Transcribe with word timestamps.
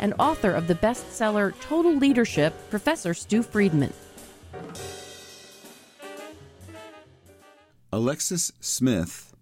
and 0.00 0.14
author 0.18 0.50
of 0.52 0.68
the 0.68 0.74
bestseller 0.74 1.52
Total 1.60 1.94
Leadership, 1.94 2.54
Professor 2.70 3.14
Stew 3.14 3.42
Friedman. 3.42 3.92
Alexis 7.92 8.52
Smith 8.60 9.34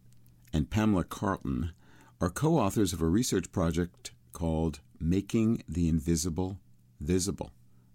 and 0.52 0.70
Pamela 0.70 1.04
Carlton 1.04 1.72
are 2.20 2.30
co 2.30 2.58
authors 2.58 2.92
of 2.92 3.02
a 3.02 3.06
research 3.06 3.50
project 3.52 4.12
called 4.32 4.80
Making 5.00 5.62
the 5.68 5.88
Invisible 5.88 6.58
Visible, 7.00 7.50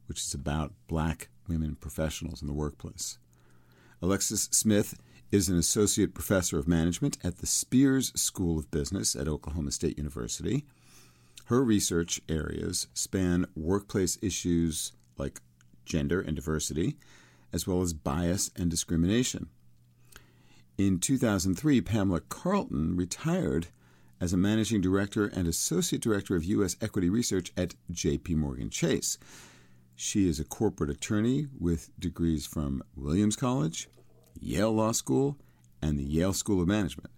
which 0.07 0.19
is 0.19 0.33
about 0.33 0.73
black 0.87 1.29
women 1.47 1.75
professionals 1.75 2.41
in 2.41 2.47
the 2.47 2.53
workplace. 2.53 3.17
Alexis 4.01 4.49
Smith 4.51 4.99
is 5.31 5.47
an 5.47 5.57
associate 5.57 6.13
professor 6.13 6.59
of 6.59 6.67
management 6.67 7.17
at 7.23 7.37
the 7.37 7.47
Spears 7.47 8.11
School 8.19 8.59
of 8.59 8.69
Business 8.69 9.15
at 9.15 9.27
Oklahoma 9.27 9.71
State 9.71 9.97
University. 9.97 10.65
Her 11.51 11.65
research 11.65 12.21
areas 12.29 12.87
span 12.93 13.45
workplace 13.57 14.17
issues 14.21 14.93
like 15.17 15.41
gender 15.83 16.21
and 16.21 16.33
diversity, 16.33 16.95
as 17.51 17.67
well 17.67 17.81
as 17.81 17.91
bias 17.91 18.51
and 18.55 18.71
discrimination. 18.71 19.49
In 20.77 20.97
2003, 20.97 21.81
Pamela 21.81 22.21
Carlton 22.21 22.95
retired 22.95 23.67
as 24.21 24.31
a 24.31 24.37
managing 24.37 24.79
director 24.79 25.25
and 25.25 25.45
associate 25.45 26.01
director 26.01 26.37
of 26.37 26.45
U.S. 26.45 26.77
equity 26.79 27.09
research 27.09 27.51
at 27.57 27.75
J.P. 27.91 28.35
Morgan 28.35 28.69
Chase. 28.69 29.17
She 29.93 30.29
is 30.29 30.39
a 30.39 30.45
corporate 30.45 30.89
attorney 30.89 31.47
with 31.59 31.89
degrees 31.99 32.45
from 32.45 32.81
Williams 32.95 33.35
College, 33.35 33.89
Yale 34.39 34.71
Law 34.71 34.93
School, 34.93 35.35
and 35.81 35.99
the 35.99 36.05
Yale 36.05 36.31
School 36.31 36.61
of 36.61 36.69
Management. 36.69 37.09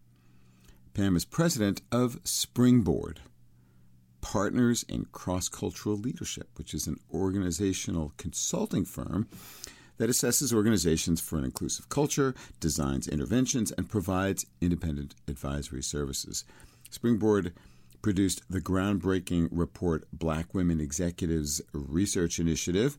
Pam 0.95 1.15
is 1.15 1.23
president 1.23 1.83
of 1.91 2.19
Springboard, 2.23 3.19
Partners 4.23 4.83
in 4.87 5.05
Cross 5.11 5.49
Cultural 5.49 5.97
Leadership, 5.97 6.47
which 6.55 6.73
is 6.73 6.87
an 6.87 6.97
organizational 7.13 8.13
consulting 8.15 8.85
firm 8.85 9.27
that 9.97 10.09
assesses 10.09 10.53
organizations 10.53 11.19
for 11.19 11.37
an 11.37 11.43
inclusive 11.43 11.89
culture, 11.89 12.33
designs 12.61 13.05
interventions, 13.05 13.73
and 13.73 13.89
provides 13.89 14.45
independent 14.61 15.13
advisory 15.27 15.83
services. 15.83 16.45
Springboard 16.89 17.51
produced 18.01 18.41
the 18.49 18.61
groundbreaking 18.61 19.49
report 19.51 20.05
Black 20.13 20.53
Women 20.53 20.79
Executives 20.79 21.61
Research 21.73 22.39
Initiative, 22.39 22.97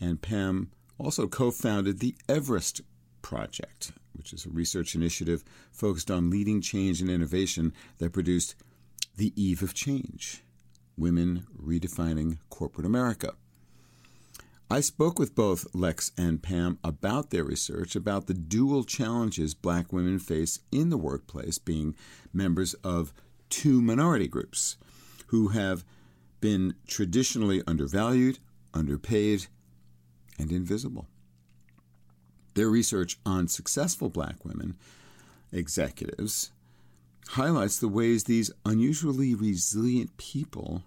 and 0.00 0.20
Pam 0.20 0.72
also 0.98 1.28
co 1.28 1.52
founded 1.52 2.00
the 2.00 2.16
Everest 2.28 2.80
Project, 3.22 3.92
which 4.14 4.32
is 4.32 4.46
a 4.46 4.50
research 4.50 4.96
initiative 4.96 5.44
focused 5.70 6.10
on 6.10 6.28
leading 6.28 6.60
change 6.60 7.00
and 7.00 7.08
innovation 7.08 7.72
that 7.98 8.12
produced 8.12 8.56
The 9.20 9.34
Eve 9.36 9.62
of 9.62 9.74
Change 9.74 10.42
Women 10.96 11.46
Redefining 11.54 12.38
Corporate 12.48 12.86
America. 12.86 13.34
I 14.70 14.80
spoke 14.80 15.18
with 15.18 15.34
both 15.34 15.66
Lex 15.74 16.10
and 16.16 16.42
Pam 16.42 16.78
about 16.82 17.28
their 17.28 17.44
research 17.44 17.94
about 17.94 18.28
the 18.28 18.32
dual 18.32 18.82
challenges 18.82 19.52
black 19.52 19.92
women 19.92 20.18
face 20.20 20.60
in 20.72 20.88
the 20.88 20.96
workplace, 20.96 21.58
being 21.58 21.94
members 22.32 22.72
of 22.82 23.12
two 23.50 23.82
minority 23.82 24.26
groups 24.26 24.78
who 25.26 25.48
have 25.48 25.84
been 26.40 26.74
traditionally 26.86 27.62
undervalued, 27.66 28.38
underpaid, 28.72 29.48
and 30.38 30.50
invisible. 30.50 31.08
Their 32.54 32.70
research 32.70 33.18
on 33.26 33.48
successful 33.48 34.08
black 34.08 34.46
women 34.46 34.78
executives 35.52 36.52
highlights 37.34 37.78
the 37.78 37.88
ways 37.88 38.24
these 38.24 38.50
unusually 38.64 39.36
resilient 39.36 40.16
people 40.16 40.82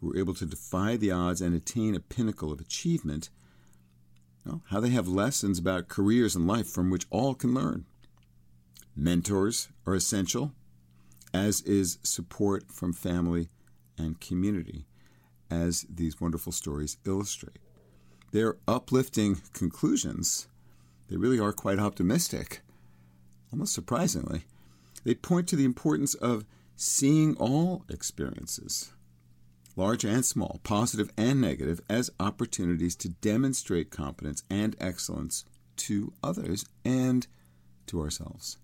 who 0.00 0.12
are 0.12 0.16
able 0.16 0.34
to 0.34 0.46
defy 0.46 0.96
the 0.96 1.10
odds 1.10 1.40
and 1.40 1.52
attain 1.52 1.96
a 1.96 2.00
pinnacle 2.00 2.52
of 2.52 2.60
achievement, 2.60 3.28
well, 4.46 4.62
how 4.70 4.78
they 4.78 4.90
have 4.90 5.08
lessons 5.08 5.58
about 5.58 5.88
careers 5.88 6.36
and 6.36 6.46
life 6.46 6.68
from 6.68 6.90
which 6.90 7.06
all 7.10 7.34
can 7.34 7.52
learn. 7.52 7.84
Mentors 8.94 9.68
are 9.84 9.96
essential, 9.96 10.52
as 11.34 11.60
is 11.62 11.98
support 12.04 12.70
from 12.70 12.92
family 12.92 13.48
and 13.98 14.20
community, 14.20 14.86
as 15.50 15.84
these 15.92 16.20
wonderful 16.20 16.52
stories 16.52 16.98
illustrate. 17.04 17.58
Their 18.30 18.58
uplifting 18.68 19.42
conclusions, 19.52 20.46
they 21.08 21.16
really 21.16 21.40
are 21.40 21.52
quite 21.52 21.80
optimistic, 21.80 22.60
almost 23.52 23.74
surprisingly. 23.74 24.44
They 25.04 25.14
point 25.14 25.48
to 25.48 25.56
the 25.56 25.64
importance 25.64 26.14
of 26.14 26.44
seeing 26.76 27.36
all 27.36 27.84
experiences, 27.88 28.92
large 29.76 30.04
and 30.04 30.24
small, 30.24 30.60
positive 30.62 31.10
and 31.16 31.40
negative, 31.40 31.80
as 31.88 32.10
opportunities 32.20 32.96
to 32.96 33.08
demonstrate 33.08 33.90
competence 33.90 34.42
and 34.50 34.76
excellence 34.80 35.44
to 35.76 36.12
others 36.22 36.64
and 36.84 37.26
to 37.86 38.00
ourselves. 38.00 38.58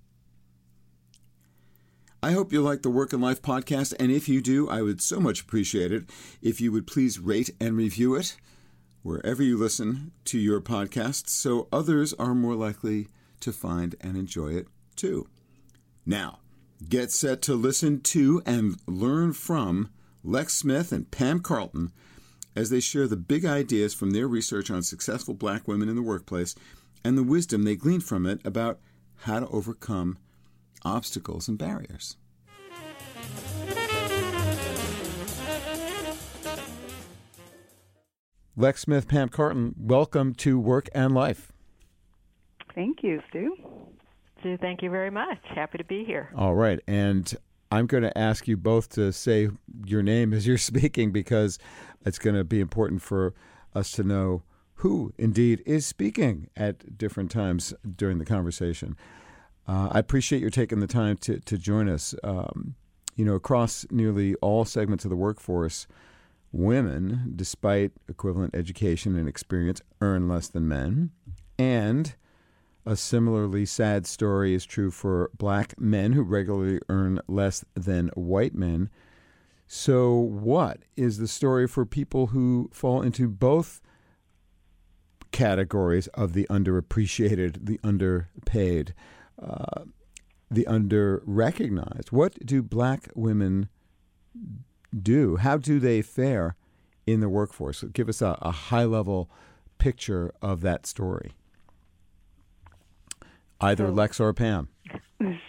I 2.20 2.32
hope 2.32 2.52
you 2.52 2.60
like 2.62 2.82
the 2.82 2.90
Work 2.90 3.12
and 3.12 3.22
Life 3.22 3.42
podcast, 3.42 3.94
and 4.00 4.10
if 4.10 4.28
you 4.28 4.40
do, 4.40 4.68
I 4.68 4.82
would 4.82 5.00
so 5.00 5.20
much 5.20 5.42
appreciate 5.42 5.92
it 5.92 6.04
if 6.42 6.60
you 6.60 6.72
would 6.72 6.86
please 6.86 7.20
rate 7.20 7.50
and 7.60 7.76
review 7.76 8.16
it 8.16 8.36
wherever 9.02 9.42
you 9.42 9.56
listen 9.56 10.10
to 10.24 10.38
your 10.38 10.60
podcasts 10.60 11.28
so 11.28 11.68
others 11.72 12.12
are 12.14 12.34
more 12.34 12.56
likely 12.56 13.08
to 13.40 13.52
find 13.52 13.94
and 14.00 14.16
enjoy 14.16 14.48
it 14.48 14.66
too. 14.96 15.28
Now, 16.08 16.38
get 16.88 17.12
set 17.12 17.42
to 17.42 17.54
listen 17.54 18.00
to 18.00 18.40
and 18.46 18.78
learn 18.86 19.34
from 19.34 19.90
Lex 20.24 20.54
Smith 20.54 20.90
and 20.90 21.10
Pam 21.10 21.40
Carlton 21.40 21.92
as 22.56 22.70
they 22.70 22.80
share 22.80 23.06
the 23.06 23.14
big 23.14 23.44
ideas 23.44 23.92
from 23.92 24.12
their 24.12 24.26
research 24.26 24.70
on 24.70 24.82
successful 24.82 25.34
black 25.34 25.68
women 25.68 25.86
in 25.86 25.96
the 25.96 26.02
workplace 26.02 26.54
and 27.04 27.18
the 27.18 27.22
wisdom 27.22 27.64
they 27.64 27.76
glean 27.76 28.00
from 28.00 28.24
it 28.24 28.40
about 28.46 28.80
how 29.16 29.40
to 29.40 29.48
overcome 29.48 30.16
obstacles 30.82 31.46
and 31.46 31.58
barriers. 31.58 32.16
Lex 38.56 38.80
Smith, 38.80 39.08
Pam 39.08 39.28
Carlton, 39.28 39.74
welcome 39.78 40.34
to 40.36 40.58
Work 40.58 40.88
and 40.94 41.14
Life. 41.14 41.52
Thank 42.74 43.02
you, 43.02 43.20
Stew. 43.28 43.54
Thank 44.42 44.82
you 44.82 44.90
very 44.90 45.10
much. 45.10 45.38
Happy 45.54 45.78
to 45.78 45.84
be 45.84 46.04
here. 46.04 46.30
All 46.36 46.54
right. 46.54 46.80
And 46.86 47.34
I'm 47.70 47.86
going 47.86 48.02
to 48.02 48.16
ask 48.16 48.48
you 48.48 48.56
both 48.56 48.88
to 48.90 49.12
say 49.12 49.48
your 49.84 50.02
name 50.02 50.32
as 50.32 50.46
you're 50.46 50.58
speaking 50.58 51.12
because 51.12 51.58
it's 52.04 52.18
going 52.18 52.36
to 52.36 52.44
be 52.44 52.60
important 52.60 53.02
for 53.02 53.34
us 53.74 53.92
to 53.92 54.02
know 54.02 54.42
who 54.74 55.12
indeed 55.18 55.62
is 55.66 55.86
speaking 55.86 56.48
at 56.56 56.96
different 56.96 57.30
times 57.30 57.74
during 57.96 58.18
the 58.18 58.24
conversation. 58.24 58.96
Uh, 59.66 59.88
I 59.90 59.98
appreciate 59.98 60.40
your 60.40 60.50
taking 60.50 60.80
the 60.80 60.86
time 60.86 61.16
to, 61.18 61.40
to 61.40 61.58
join 61.58 61.88
us. 61.88 62.14
Um, 62.22 62.76
you 63.16 63.24
know, 63.24 63.34
across 63.34 63.84
nearly 63.90 64.36
all 64.36 64.64
segments 64.64 65.04
of 65.04 65.10
the 65.10 65.16
workforce, 65.16 65.88
women, 66.52 67.32
despite 67.34 67.90
equivalent 68.08 68.54
education 68.54 69.16
and 69.18 69.28
experience, 69.28 69.82
earn 70.00 70.28
less 70.28 70.46
than 70.46 70.68
men. 70.68 71.10
And 71.58 72.14
a 72.88 72.96
similarly 72.96 73.66
sad 73.66 74.06
story 74.06 74.54
is 74.54 74.64
true 74.64 74.90
for 74.90 75.30
black 75.36 75.78
men 75.78 76.14
who 76.14 76.22
regularly 76.22 76.80
earn 76.88 77.20
less 77.28 77.62
than 77.74 78.08
white 78.14 78.54
men. 78.54 78.88
So, 79.66 80.14
what 80.14 80.78
is 80.96 81.18
the 81.18 81.28
story 81.28 81.68
for 81.68 81.84
people 81.84 82.28
who 82.28 82.70
fall 82.72 83.02
into 83.02 83.28
both 83.28 83.82
categories 85.32 86.06
of 86.08 86.32
the 86.32 86.46
underappreciated, 86.48 87.66
the 87.66 87.78
underpaid, 87.84 88.94
uh, 89.40 89.84
the 90.50 90.64
underrecognized? 90.64 92.10
What 92.10 92.38
do 92.46 92.62
black 92.62 93.10
women 93.14 93.68
do? 94.98 95.36
How 95.36 95.58
do 95.58 95.78
they 95.78 96.00
fare 96.00 96.56
in 97.06 97.20
the 97.20 97.28
workforce? 97.28 97.84
Give 97.92 98.08
us 98.08 98.22
a, 98.22 98.38
a 98.40 98.50
high 98.50 98.84
level 98.84 99.30
picture 99.76 100.32
of 100.40 100.62
that 100.62 100.86
story. 100.86 101.34
Either 103.60 103.86
so, 103.86 103.92
Lex 103.92 104.20
or 104.20 104.32
Pam. 104.32 104.68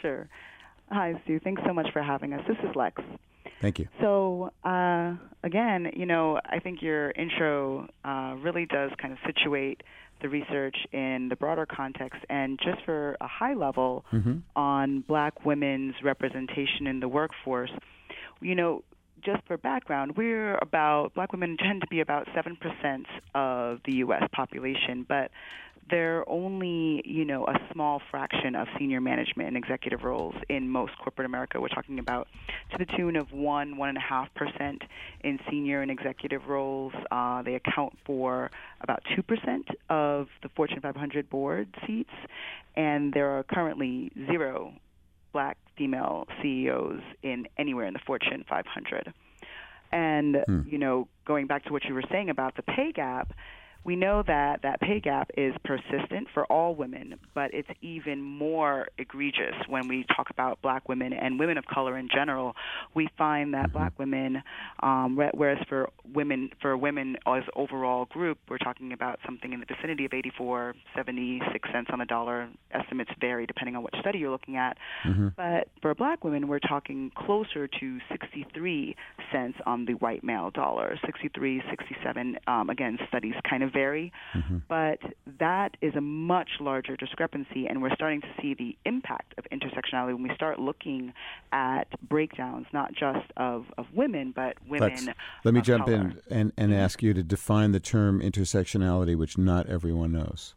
Sure. 0.01 0.27
Hi, 0.91 1.13
Stew. 1.23 1.39
Thanks 1.43 1.61
so 1.67 1.73
much 1.73 1.87
for 1.93 2.01
having 2.01 2.33
us. 2.33 2.41
This 2.47 2.57
is 2.67 2.75
Lex. 2.75 3.01
Thank 3.61 3.77
you. 3.77 3.87
So, 4.01 4.51
uh, 4.63 5.13
again, 5.43 5.91
you 5.95 6.07
know, 6.07 6.39
I 6.45 6.57
think 6.59 6.81
your 6.81 7.11
intro 7.11 7.87
uh, 8.03 8.35
really 8.41 8.65
does 8.65 8.89
kind 8.99 9.13
of 9.13 9.19
situate 9.27 9.83
the 10.21 10.29
research 10.29 10.75
in 10.91 11.27
the 11.29 11.35
broader 11.35 11.67
context 11.67 12.19
and 12.29 12.57
just 12.63 12.83
for 12.83 13.15
a 13.21 13.27
high 13.27 13.53
level 13.53 14.03
Mm-hmm. 14.11 14.37
on 14.55 15.01
black 15.01 15.45
women's 15.45 15.93
representation 16.03 16.87
in 16.87 16.99
the 17.01 17.07
workforce. 17.07 17.71
You 18.41 18.55
know, 18.55 18.83
just 19.23 19.45
for 19.45 19.57
background, 19.57 20.15
we're 20.17 20.55
about 20.57 21.13
black 21.13 21.31
women 21.33 21.57
tend 21.57 21.81
to 21.81 21.87
be 21.87 21.99
about 21.99 22.25
7% 22.27 23.05
of 23.35 23.79
the 23.85 23.93
US 23.97 24.23
population, 24.31 25.05
but 25.07 25.29
they're 25.89 26.27
only, 26.29 27.01
you 27.05 27.25
know, 27.25 27.45
a 27.45 27.55
small 27.73 28.01
fraction 28.11 28.55
of 28.55 28.67
senior 28.77 29.01
management 29.01 29.47
and 29.47 29.57
executive 29.57 30.03
roles 30.03 30.35
in 30.49 30.69
most 30.69 30.93
corporate 30.97 31.25
America. 31.25 31.59
We're 31.59 31.69
talking 31.69 31.99
about 31.99 32.27
to 32.71 32.77
the 32.77 32.85
tune 32.85 33.15
of 33.15 33.31
one, 33.31 33.77
one 33.77 33.89
and 33.89 33.97
a 33.97 34.01
half 34.01 34.33
percent 34.33 34.81
in 35.21 35.39
senior 35.49 35.81
and 35.81 35.91
executive 35.91 36.47
roles. 36.47 36.93
Uh, 37.11 37.41
they 37.41 37.55
account 37.55 37.97
for 38.05 38.51
about 38.81 39.03
two 39.15 39.23
percent 39.23 39.67
of 39.89 40.27
the 40.43 40.49
Fortune 40.49 40.81
500 40.81 41.29
board 41.29 41.67
seats, 41.85 42.13
and 42.75 43.13
there 43.13 43.29
are 43.37 43.43
currently 43.43 44.11
zero 44.27 44.73
black 45.31 45.57
female 45.77 46.27
CEOs 46.41 47.01
in 47.23 47.47
anywhere 47.57 47.85
in 47.85 47.93
the 47.93 47.99
Fortune 48.05 48.43
500. 48.49 49.13
And 49.91 50.37
you 50.69 50.77
know, 50.77 51.07
going 51.25 51.47
back 51.47 51.65
to 51.65 51.71
what 51.71 51.83
you 51.85 51.93
were 51.93 52.03
saying 52.11 52.29
about 52.29 52.55
the 52.55 52.61
pay 52.61 52.91
gap, 52.91 53.33
we 53.89 53.95
know 53.95 54.21
that 54.27 54.61
that 54.61 54.79
pay 54.81 54.99
gap 54.99 55.31
is 55.35 55.51
persistent 55.65 56.27
for 56.31 56.45
all 56.45 56.75
women, 56.75 57.15
but 57.33 57.51
it's 57.55 57.69
even 57.81 58.21
more 58.21 58.87
egregious 58.99 59.55
when 59.67 59.87
we 59.87 60.05
talk 60.15 60.29
about 60.29 60.61
black 60.61 60.87
women 60.87 61.11
and 61.11 61.39
women 61.39 61.57
of 61.57 61.65
color 61.65 61.97
in 61.97 62.07
general. 62.07 62.53
We 62.93 63.09
find 63.17 63.51
that 63.55 63.73
black 63.73 63.97
women, 63.97 64.43
um, 64.83 65.17
whereas 65.33 65.57
for 65.67 65.89
women 66.13 66.51
for 66.61 66.77
women 66.77 67.17
as 67.25 67.41
overall 67.55 68.05
group, 68.05 68.37
we're 68.47 68.59
talking 68.59 68.93
about 68.93 69.17
something 69.25 69.53
in 69.53 69.59
the 69.59 69.65
vicinity 69.65 70.05
of 70.05 70.13
84, 70.13 70.75
76 70.95 71.69
cents 71.73 71.89
on 71.91 71.97
the 71.97 72.05
dollar. 72.05 72.47
Estimates 72.69 73.09
vary 73.19 73.47
depending 73.47 73.75
on 73.75 73.81
what 73.81 73.93
study 74.01 74.19
you're 74.19 74.29
looking 74.29 74.57
at. 74.57 74.77
But 75.35 75.69
for 75.81 75.95
black 75.95 76.23
women, 76.23 76.47
we're 76.47 76.59
talking 76.59 77.11
closer 77.17 77.67
to 77.67 77.97
63 78.11 78.95
cents 79.31 79.57
on 79.65 79.85
the 79.85 79.93
white 79.93 80.23
male 80.23 80.51
dollar, 80.51 80.99
63, 81.03 81.63
67. 81.71 82.37
Um, 82.45 82.69
again, 82.69 82.99
studies 83.07 83.33
kind 83.49 83.63
of 83.63 83.71
vary, 83.79 84.11
mm-hmm. 84.33 84.57
but 84.67 84.99
that 85.39 85.77
is 85.81 85.95
a 85.95 86.01
much 86.01 86.49
larger 86.59 86.95
discrepancy, 86.95 87.61
and 87.67 87.81
we're 87.81 87.95
starting 87.95 88.21
to 88.21 88.31
see 88.41 88.53
the 88.53 88.77
impact 88.85 89.33
of 89.37 89.45
intersectionality 89.51 90.13
when 90.13 90.23
we 90.23 90.35
start 90.35 90.59
looking 90.59 91.13
at 91.51 91.85
breakdowns, 92.07 92.67
not 92.73 92.89
just 92.93 93.27
of, 93.37 93.65
of 93.77 93.85
women, 93.93 94.33
but 94.35 94.53
women. 94.67 95.05
Let's, 95.05 95.07
let 95.43 95.53
me 95.53 95.61
jump 95.61 95.85
color. 95.85 95.95
in 95.97 96.01
and, 96.29 96.53
and 96.57 96.71
mm-hmm. 96.71 96.79
ask 96.85 97.01
you 97.01 97.13
to 97.13 97.23
define 97.23 97.71
the 97.71 97.79
term 97.79 98.21
intersectionality, 98.21 99.15
which 99.15 99.37
not 99.37 99.67
everyone 99.67 100.11
knows. 100.11 100.55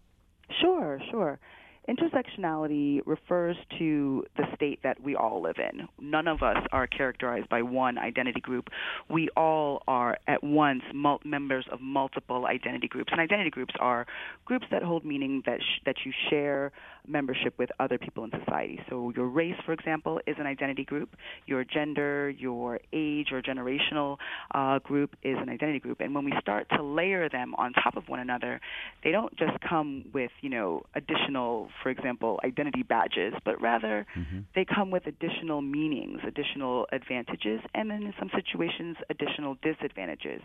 Sure, 0.61 1.01
sure. 1.11 1.39
Intersectionality 1.89 3.01
refers 3.07 3.57
to 3.79 4.25
the 4.37 4.45
state 4.55 4.81
that 4.85 5.03
we 5.03 5.17
all 5.17 5.43
live 5.43 5.57
in. 5.59 5.89
None 6.01 6.29
of 6.29 6.43
us 6.43 6.59
are 6.71 6.87
characterized 6.87 7.49
by 7.49 7.63
one 7.63 7.99
identity 7.99 8.41
group. 8.41 8.69
We 9.11 9.29
all 9.37 9.83
are 9.89 10.17
at 10.29 10.45
once 10.45 10.83
mul- 10.95 11.21
members 11.25 11.67
of 11.73 11.81
multiple 11.81 12.47
identity 12.47 12.87
groups. 12.87 13.11
And 13.11 13.21
identity 13.21 13.51
groups 13.51 13.75
are 13.81 14.07
groups 14.45 14.67
that 14.71 14.85
hold 14.85 15.05
meaning 15.05 15.43
that 15.47 15.61
sh- 15.61 15.81
that 15.85 15.97
you 16.05 16.13
share 16.31 16.71
membership 17.07 17.55
with 17.59 17.71
other 17.81 17.99
people 17.99 18.25
in 18.25 18.31
society. 18.45 18.81
So 18.89 19.13
your 19.17 19.27
race, 19.27 19.57
for 19.65 19.73
example, 19.73 20.21
is 20.27 20.37
an 20.39 20.47
identity 20.47 20.85
group. 20.85 21.17
Your 21.47 21.65
gender, 21.65 22.31
your 22.31 22.81
age, 22.93 23.29
or 23.33 23.43
generational 23.43 24.17
uh, 24.55 24.79
group 24.81 25.17
is 25.23 25.37
an 25.41 25.49
identity 25.49 25.81
group. 25.81 26.01
And 26.01 26.15
when 26.15 26.25
we 26.25 26.33
start 26.41 26.67
to 26.77 26.83
layer 26.83 27.29
them 27.29 27.55
on 27.57 27.73
top 27.73 27.97
of 27.97 28.09
one 28.09 28.21
another, 28.21 28.61
they 29.05 29.11
don't 29.11 29.37
just 29.37 29.59
come 29.69 30.05
with 30.13 30.31
you 30.41 30.51
know 30.51 30.83
additional, 30.95 31.69
for 31.83 31.91
example, 31.91 32.41
identity 32.45 32.83
badges, 32.83 33.35
but 33.45 33.61
rather 33.61 34.07
they 34.55 34.65
come 34.65 34.91
with 34.91 35.07
additional 35.07 35.61
meanings, 35.61 36.21
additional 36.27 36.87
advantages, 36.93 37.61
and 37.75 37.91
then 37.91 38.03
in 38.03 38.15
some 38.19 38.31
situations, 38.35 38.97
additional 39.11 39.57
disadvantages. 39.63 40.41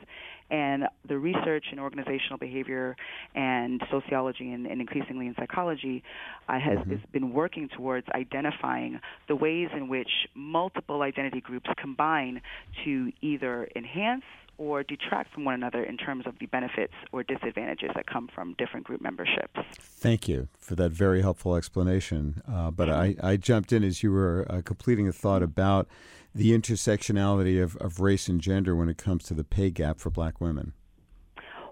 And 0.49 0.85
the 1.07 1.17
research 1.17 1.65
in 1.71 1.79
organizational 1.79 2.37
behavior 2.37 2.95
and 3.35 3.81
sociology, 3.91 4.51
and, 4.51 4.65
and 4.65 4.81
increasingly 4.81 5.27
in 5.27 5.35
psychology, 5.35 6.03
uh, 6.47 6.59
has, 6.59 6.79
has 6.87 6.99
been 7.11 7.33
working 7.33 7.69
towards 7.69 8.07
identifying 8.13 8.99
the 9.27 9.35
ways 9.35 9.69
in 9.75 9.87
which 9.87 10.09
multiple 10.33 11.01
identity 11.01 11.41
groups 11.41 11.69
combine 11.77 12.41
to 12.83 13.11
either 13.21 13.67
enhance 13.75 14.23
or 14.57 14.83
detract 14.83 15.33
from 15.33 15.45
one 15.45 15.53
another 15.53 15.83
in 15.83 15.97
terms 15.97 16.25
of 16.25 16.33
the 16.39 16.47
benefits 16.47 16.93
or 17.11 17.23
disadvantages 17.23 17.91
that 17.95 18.07
come 18.07 18.27
from 18.33 18.55
different 18.57 18.85
group 18.85 19.01
memberships. 19.01 19.59
Thank 19.75 20.27
you 20.27 20.47
for 20.57 20.75
that 20.75 20.91
very 20.91 21.21
helpful 21.21 21.55
explanation. 21.55 22.41
Uh, 22.51 22.71
but 22.71 22.89
I, 22.89 23.15
I 23.21 23.37
jumped 23.37 23.71
in 23.71 23.83
as 23.83 24.01
you 24.01 24.11
were 24.11 24.45
uh, 24.49 24.61
completing 24.63 25.07
a 25.07 25.13
thought 25.13 25.43
about 25.43 25.87
the 26.33 26.57
intersectionality 26.57 27.61
of, 27.61 27.75
of 27.77 27.99
race 27.99 28.27
and 28.27 28.41
gender 28.41 28.75
when 28.75 28.89
it 28.89 28.97
comes 28.97 29.23
to 29.25 29.33
the 29.33 29.43
pay 29.43 29.69
gap 29.69 29.99
for 29.99 30.09
black 30.09 30.41
women. 30.41 30.73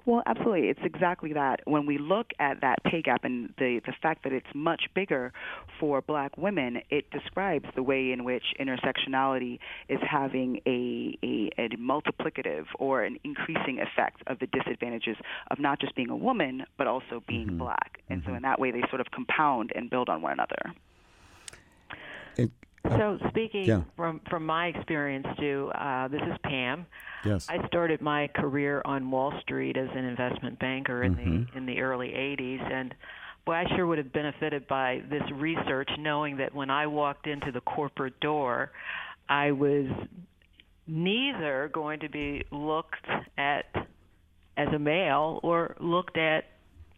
Well, 0.06 0.22
absolutely. 0.28 0.68
It's 0.70 0.80
exactly 0.84 1.34
that. 1.34 1.62
When 1.66 1.88
we 1.88 1.98
look 1.98 2.28
at 2.40 2.62
that 2.62 2.84
pay 2.84 3.02
gap 3.02 3.24
and 3.24 3.54
the, 3.58 3.82
the 3.86 3.94
fact 4.02 4.24
that 4.24 4.34
it's 4.34 4.46
much 4.54 4.84
bigger 4.94 5.34
for 5.80 6.02
black 6.02 6.38
women, 6.38 6.82
it 6.92 7.10
describes 7.10 7.66
the 7.76 7.82
way 7.82 8.12
in 8.12 8.24
which 8.24 8.44
intersectionality 8.60 9.58
is 9.90 10.00
having 10.08 10.60
a, 10.68 11.18
a, 11.24 11.50
a 11.58 11.70
multiplicative 11.78 12.66
or 12.78 13.04
an 13.04 13.18
increasing 13.24 13.80
effect 13.80 14.22
of 14.28 14.38
the 14.40 14.48
disadvantages 14.48 15.18
of 15.50 15.60
not 15.60 15.80
just 15.80 15.96
being 15.96 16.10
a 16.10 16.16
woman, 16.16 16.66
but 16.78 16.86
also 16.86 17.24
being 17.28 17.48
mm-hmm. 17.48 17.58
black. 17.58 18.00
And 18.08 18.22
so 18.22 18.28
mm-hmm. 18.28 18.38
in 18.38 18.42
that 18.44 18.60
way, 18.60 18.72
they 18.72 18.84
sort 18.90 19.02
of 19.02 19.08
compound 19.12 19.72
and 19.74 19.90
build 19.90 20.10
on 20.10 20.22
one 20.22 20.34
another. 20.34 20.74
So, 22.90 23.20
speaking 23.30 23.66
Yeah. 23.66 23.82
from 23.96 24.20
from 24.30 24.46
my 24.46 24.68
experience, 24.68 25.28
too, 25.40 25.72
uh, 25.76 26.08
this 26.08 26.22
is 26.22 26.38
Pam. 26.44 26.86
yes. 27.24 27.50
I 27.50 27.66
started 27.68 28.02
my 28.02 28.28
career 28.28 28.82
on 28.86 29.10
Wall 29.12 29.34
Street 29.42 29.78
as 29.78 29.90
an 29.92 30.06
investment 30.06 30.60
banker 30.60 31.04
in 31.04 31.16
the 31.16 31.58
in 31.58 31.66
the 31.66 31.82
early 31.82 32.10
'80s, 32.14 32.62
and 32.72 32.94
boy, 33.46 33.54
I 33.54 33.76
sure 33.76 33.86
would 33.86 33.98
have 33.98 34.12
benefited 34.12 34.68
by 34.68 35.02
this 35.10 35.24
research, 35.32 35.90
knowing 35.98 36.38
that 36.38 36.54
when 36.54 36.70
I 36.70 36.88
walked 36.88 37.28
into 37.28 37.52
the 37.52 37.62
corporate 37.62 38.20
door, 38.20 38.72
I 39.30 39.52
was 39.52 39.88
neither 40.88 41.70
going 41.74 42.00
to 42.02 42.10
be 42.10 42.44
looked 42.52 43.08
at 43.38 43.66
as 44.58 44.68
a 44.74 44.80
male 44.80 45.40
or 45.44 45.76
looked 45.80 46.18
at 46.18 46.46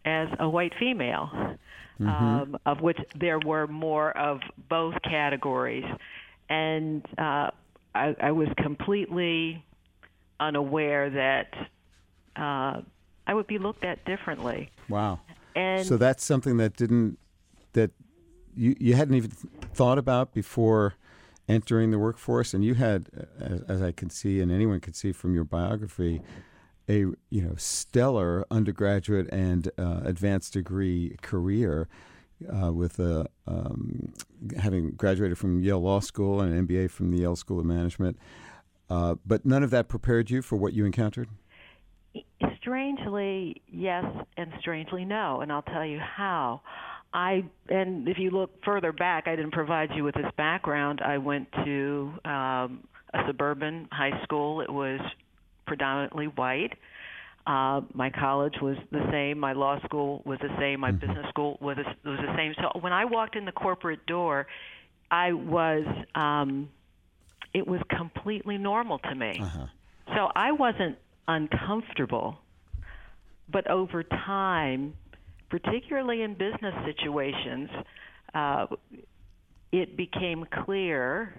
as 0.04 0.28
a 0.38 0.48
white 0.48 0.72
female, 0.78 1.56
um, 2.00 2.58
of 2.66 2.80
which 2.80 2.98
there 3.14 3.38
were 3.38 3.66
more 3.66 4.16
of 4.16 4.40
both 4.68 4.94
categories. 5.02 5.84
And 6.48 7.04
uh, 7.18 7.50
I, 7.94 8.16
I 8.20 8.32
was 8.32 8.48
completely 8.56 9.64
unaware 10.40 11.10
that 11.10 11.54
uh, 12.36 12.82
I 13.26 13.34
would 13.34 13.46
be 13.46 13.58
looked 13.58 13.84
at 13.84 14.04
differently. 14.04 14.70
wow. 14.88 15.20
And 15.56 15.84
so 15.84 15.96
that's 15.96 16.24
something 16.24 16.58
that 16.58 16.76
didn't 16.76 17.18
that 17.72 17.90
you 18.54 18.76
you 18.78 18.94
hadn't 18.94 19.14
even 19.14 19.30
thought 19.30 19.98
about 19.98 20.32
before 20.32 20.94
entering 21.48 21.90
the 21.90 21.98
workforce, 21.98 22.54
and 22.54 22.64
you 22.64 22.74
had, 22.74 23.08
as, 23.40 23.62
as 23.62 23.82
I 23.82 23.90
can 23.90 24.10
see, 24.10 24.40
and 24.40 24.52
anyone 24.52 24.80
can 24.80 24.92
see 24.92 25.12
from 25.12 25.34
your 25.34 25.44
biography, 25.44 26.20
a 26.88 26.98
you 27.30 27.42
know 27.42 27.54
stellar 27.56 28.46
undergraduate 28.50 29.28
and 29.32 29.70
uh, 29.78 30.00
advanced 30.04 30.52
degree 30.54 31.16
career. 31.22 31.88
Uh, 32.54 32.72
with 32.72 33.00
a, 33.00 33.26
um, 33.48 34.12
having 34.60 34.92
graduated 34.92 35.36
from 35.36 35.60
Yale 35.60 35.80
Law 35.80 35.98
School 35.98 36.40
and 36.40 36.54
an 36.54 36.68
MBA 36.68 36.88
from 36.88 37.10
the 37.10 37.18
Yale 37.18 37.34
School 37.34 37.58
of 37.58 37.66
Management, 37.66 38.16
uh, 38.88 39.16
but 39.26 39.44
none 39.44 39.64
of 39.64 39.70
that 39.70 39.88
prepared 39.88 40.30
you 40.30 40.40
for 40.40 40.54
what 40.54 40.72
you 40.72 40.84
encountered. 40.86 41.28
strangely 42.56 43.60
yes 43.66 44.04
and 44.36 44.52
strangely 44.60 45.04
no 45.04 45.40
and 45.40 45.50
i'll 45.50 45.62
tell 45.62 45.84
you 45.84 45.98
how 45.98 46.60
i 47.12 47.42
and 47.68 48.08
if 48.08 48.18
you 48.18 48.30
look 48.30 48.50
further 48.64 48.92
back 48.92 49.26
i 49.26 49.34
didn't 49.34 49.52
provide 49.52 49.88
you 49.94 50.04
with 50.04 50.14
this 50.14 50.30
background 50.36 51.00
i 51.00 51.16
went 51.18 51.50
to 51.64 52.12
um 52.24 52.86
a 53.14 53.20
suburban 53.26 53.88
high 53.90 54.22
school 54.22 54.60
it 54.60 54.70
was 54.70 55.00
predominantly 55.68 56.26
white 56.26 56.72
uh, 57.48 57.80
my 57.94 58.10
college 58.10 58.56
was 58.60 58.76
the 58.92 59.08
same. 59.10 59.38
My 59.38 59.54
law 59.54 59.80
school 59.86 60.20
was 60.26 60.38
the 60.40 60.54
same. 60.58 60.80
My 60.80 60.90
business 60.90 61.26
school 61.30 61.56
was 61.62 61.78
was 62.04 62.18
the 62.18 62.36
same. 62.36 62.52
So 62.60 62.78
when 62.80 62.92
I 62.92 63.06
walked 63.06 63.36
in 63.36 63.46
the 63.46 63.52
corporate 63.52 64.04
door, 64.04 64.46
I 65.10 65.32
was 65.32 65.86
um, 66.14 66.68
it 67.54 67.66
was 67.66 67.80
completely 67.88 68.58
normal 68.58 68.98
to 68.98 69.14
me. 69.14 69.40
So 70.14 70.28
I 70.36 70.52
wasn't 70.52 70.98
uncomfortable. 71.26 72.38
But 73.50 73.70
over 73.70 74.02
time, 74.02 74.92
particularly 75.48 76.20
in 76.20 76.34
business 76.34 76.74
situations, 76.84 77.70
uh, 78.34 78.66
it 79.72 79.96
became 79.96 80.46
clear 80.66 81.34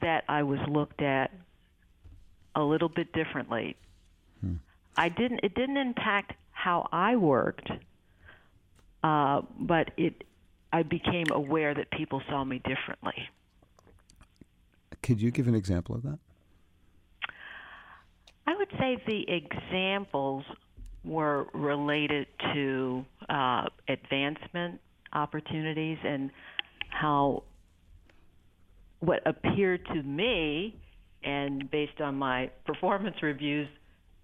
that 0.00 0.24
I 0.30 0.44
was 0.44 0.60
looked 0.66 1.02
at 1.02 1.30
a 2.54 2.62
little 2.62 2.88
bit 2.88 3.12
differently. 3.12 3.76
I 4.96 5.08
didn't. 5.08 5.40
It 5.42 5.54
didn't 5.54 5.76
impact 5.76 6.32
how 6.50 6.88
I 6.92 7.16
worked, 7.16 7.70
uh, 9.02 9.42
but 9.58 9.92
it. 9.96 10.24
I 10.72 10.82
became 10.82 11.26
aware 11.32 11.74
that 11.74 11.90
people 11.90 12.22
saw 12.28 12.44
me 12.44 12.58
differently. 12.58 13.14
Could 15.02 15.20
you 15.20 15.30
give 15.30 15.48
an 15.48 15.54
example 15.54 15.94
of 15.94 16.02
that? 16.02 16.18
I 18.46 18.56
would 18.56 18.70
say 18.78 19.02
the 19.06 19.24
examples 19.28 20.44
were 21.04 21.46
related 21.54 22.26
to 22.52 23.04
uh, 23.28 23.64
advancement 23.88 24.80
opportunities 25.12 25.98
and 26.04 26.30
how 26.90 27.42
what 29.00 29.22
appeared 29.26 29.86
to 29.86 30.02
me 30.02 30.76
and 31.22 31.70
based 31.70 32.00
on 32.00 32.14
my 32.14 32.50
performance 32.64 33.16
reviews 33.22 33.68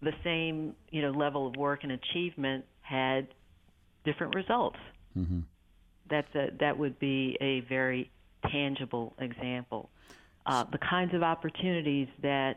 the 0.03 0.13
same 0.25 0.75
you 0.91 1.03
know 1.03 1.11
level 1.11 1.47
of 1.47 1.57
work 1.57 1.81
and 1.83 1.93
achievement 1.93 2.65
had 2.81 3.29
different 4.05 4.35
results 4.35 4.79
Mm-hmm. 5.17 5.41
that's 6.11 6.35
a 6.35 6.49
that 6.61 6.77
would 6.77 6.99
be 6.99 7.39
a 7.41 7.61
very 7.61 8.11
tangible 8.53 9.15
example 9.19 9.89
uh, 10.47 10.65
the 10.71 10.79
kinds 10.79 11.15
of 11.15 11.23
opportunities 11.23 12.09
that 12.23 12.57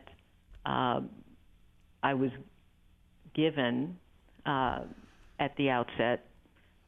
um, 0.64 1.08
I 2.02 2.14
was 2.14 2.30
given 3.34 3.96
uh, 4.46 4.80
at 5.38 5.56
the 5.56 5.70
outset 5.70 6.26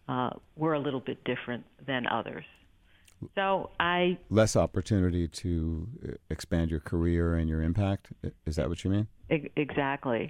uh, 0.09 0.31
were 0.57 0.75
a 0.75 0.79
little 0.79 1.01
bit 1.01 1.23
different 1.25 1.65
than 1.87 2.07
others. 2.07 2.45
So 3.35 3.71
I 3.81 4.19
Less 4.31 4.57
opportunity 4.57 5.29
to 5.29 5.89
uh, 6.07 6.13
expand 6.31 6.71
your 6.71 6.81
career 6.81 7.37
and 7.37 7.49
your 7.49 7.63
impact. 7.63 8.13
Is 8.47 8.57
that 8.57 8.69
what 8.69 8.85
you 8.85 8.91
mean? 8.91 9.09
exactly, 9.57 10.29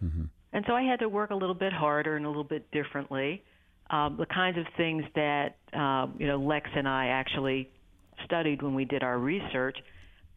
and 0.52 0.64
so 0.66 0.74
I 0.74 0.82
had 0.82 1.00
to 1.00 1.08
work 1.08 1.30
a 1.30 1.34
little 1.34 1.54
bit 1.54 1.72
harder 1.72 2.16
and 2.16 2.24
a 2.24 2.28
little 2.28 2.44
bit 2.44 2.70
differently. 2.70 3.42
Um, 3.90 4.16
the 4.16 4.26
kinds 4.26 4.58
of 4.58 4.66
things 4.76 5.04
that 5.14 5.56
um, 5.72 6.14
you 6.18 6.26
know 6.26 6.38
Lex 6.38 6.70
and 6.74 6.88
I 6.88 7.08
actually 7.08 7.68
studied 8.24 8.62
when 8.62 8.74
we 8.74 8.84
did 8.84 9.02
our 9.02 9.18
research, 9.18 9.76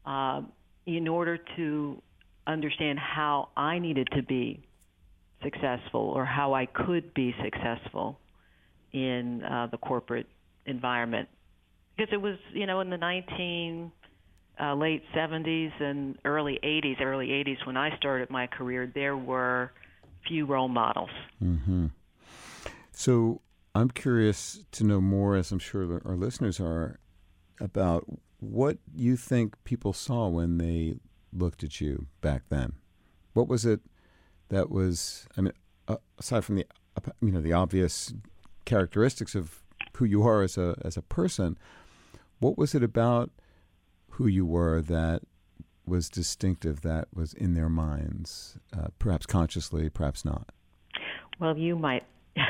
um, 0.06 0.52
in 0.86 1.08
order 1.08 1.38
to 1.58 2.02
understand 2.48 3.00
how 3.00 3.50
I 3.56 3.80
needed 3.80 4.08
to 4.16 4.24
be 4.24 4.64
successful 5.44 6.02
or 6.02 6.26
how 6.26 6.54
I 6.54 6.66
could 6.66 7.14
be 7.14 7.36
successful 7.44 8.20
in 8.94 9.44
uh, 9.44 9.68
the 9.72 9.78
corporate 9.78 10.28
environment. 10.66 11.28
Because 11.96 12.12
it 12.14 12.22
was, 12.22 12.38
you 12.54 12.66
know, 12.66 12.82
in 12.82 12.90
the 12.90 12.98
19 12.98 13.92
uh, 14.60 14.76
late 14.76 15.04
70s 15.16 15.72
and 15.82 16.18
early 16.26 16.60
80s, 16.64 17.02
early 17.02 17.28
80s 17.28 17.66
when 17.66 17.78
I 17.78 17.96
started 17.98 18.30
my 18.30 18.48
career, 18.48 18.92
there 18.94 19.18
were 19.18 19.72
few 20.28 20.46
role 20.46 20.68
models. 20.68 21.10
Mm-hmm. 21.44 21.88
So 22.92 23.42
I'm 23.74 23.90
curious 23.90 24.66
to 24.72 24.84
know 24.84 25.02
more, 25.02 25.36
as 25.36 25.52
I'm 25.52 25.60
sure 25.60 26.02
our 26.06 26.16
listeners 26.16 26.60
are, 26.60 27.00
about 27.60 28.06
what 28.40 28.78
you 28.94 29.16
think 29.18 29.62
people 29.64 29.94
saw 29.94 30.28
when 30.28 30.58
they 30.58 30.96
looked 31.34 31.64
at 31.64 31.82
you 31.82 32.08
back 32.22 32.44
then. 32.50 32.74
What 33.34 33.48
was 33.48 33.66
it 33.66 33.82
that 34.50 34.70
was? 34.70 35.28
I 35.38 35.42
mean, 35.42 35.54
aside 36.18 36.46
from 36.46 36.56
the 36.56 36.66
you 37.22 37.32
know 37.32 37.42
the 37.42 37.54
obvious 37.54 38.14
characteristics 38.64 39.36
of 39.36 39.64
who 39.98 40.06
you 40.06 40.24
are 40.24 40.42
as 40.42 40.58
a 40.58 40.76
as 40.84 40.96
a 40.96 41.02
person, 41.02 41.58
what 42.40 42.58
was 42.58 42.76
it 42.76 42.84
about 42.84 43.32
who 44.12 44.28
you 44.28 44.46
were 44.46 44.82
that 44.82 45.22
was 45.86 46.10
distinctive, 46.10 46.82
that 46.82 47.08
was 47.14 47.34
in 47.34 47.54
their 47.54 47.70
minds, 47.70 48.58
uh, 48.78 48.88
perhaps 48.98 49.26
consciously, 49.26 49.90
perhaps 49.90 50.26
not? 50.26 50.50
Well, 51.40 51.58
you 51.58 51.78
might. 51.78 52.04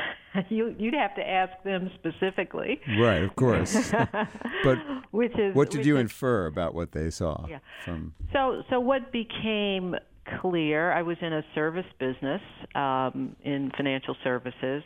You, 0.50 0.76
you'd 0.78 0.92
have 0.92 1.14
to 1.14 1.26
ask 1.26 1.50
them 1.64 1.90
specifically. 1.94 2.78
Right, 3.00 3.22
of 3.22 3.34
course. 3.36 3.90
but 4.64 4.76
which 5.10 5.32
is 5.38 5.54
what 5.56 5.70
did 5.70 5.86
you 5.86 5.96
is- 5.96 6.02
infer 6.02 6.44
about 6.44 6.74
what 6.74 6.92
they 6.92 7.08
saw 7.08 7.46
Yeah. 7.48 7.60
from? 7.86 8.12
So, 8.34 8.62
so 8.68 8.78
what 8.78 9.10
became 9.12 9.94
clear? 10.42 10.92
I 10.92 11.00
was 11.00 11.16
in 11.22 11.32
a 11.32 11.42
service 11.54 11.86
business, 11.98 12.42
um, 12.74 13.34
in 13.44 13.72
financial 13.78 14.14
services, 14.22 14.82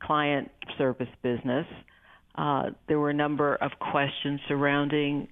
client 0.00 0.52
service 0.78 1.08
business. 1.20 1.66
Uh, 2.36 2.70
there 2.88 2.98
were 2.98 3.10
a 3.10 3.14
number 3.14 3.54
of 3.54 3.72
questions 3.78 4.40
surrounding 4.46 5.28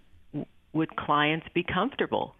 would 0.72 0.94
clients 0.96 1.46
be 1.54 1.62
comfortable 1.62 2.34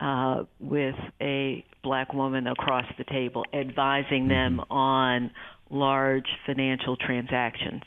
uh, 0.00 0.44
with 0.60 0.96
a 1.20 1.64
black 1.82 2.12
woman 2.12 2.46
across 2.46 2.84
the 2.98 3.04
table 3.04 3.44
advising 3.52 4.28
them 4.28 4.60
on 4.70 5.30
large 5.70 6.26
financial 6.46 6.96
transactions. 6.96 7.82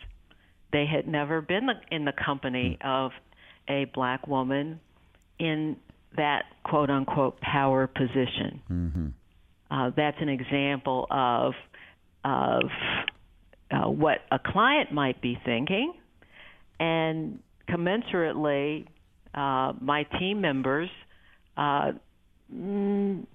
They 0.72 0.86
had 0.86 1.08
never 1.08 1.42
been 1.42 1.70
in 1.92 2.06
the 2.06 2.14
company 2.14 2.78
of 2.84 3.12
a 3.68 3.86
black 3.94 4.28
woman 4.28 4.80
in 5.40 5.78
that 6.16 6.46
quote 6.64 6.90
unquote 6.90 7.40
power 7.42 7.88
position. 7.88 8.62
Uh, 9.70 9.92
that's 9.96 10.18
an 10.22 10.30
example 10.30 11.08
of 11.12 11.54
of 12.24 12.64
uh, 13.72 13.90
what 13.90 14.20
a 14.32 14.40
client 14.40 14.92
might 14.92 15.22
be 15.22 15.38
thinking, 15.46 15.94
and 16.80 17.40
commensurately, 17.70 18.88
uh, 19.34 19.74
my 19.82 20.04
team 20.20 20.42
members. 20.42 20.90
Uh, 21.58 21.92
mm, 22.54 23.26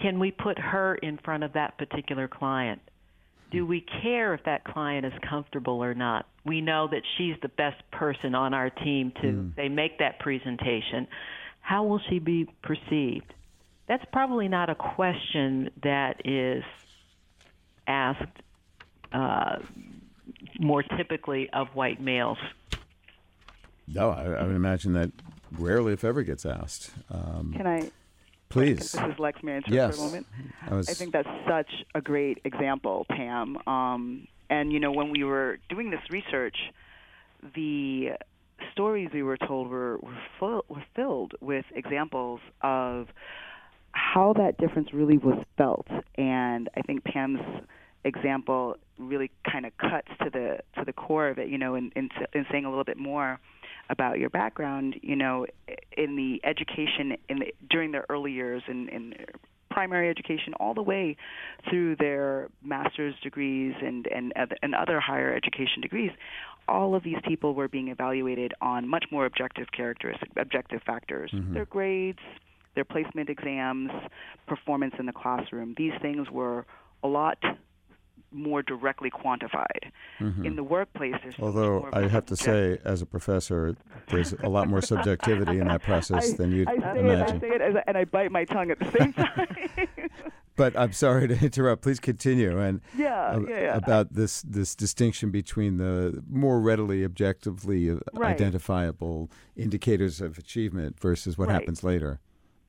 can 0.00 0.18
we 0.18 0.30
put 0.30 0.58
her 0.58 0.94
in 0.96 1.18
front 1.24 1.44
of 1.44 1.52
that 1.54 1.76
particular 1.78 2.28
client? 2.28 2.80
Do 3.50 3.66
we 3.66 3.84
care 4.02 4.34
if 4.34 4.44
that 4.44 4.64
client 4.64 5.06
is 5.06 5.12
comfortable 5.28 5.82
or 5.82 5.94
not? 5.94 6.26
We 6.44 6.60
know 6.60 6.88
that 6.90 7.02
she's 7.16 7.34
the 7.40 7.48
best 7.48 7.82
person 7.90 8.34
on 8.34 8.52
our 8.54 8.70
team 8.70 9.12
to 9.22 9.50
they 9.56 9.68
make 9.68 9.98
that 9.98 10.18
presentation. 10.18 11.08
How 11.60 11.84
will 11.84 12.00
she 12.10 12.18
be 12.18 12.46
perceived? 12.62 13.32
That's 13.88 14.04
probably 14.12 14.48
not 14.48 14.68
a 14.68 14.74
question 14.74 15.70
that 15.82 16.26
is 16.26 16.62
asked 17.86 18.42
uh, 19.12 19.58
more 20.58 20.82
typically 20.82 21.48
of 21.50 21.68
white 21.68 22.00
males. 22.00 22.38
No, 23.86 24.10
I, 24.10 24.24
I 24.24 24.42
would 24.44 24.56
imagine 24.56 24.92
that 24.94 25.10
rarely, 25.52 25.92
if 25.92 26.04
ever, 26.04 26.22
gets 26.22 26.44
asked. 26.44 26.90
Um, 27.10 27.54
Can 27.56 27.66
I? 27.66 27.90
please, 28.48 28.92
This 28.92 28.94
is 28.94 29.18
Lex 29.18 29.42
Manchester 29.42 29.74
yes. 29.74 29.96
for 29.96 30.02
a 30.02 30.06
moment. 30.06 30.26
I 30.70 30.74
was. 30.74 30.88
I 30.88 30.94
think 30.94 31.12
that's 31.12 31.28
such 31.46 31.70
a 31.94 32.00
great 32.00 32.40
example, 32.44 33.06
Pam. 33.08 33.58
Um, 33.66 34.28
and 34.50 34.72
you 34.72 34.80
know, 34.80 34.92
when 34.92 35.10
we 35.10 35.24
were 35.24 35.58
doing 35.68 35.90
this 35.90 36.00
research, 36.10 36.56
the 37.54 38.12
stories 38.72 39.10
we 39.12 39.22
were 39.22 39.36
told 39.36 39.68
were 39.68 39.98
were, 39.98 40.18
full, 40.38 40.64
were 40.68 40.84
filled 40.94 41.34
with 41.40 41.64
examples 41.74 42.40
of 42.62 43.08
how 43.92 44.32
that 44.34 44.58
difference 44.58 44.92
really 44.92 45.18
was 45.18 45.42
felt. 45.56 45.86
And 46.16 46.68
I 46.76 46.82
think 46.82 47.04
Pam's 47.04 47.40
example 48.04 48.76
really 48.98 49.30
kind 49.50 49.66
of 49.66 49.76
cuts 49.78 50.08
to 50.22 50.30
the 50.30 50.58
to 50.76 50.84
the 50.84 50.92
core 50.92 51.28
of 51.28 51.38
it. 51.38 51.48
You 51.48 51.58
know, 51.58 51.74
in, 51.74 51.90
in 51.96 52.08
in 52.32 52.46
saying 52.50 52.64
a 52.64 52.68
little 52.68 52.84
bit 52.84 52.98
more 52.98 53.40
about 53.90 54.18
your 54.18 54.30
background. 54.30 54.96
You 55.02 55.16
know, 55.16 55.46
in 55.96 56.16
the 56.16 56.40
education 56.44 57.16
in 57.28 57.38
the, 57.40 57.54
during 57.68 57.92
their 57.92 58.06
early 58.08 58.32
years 58.32 58.62
in 58.68 58.88
in 58.88 59.14
primary 59.70 60.10
education 60.10 60.54
all 60.58 60.74
the 60.74 60.82
way 60.82 61.16
through 61.68 61.96
their 61.96 62.48
master's 62.64 63.14
degrees 63.22 63.74
and 63.80 64.06
and 64.08 64.32
and 64.62 64.74
other 64.74 64.98
higher 65.00 65.34
education 65.34 65.80
degrees 65.80 66.10
all 66.68 66.94
of 66.94 67.02
these 67.02 67.18
people 67.26 67.54
were 67.54 67.68
being 67.68 67.88
evaluated 67.88 68.52
on 68.60 68.88
much 68.88 69.04
more 69.10 69.26
objective 69.26 69.66
characteristics 69.72 70.32
objective 70.36 70.82
factors 70.82 71.30
mm-hmm. 71.32 71.54
their 71.54 71.66
grades 71.66 72.18
their 72.74 72.84
placement 72.84 73.28
exams 73.28 73.90
performance 74.46 74.94
in 74.98 75.06
the 75.06 75.12
classroom 75.12 75.74
these 75.76 75.92
things 76.00 76.28
were 76.30 76.64
a 77.02 77.08
lot 77.08 77.38
more 78.30 78.62
directly 78.62 79.10
quantified 79.10 79.90
in 80.20 80.54
the 80.56 80.62
workplace 80.62 81.14
there's 81.22 81.34
Although 81.38 81.84
of 81.92 82.10
have 82.10 82.26
to 82.26 82.36
say, 82.36 82.78
as 82.84 83.00
a 83.02 83.06
professor, 83.06 83.74
there's 84.08 84.32
a 84.34 84.48
lot 84.48 84.68
more 84.68 84.82
subjectivity 84.82 85.58
in 85.58 85.68
that 85.68 85.82
process 85.90 86.32
than 86.34 86.52
you'd 86.52 86.68
I 86.68 86.76
say 86.94 86.98
imagine. 87.00 87.36
it, 87.36 87.42
I 87.44 87.48
say 87.48 87.54
it, 87.54 87.76
I- 87.76 87.84
and 87.86 87.96
I 87.96 88.04
bite 88.04 88.30
my 88.30 88.44
tongue 88.44 88.70
at 88.70 88.78
the 88.78 88.90
same 88.98 89.12
time. 89.14 89.46
But 90.56 90.76
I'm 90.76 90.92
sorry 90.92 91.28
to 91.28 91.38
interrupt. 91.38 91.82
Please 91.82 92.00
continue. 92.00 92.58
And 92.58 92.80
Yeah, 92.96 93.36
ab- 93.36 93.46
yeah, 93.48 93.60
yeah. 93.60 93.76
about 93.76 94.12
this 94.14 94.42
this 94.42 94.74
distinction 94.74 95.30
between 95.30 95.76
the 95.76 96.22
more 96.28 96.60
readily, 96.60 97.04
objectively 97.04 97.90
uh, 97.90 97.96
Right. 98.12 98.32
identifiable 98.34 99.30
indicators 99.56 100.20
of 100.20 100.36
achievement 100.36 100.98
versus 101.00 101.38
what 101.38 101.46
Right. 101.48 101.54
happens 101.54 101.84
later. 101.84 102.18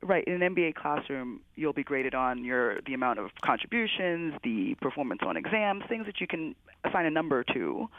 Right 0.01 0.23
in 0.25 0.41
an 0.41 0.55
MBA 0.55 0.75
classroom, 0.75 1.41
you'll 1.55 1.73
be 1.73 1.83
graded 1.83 2.15
on 2.15 2.43
your 2.43 2.81
the 2.81 2.93
amount 2.93 3.19
of 3.19 3.31
contributions, 3.43 4.33
the 4.43 4.75
performance 4.81 5.21
on 5.25 5.37
exams, 5.37 5.83
things 5.89 6.05
that 6.05 6.21
you 6.21 6.27
can 6.27 6.55
assign 6.85 7.05
a 7.05 7.09
number 7.09 7.43
to, 7.53 7.89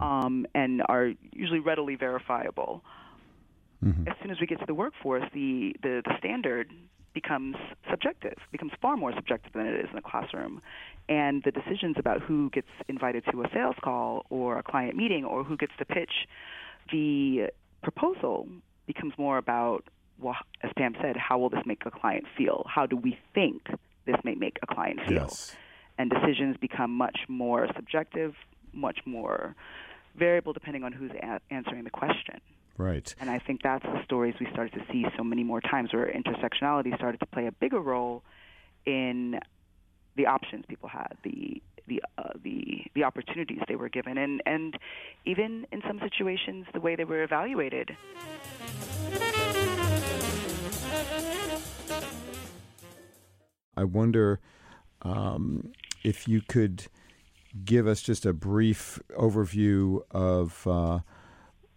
um, 0.00 0.46
and 0.54 0.82
are 0.88 1.12
usually 1.32 1.60
readily 1.60 1.96
verifiable. 1.96 2.82
As 4.08 4.14
soon 4.20 4.30
as 4.30 4.38
we 4.40 4.46
get 4.46 4.60
to 4.60 4.66
the 4.66 4.74
workforce, 4.74 5.24
the, 5.32 5.74
the, 5.82 6.02
the 6.04 6.14
standard 6.18 6.70
becomes 7.14 7.56
subjective, 7.88 8.36
becomes 8.52 8.72
far 8.80 8.96
more 8.96 9.12
subjective 9.14 9.52
than 9.52 9.66
it 9.66 9.80
is 9.80 9.86
in 9.88 9.96
the 9.96 10.02
classroom. 10.02 10.60
And 11.08 11.42
the 11.42 11.50
decisions 11.50 11.96
about 11.98 12.20
who 12.20 12.50
gets 12.50 12.68
invited 12.88 13.24
to 13.32 13.42
a 13.42 13.48
sales 13.52 13.76
call 13.82 14.26
or 14.30 14.58
a 14.58 14.62
client 14.62 14.96
meeting 14.96 15.24
or 15.24 15.44
who 15.44 15.56
gets 15.56 15.72
to 15.78 15.84
pitch 15.84 16.12
the 16.92 17.50
proposal 17.82 18.48
becomes 18.86 19.14
more 19.18 19.38
about, 19.38 19.84
well, 20.20 20.36
as 20.62 20.70
Pam 20.76 20.94
said, 21.00 21.16
how 21.16 21.38
will 21.38 21.48
this 21.48 21.64
make 21.66 21.82
a 21.86 21.90
client 21.90 22.24
feel? 22.36 22.66
How 22.68 22.86
do 22.86 22.96
we 22.96 23.18
think 23.34 23.66
this 24.06 24.16
may 24.24 24.34
make 24.34 24.58
a 24.62 24.66
client 24.66 25.00
feel? 25.06 25.22
Yes. 25.22 25.54
And 25.98 26.10
decisions 26.10 26.56
become 26.56 26.92
much 26.92 27.20
more 27.28 27.68
subjective, 27.74 28.34
much 28.72 29.00
more 29.04 29.54
variable 30.16 30.52
depending 30.52 30.84
on 30.84 30.92
who's 30.92 31.10
a- 31.12 31.40
answering 31.50 31.84
the 31.84 31.90
question. 31.90 32.40
Right. 32.76 33.14
And 33.20 33.28
I 33.28 33.38
think 33.38 33.62
that's 33.62 33.84
the 33.84 34.02
stories 34.04 34.34
we 34.40 34.46
started 34.52 34.72
to 34.72 34.84
see 34.90 35.04
so 35.16 35.22
many 35.22 35.44
more 35.44 35.60
times 35.60 35.92
where 35.92 36.06
intersectionality 36.06 36.96
started 36.96 37.20
to 37.20 37.26
play 37.26 37.46
a 37.46 37.52
bigger 37.52 37.80
role 37.80 38.22
in 38.86 39.38
the 40.16 40.26
options 40.26 40.64
people 40.66 40.88
had, 40.88 41.16
the 41.22 41.62
the 41.86 42.02
uh, 42.18 42.30
the 42.42 42.84
the 42.94 43.04
opportunities 43.04 43.58
they 43.68 43.76
were 43.76 43.88
given, 43.88 44.16
and 44.16 44.42
and 44.46 44.78
even 45.24 45.66
in 45.72 45.82
some 45.86 45.98
situations 46.00 46.66
the 46.72 46.80
way 46.80 46.96
they 46.96 47.04
were 47.04 47.22
evaluated. 47.22 47.96
I 53.76 53.84
wonder 53.84 54.40
um, 55.02 55.72
if 56.04 56.28
you 56.28 56.42
could 56.42 56.86
give 57.64 57.86
us 57.86 58.02
just 58.02 58.26
a 58.26 58.32
brief 58.32 59.00
overview 59.18 60.00
of 60.10 60.66
uh, 60.66 61.00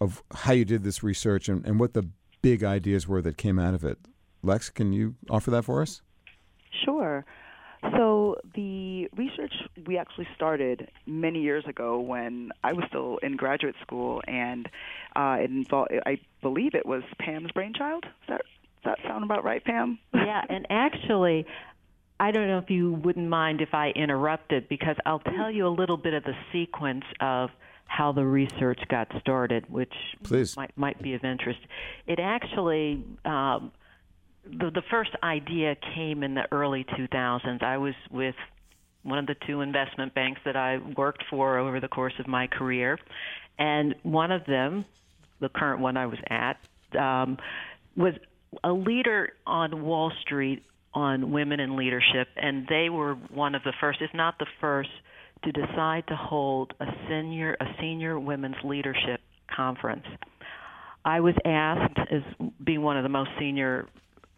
of 0.01 0.21
how 0.33 0.53
you 0.53 0.65
did 0.65 0.83
this 0.83 1.01
research 1.01 1.47
and, 1.47 1.65
and 1.65 1.79
what 1.79 1.93
the 1.93 2.09
big 2.41 2.63
ideas 2.63 3.07
were 3.07 3.21
that 3.21 3.37
came 3.37 3.57
out 3.57 3.73
of 3.73 3.85
it. 3.85 3.97
Lex, 4.41 4.69
can 4.69 4.91
you 4.91 5.15
offer 5.29 5.49
that 5.51 5.63
for 5.63 5.81
us? 5.81 6.01
Sure. 6.83 7.25
So 7.95 8.37
the 8.55 9.09
research 9.15 9.53
we 9.85 9.97
actually 9.97 10.27
started 10.35 10.89
many 11.05 11.41
years 11.41 11.65
ago 11.67 11.99
when 11.99 12.51
I 12.63 12.73
was 12.73 12.85
still 12.87 13.17
in 13.23 13.35
graduate 13.35 13.75
school, 13.81 14.21
and 14.27 14.69
uh, 15.15 15.37
it 15.39 15.49
involved. 15.49 15.91
I 16.05 16.19
believe 16.41 16.75
it 16.75 16.85
was 16.85 17.03
Pam's 17.19 17.51
brainchild. 17.51 18.03
Does 18.03 18.11
that 18.29 18.41
does 18.83 18.95
that 18.97 19.07
sound 19.07 19.23
about 19.23 19.43
right, 19.43 19.63
Pam? 19.63 19.99
yeah, 20.13 20.41
and 20.49 20.67
actually, 20.69 21.45
I 22.19 22.31
don't 22.31 22.47
know 22.47 22.57
if 22.57 22.69
you 22.69 22.93
wouldn't 22.93 23.29
mind 23.29 23.61
if 23.61 23.73
I 23.73 23.89
interrupted 23.89 24.69
because 24.69 24.95
I'll 25.05 25.19
tell 25.19 25.51
you 25.51 25.67
a 25.67 25.69
little 25.69 25.97
bit 25.97 26.13
of 26.13 26.23
the 26.23 26.35
sequence 26.51 27.05
of 27.19 27.49
how 27.85 28.11
the 28.11 28.25
research 28.25 28.79
got 28.89 29.07
started, 29.19 29.69
which 29.69 29.93
Please. 30.23 30.55
might 30.57 30.75
might 30.77 31.01
be 31.01 31.13
of 31.13 31.23
interest. 31.23 31.59
It 32.07 32.19
actually. 32.19 33.03
Um, 33.25 33.71
the, 34.45 34.71
the 34.71 34.81
first 34.91 35.11
idea 35.23 35.77
came 35.95 36.21
in 36.21 36.33
the 36.33 36.51
early 36.51 36.83
2000s. 36.83 37.63
I 37.63 37.77
was 37.77 37.93
with 38.11 38.35
one 39.03 39.17
of 39.17 39.25
the 39.25 39.35
two 39.47 39.61
investment 39.61 40.13
banks 40.13 40.41
that 40.43 40.57
I 40.57 40.79
worked 40.97 41.23
for 41.29 41.57
over 41.57 41.79
the 41.79 41.87
course 41.87 42.13
of 42.19 42.27
my 42.27 42.47
career, 42.47 42.99
and 43.57 43.95
one 44.03 44.31
of 44.31 44.45
them, 44.45 44.83
the 45.39 45.47
current 45.47 45.79
one 45.79 45.95
I 45.95 46.07
was 46.07 46.19
at, 46.29 46.57
um, 46.99 47.37
was 47.95 48.15
a 48.63 48.71
leader 48.71 49.33
on 49.45 49.83
Wall 49.83 50.11
Street 50.21 50.63
on 50.93 51.31
women 51.31 51.59
in 51.59 51.75
leadership, 51.75 52.27
and 52.35 52.67
they 52.67 52.89
were 52.89 53.15
one 53.15 53.55
of 53.55 53.63
the 53.63 53.73
first, 53.81 53.99
if 54.01 54.13
not 54.13 54.37
the 54.39 54.45
first, 54.61 54.89
to 55.43 55.51
decide 55.51 56.05
to 56.07 56.15
hold 56.15 56.73
a 56.79 56.85
senior 57.07 57.57
a 57.59 57.65
senior 57.79 58.19
women's 58.19 58.55
leadership 58.63 59.19
conference. 59.53 60.05
I 61.05 61.19
was 61.19 61.35
asked, 61.45 61.97
as 62.11 62.21
being 62.63 62.81
one 62.81 62.97
of 62.97 63.03
the 63.03 63.09
most 63.09 63.31
senior 63.37 63.87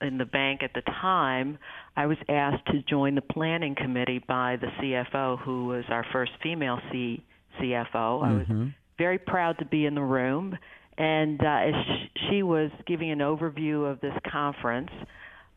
in 0.02 0.18
the 0.18 0.26
bank 0.26 0.62
at 0.64 0.74
the 0.74 0.82
time, 0.82 1.58
I 1.96 2.08
was 2.08 2.18
asked 2.28 2.66
to 2.68 2.82
join 2.90 3.16
the 3.16 3.22
planning 3.22 3.76
committee 3.76 4.24
by 4.28 4.58
the 4.60 4.68
CFO, 4.68 5.40
who 5.40 5.68
was 5.68 5.86
our 5.90 6.06
first 6.12 6.32
female 6.42 6.80
C- 6.92 7.24
CFO. 7.60 8.24
I 8.24 8.34
was 8.34 8.48
mm-hmm. 8.48 8.68
very 8.98 9.18
proud 9.18 9.60
to 9.60 9.66
be 9.66 9.86
in 9.86 9.96
the 9.96 10.02
room, 10.02 10.58
and 10.98 11.42
uh, 11.44 11.48
as 11.48 11.74
sh- 11.74 12.20
she 12.30 12.44
was 12.44 12.72
giving 12.88 13.12
an 13.12 13.20
overview 13.20 13.90
of 13.90 14.00
this 14.02 14.14
conference, 14.32 14.90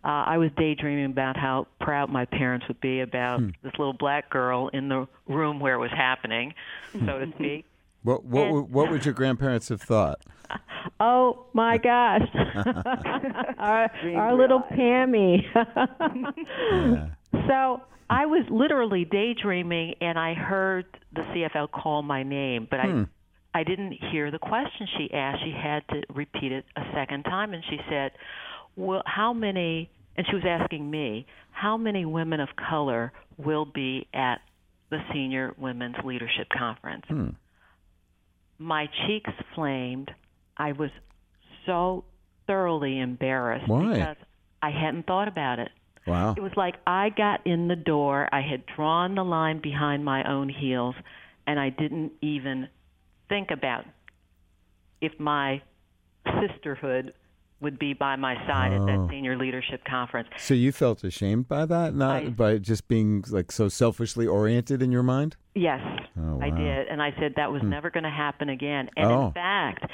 uh, 0.05 0.09
I 0.27 0.38
was 0.38 0.51
daydreaming 0.57 1.07
about 1.07 1.37
how 1.37 1.66
proud 1.81 2.11
my 2.11 2.24
parents 2.24 2.66
would 2.68 2.81
be 2.81 3.01
about 3.01 3.40
this 3.62 3.72
little 3.79 3.92
black 3.92 4.31
girl 4.31 4.68
in 4.68 4.88
the 4.88 5.07
room 5.27 5.61
where 5.61 5.74
it 5.74 5.79
was 5.79 5.90
happening, 5.90 6.55
so 6.92 7.18
to 7.18 7.33
speak. 7.37 7.64
What 8.05 8.24
what 8.24 8.44
And- 8.46 8.55
would- 8.55 8.70
what 8.72 8.90
would 8.90 9.05
your 9.05 9.14
grandparents 9.14 9.68
have 9.68 9.83
thought? 9.83 10.20
Oh 11.01 11.44
my 11.53 11.77
gosh, 11.77 12.22
our, 13.59 13.90
our 14.16 14.35
little 14.35 14.61
Pammy. 14.72 15.44
So 17.46 17.83
I 18.11 18.27
was 18.27 18.44
literally 18.51 19.05
daydreaming, 19.05 19.94
and 20.01 20.18
I 20.18 20.33
heard 20.35 20.87
the 21.12 21.20
CFO 21.22 21.70
call 21.70 22.03
my 22.03 22.22
name, 22.22 22.66
but 22.70 22.81
I 22.81 23.05
I 23.55 23.65
didn't 23.65 23.93
hear 23.93 24.31
the 24.31 24.39
question 24.39 24.87
she 24.97 25.13
asked. 25.13 25.43
She 25.43 25.51
had 25.53 25.87
to 25.89 26.03
repeat 26.15 26.53
it 26.53 26.65
a 26.77 26.83
second 26.95 27.25
time, 27.25 27.55
and 27.55 27.65
she 27.69 27.79
said, 27.89 28.13
"Well, 28.77 29.03
how 29.07 29.33
many?" 29.33 29.91
And 30.17 30.27
she 30.27 30.35
was 30.35 30.45
asking 30.45 30.91
me, 30.91 31.27
"How 31.51 31.77
many 31.77 32.05
women 32.05 32.41
of 32.41 32.49
color 32.57 33.13
will 33.37 33.65
be 33.65 34.07
at 34.13 34.41
the 34.91 35.03
Senior 35.13 35.55
Women's 35.57 35.97
Leadership 36.05 36.49
Conference?" 36.51 37.05
Hmm. 37.09 37.31
My 38.59 38.87
cheeks 39.07 39.31
flamed. 39.55 40.13
I 40.57 40.73
was 40.73 40.91
so 41.65 42.05
thoroughly 42.47 42.99
embarrassed 42.99 43.69
Why? 43.69 43.93
because 43.93 44.17
I 44.63 44.71
hadn't 44.71 45.07
thought 45.07 45.29
about 45.29 45.59
it. 45.61 45.71
Wow. 46.07 46.35
It 46.37 46.41
was 46.41 46.57
like 46.57 46.77
I 46.87 47.11
got 47.11 47.47
in 47.47 47.69
the 47.69 47.77
door, 47.77 48.29
I 48.33 48.41
had 48.41 48.65
drawn 48.75 49.15
the 49.15 49.25
line 49.25 49.61
behind 49.61 50.05
my 50.05 50.25
own 50.25 50.49
heels, 50.49 50.95
and 51.47 51.61
I 51.61 51.69
didn't 51.69 52.13
even 52.23 52.69
think 53.29 53.51
about 53.51 53.85
if 55.01 55.12
my 55.19 55.62
sisterhood 56.41 57.12
would 57.61 57.79
be 57.79 57.93
by 57.93 58.14
my 58.14 58.35
side 58.47 58.73
at 58.73 58.81
Oh. 58.81 58.87
that 58.87 59.09
senior 59.11 59.37
leadership 59.37 59.85
conference. 59.85 60.29
So 60.37 60.55
you 60.55 60.71
felt 60.71 61.03
ashamed 61.03 61.49
by 61.49 61.67
that, 61.67 61.93
not 61.95 62.23
I- 62.23 62.29
by 62.29 62.59
just 62.59 62.87
being 62.87 63.25
like 63.31 63.51
so 63.51 63.69
selfishly 63.69 64.27
oriented 64.29 64.81
in 64.81 64.93
your 64.93 65.03
mind? 65.03 65.37
Yes, 65.55 65.81
Oh, 66.17 66.41
I 66.41 66.51
did. 66.51 66.87
And 66.88 67.03
I 67.03 67.12
said 67.19 67.35
that 67.37 67.51
was 67.51 67.62
never 67.62 67.91
going 67.91 68.05
to 68.05 68.11
happen 68.11 68.49
again. 68.49 68.91
And 68.97 69.11
Oh. 69.11 69.27
in 69.27 69.33
fact, 69.33 69.91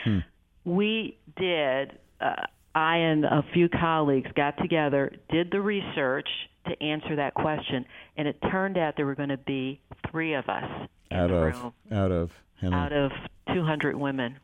we 0.65 1.19
did, 1.37 1.99
uh, 2.21 2.35
I 2.75 2.97
and 2.99 3.25
a 3.25 3.43
few 3.55 3.69
colleagues 3.69 4.31
got 4.35 4.57
together, 4.59 5.13
did 5.31 5.51
the 5.51 5.61
research 5.61 6.29
to 6.67 6.83
answer 6.83 7.17
that 7.17 7.35
question, 7.35 7.85
and 8.17 8.27
it 8.29 8.41
turned 8.51 8.77
out 8.77 8.97
there 8.97 9.07
were 9.07 9.15
going 9.15 9.29
to 9.31 9.37
be 9.39 9.81
three 10.11 10.35
of 10.35 10.49
us 10.49 10.89
out 11.11 11.31
of 11.31 11.55
room 11.63 11.73
out 11.93 12.11
of 12.11 12.33
Henry. 12.61 12.77
out 12.79 12.93
of 12.93 13.13
200 13.53 13.97
women. 13.97 14.37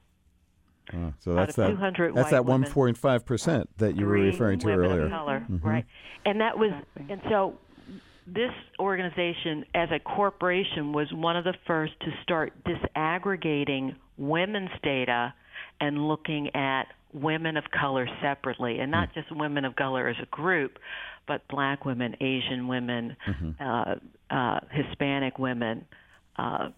Oh, 0.92 1.12
so 1.20 1.34
that's 1.34 1.54
that. 1.56 1.76
That's 2.14 2.30
that 2.30 2.44
women. 2.44 2.68
1.5 2.68 3.24
percent 3.24 3.70
that 3.78 3.96
you 3.96 4.06
were 4.06 4.14
referring 4.14 4.58
to 4.60 4.66
women 4.66 4.84
earlier. 4.86 5.04
Of 5.04 5.10
color, 5.10 5.46
Mhm. 5.48 5.62
Right. 5.64 5.84
And 6.24 6.40
that 6.40 6.58
was, 6.58 6.72
and 7.08 7.20
so 7.28 7.58
this 8.26 8.52
organization 8.78 9.64
as 9.74 9.90
a 9.92 9.98
corporation 10.00 10.92
was 10.92 11.12
one 11.12 11.36
of 11.36 11.44
the 11.44 11.54
first 11.66 11.92
to 12.00 12.10
start 12.22 12.52
disaggregating 12.64 13.94
women's 14.18 14.70
data 14.82 15.32
and 15.80 16.06
looking 16.08 16.54
at 16.54 16.88
women 17.12 17.56
of 17.56 17.64
color 17.70 18.08
separately 18.20 18.78
and 18.78 18.90
not 18.90 19.12
just 19.14 19.30
women 19.34 19.64
of 19.64 19.74
color 19.74 20.06
as 20.08 20.16
a 20.22 20.26
group 20.26 20.78
but 21.26 21.46
black 21.48 21.84
women 21.84 22.14
asian 22.20 22.68
women 22.68 23.16
uh, 23.58 23.96
uh, 24.30 24.60
hispanic 24.70 25.36
women 25.36 25.84
uh, 26.36 26.68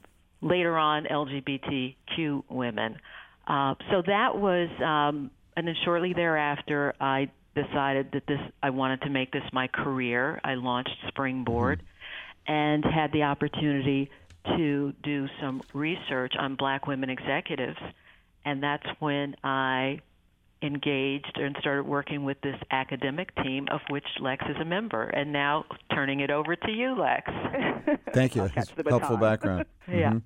later 0.42 0.76
on 0.76 1.05
lgbtq 1.05 2.42
women. 2.50 2.98
Uh, 3.46 3.74
so 3.90 4.02
that 4.07 4.37
was 4.37 4.68
um, 4.81 5.31
and 5.57 5.66
then 5.66 5.76
shortly 5.85 6.12
thereafter 6.12 6.94
i 7.00 7.31
decided 7.55 8.11
that 8.12 8.26
this 8.26 8.40
i 8.62 8.70
wanted 8.70 9.00
to 9.02 9.11
make 9.11 9.31
this 9.33 9.44
my 9.52 9.68
career. 9.68 10.40
I 10.44 10.55
launched 10.55 10.96
springboard 11.09 11.83
and 12.46 12.85
had 12.85 13.12
the 13.12 13.22
opportunity 13.22 14.11
to 14.44 14.92
do 15.02 15.28
some 15.40 15.62
research 15.72 16.35
on 16.37 16.57
black 16.57 16.87
women 16.88 17.11
executives. 17.11 17.78
And 18.44 18.62
that's 18.62 18.87
when 18.98 19.37
i 19.44 20.00
engaged 20.62 21.37
and 21.37 21.57
started 21.59 21.85
working 21.85 22.25
with 22.25 22.40
this 22.42 22.57
academic 22.70 23.35
team 23.42 23.66
of 23.70 23.81
which 23.90 24.07
lex 24.20 24.44
is 24.48 24.57
a 24.61 24.64
member 24.64 25.05
and 25.05 25.33
now 25.33 25.64
turning 25.94 26.20
it 26.20 26.31
over 26.31 26.57
to 26.57 26.70
you 26.70 26.94
lex 26.98 27.31
Thank 28.12 28.37
you. 28.37 28.42
That's 28.42 28.70
catch 28.70 28.87
helpful 28.88 29.16
background. 29.16 29.66
yeah 29.88 30.12
Mhm. 30.12 30.22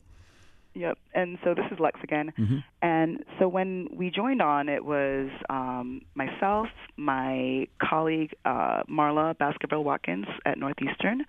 Yep. 0.75 0.99
And 1.15 1.39
so 1.43 1.55
this 1.55 1.65
is 1.73 1.81
Lex 1.81 1.99
again. 2.03 2.35
And 2.83 3.25
so 3.39 3.49
when 3.49 3.89
we 3.95 4.11
joined 4.11 4.43
on, 4.43 4.69
it 4.69 4.85
was 4.85 5.31
um, 5.49 6.03
myself, 6.15 6.69
my 6.99 7.67
colleague 7.83 8.35
uh, 8.45 8.83
Marla 8.83 9.39
Baskerville 9.39 9.85
Watkins 9.85 10.27
at 10.45 10.59
Northeastern, 10.59 11.25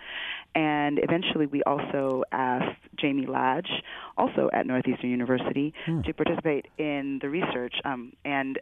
and 0.53 0.99
eventually 1.01 1.45
we 1.45 1.63
also 1.63 2.23
asked 2.33 2.81
Jamie 2.97 3.25
Ladge, 3.25 3.69
also 4.17 4.49
at 4.51 4.67
Northeastern 4.67 5.09
University, 5.11 5.73
to 6.03 6.13
participate 6.13 6.65
in 6.77 7.19
the 7.21 7.29
research. 7.29 7.75
Um, 7.85 8.11
and 8.25 8.59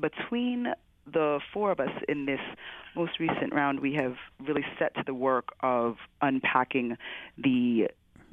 between 0.00 0.72
the 1.12 1.40
four 1.52 1.70
of 1.70 1.80
us 1.80 1.90
in 2.08 2.26
this 2.26 2.40
most 2.94 3.18
recent 3.18 3.52
round, 3.52 3.80
we 3.80 3.94
have 3.94 4.16
really 4.46 4.64
set 4.78 4.94
to 4.94 5.02
the 5.04 5.14
work 5.14 5.48
of 5.60 5.96
unpacking 6.20 6.96
the 7.38 7.88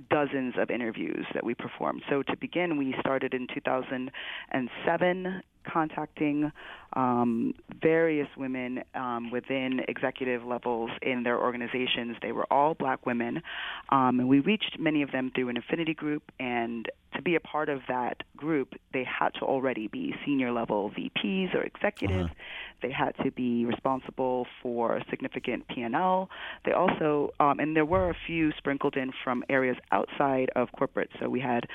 dozens 0.10 0.56
of 0.58 0.70
interviews 0.70 1.26
that 1.34 1.44
we 1.44 1.56
performed. 1.56 2.04
So 2.10 2.22
to 2.24 2.38
begin, 2.38 2.78
we 2.78 2.96
started 3.00 3.34
in 3.34 3.48
2007 3.54 5.42
contacting 5.72 6.52
um, 6.94 7.54
various 7.82 8.28
women 8.38 8.84
um, 8.96 9.30
within 9.32 9.82
executive 9.88 10.44
levels 10.44 10.90
in 11.02 11.24
their 11.24 11.40
organizations. 11.40 12.18
They 12.22 12.32
were 12.32 12.52
all 12.52 12.74
black 12.74 13.06
women, 13.06 13.44
um, 13.90 14.20
and 14.20 14.28
we 14.28 14.40
reached 14.40 14.78
many 14.80 15.02
of 15.02 15.12
them 15.12 15.32
through 15.34 15.50
an 15.50 15.58
affinity 15.58 15.94
group. 15.94 16.24
And 16.40 16.90
to 17.16 17.22
be 17.22 17.36
a 17.36 17.40
part 17.40 17.70
of 17.70 17.82
that 17.88 18.24
group, 18.36 18.76
they 18.94 19.04
had 19.04 19.34
to 19.36 19.42
already 19.42 19.88
be 19.88 20.16
senior 20.26 20.52
level 20.52 20.92
VPs 20.92 21.54
or 21.56 21.62
executives. 21.62 22.26
Uh-huh. 22.26 22.34
They 22.82 22.92
had 22.92 23.16
to 23.24 23.32
be 23.32 23.66
responsible 23.66 24.46
for 24.62 25.02
significant 25.10 25.68
P&L. 25.68 26.30
They 26.64 26.74
also, 26.74 27.34
um, 27.40 27.60
and 27.60 27.76
there 27.76 27.86
were 27.86 28.12
a 28.12 28.16
few 28.28 28.52
sprinkled 28.58 28.96
in 28.96 29.12
from 29.24 29.44
areas 29.50 29.78
outside 29.92 30.52
of 30.56 30.72
corporate. 30.78 31.10
So 31.20 31.28
we 31.28 31.40
had 31.40 31.68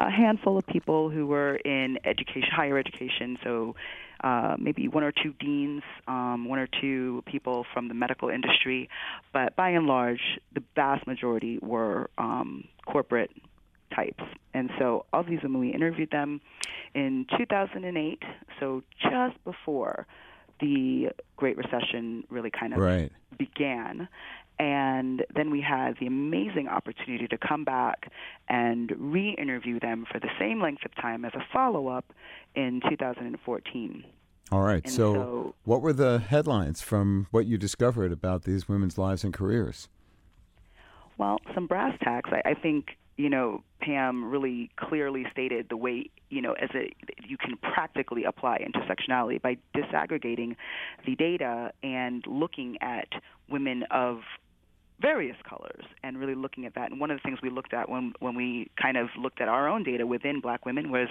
a 0.00 0.10
handful 0.10 0.58
of 0.58 0.66
people 0.66 1.10
who 1.10 1.26
were 1.26 1.56
in 1.56 1.98
education, 2.04 2.48
higher 2.50 2.76
education. 2.76 3.37
So 3.44 3.74
uh, 4.22 4.56
maybe 4.58 4.88
one 4.88 5.04
or 5.04 5.12
two 5.12 5.32
deans, 5.38 5.82
um, 6.06 6.48
one 6.48 6.58
or 6.58 6.68
two 6.80 7.22
people 7.26 7.64
from 7.72 7.88
the 7.88 7.94
medical 7.94 8.28
industry, 8.28 8.88
but 9.32 9.54
by 9.56 9.70
and 9.70 9.86
large, 9.86 10.20
the 10.54 10.62
vast 10.74 11.06
majority 11.06 11.58
were 11.62 12.10
um, 12.18 12.64
corporate 12.86 13.30
types. 13.94 14.22
And 14.54 14.70
so 14.78 15.06
all 15.12 15.22
these 15.22 15.42
women, 15.42 15.60
we 15.60 15.72
interviewed 15.72 16.10
them 16.10 16.40
in 16.94 17.26
2008, 17.36 18.22
so 18.60 18.82
just 19.02 19.42
before 19.44 20.06
the 20.60 21.10
Great 21.36 21.56
Recession 21.56 22.24
really 22.28 22.50
kind 22.50 22.72
of 22.72 22.80
right. 22.80 23.12
began. 23.38 24.08
And 24.58 25.24
then 25.34 25.50
we 25.50 25.60
had 25.60 25.96
the 26.00 26.06
amazing 26.06 26.68
opportunity 26.68 27.28
to 27.28 27.38
come 27.38 27.64
back 27.64 28.10
and 28.48 28.92
re 28.96 29.34
interview 29.38 29.78
them 29.78 30.04
for 30.10 30.18
the 30.18 30.30
same 30.38 30.60
length 30.60 30.84
of 30.84 30.94
time 30.96 31.24
as 31.24 31.32
a 31.34 31.44
follow 31.52 31.88
up 31.88 32.12
in 32.54 32.80
2014. 32.88 34.04
All 34.50 34.62
right. 34.62 34.88
So, 34.88 35.14
so, 35.14 35.54
what 35.64 35.82
were 35.82 35.92
the 35.92 36.18
headlines 36.18 36.80
from 36.80 37.28
what 37.30 37.46
you 37.46 37.58
discovered 37.58 38.12
about 38.12 38.44
these 38.44 38.68
women's 38.68 38.98
lives 38.98 39.22
and 39.22 39.32
careers? 39.32 39.88
Well, 41.18 41.38
some 41.54 41.66
brass 41.66 41.96
tacks. 42.02 42.30
I, 42.32 42.50
I 42.50 42.54
think 42.54 42.96
you 43.18 43.28
know, 43.28 43.62
Pam 43.82 44.24
really 44.30 44.70
clearly 44.76 45.26
stated 45.30 45.66
the 45.68 45.76
way, 45.76 46.08
you 46.30 46.40
know, 46.40 46.52
as 46.52 46.70
a, 46.74 46.90
you 47.26 47.36
can 47.36 47.56
practically 47.56 48.24
apply 48.24 48.64
intersectionality 48.64 49.42
by 49.42 49.58
disaggregating 49.74 50.54
the 51.04 51.16
data 51.16 51.72
and 51.82 52.24
looking 52.26 52.78
at 52.80 53.08
women 53.50 53.82
of 53.90 54.20
various 55.00 55.36
colors 55.48 55.84
and 56.02 56.18
really 56.18 56.34
looking 56.34 56.66
at 56.66 56.74
that. 56.74 56.90
And 56.90 57.00
one 57.00 57.10
of 57.10 57.18
the 57.18 57.22
things 57.22 57.38
we 57.42 57.50
looked 57.50 57.72
at 57.72 57.88
when 57.88 58.12
when 58.20 58.34
we 58.34 58.70
kind 58.80 58.96
of 58.96 59.08
looked 59.18 59.40
at 59.40 59.48
our 59.48 59.68
own 59.68 59.82
data 59.84 60.06
within 60.06 60.40
black 60.40 60.66
women 60.66 60.90
was 60.90 61.08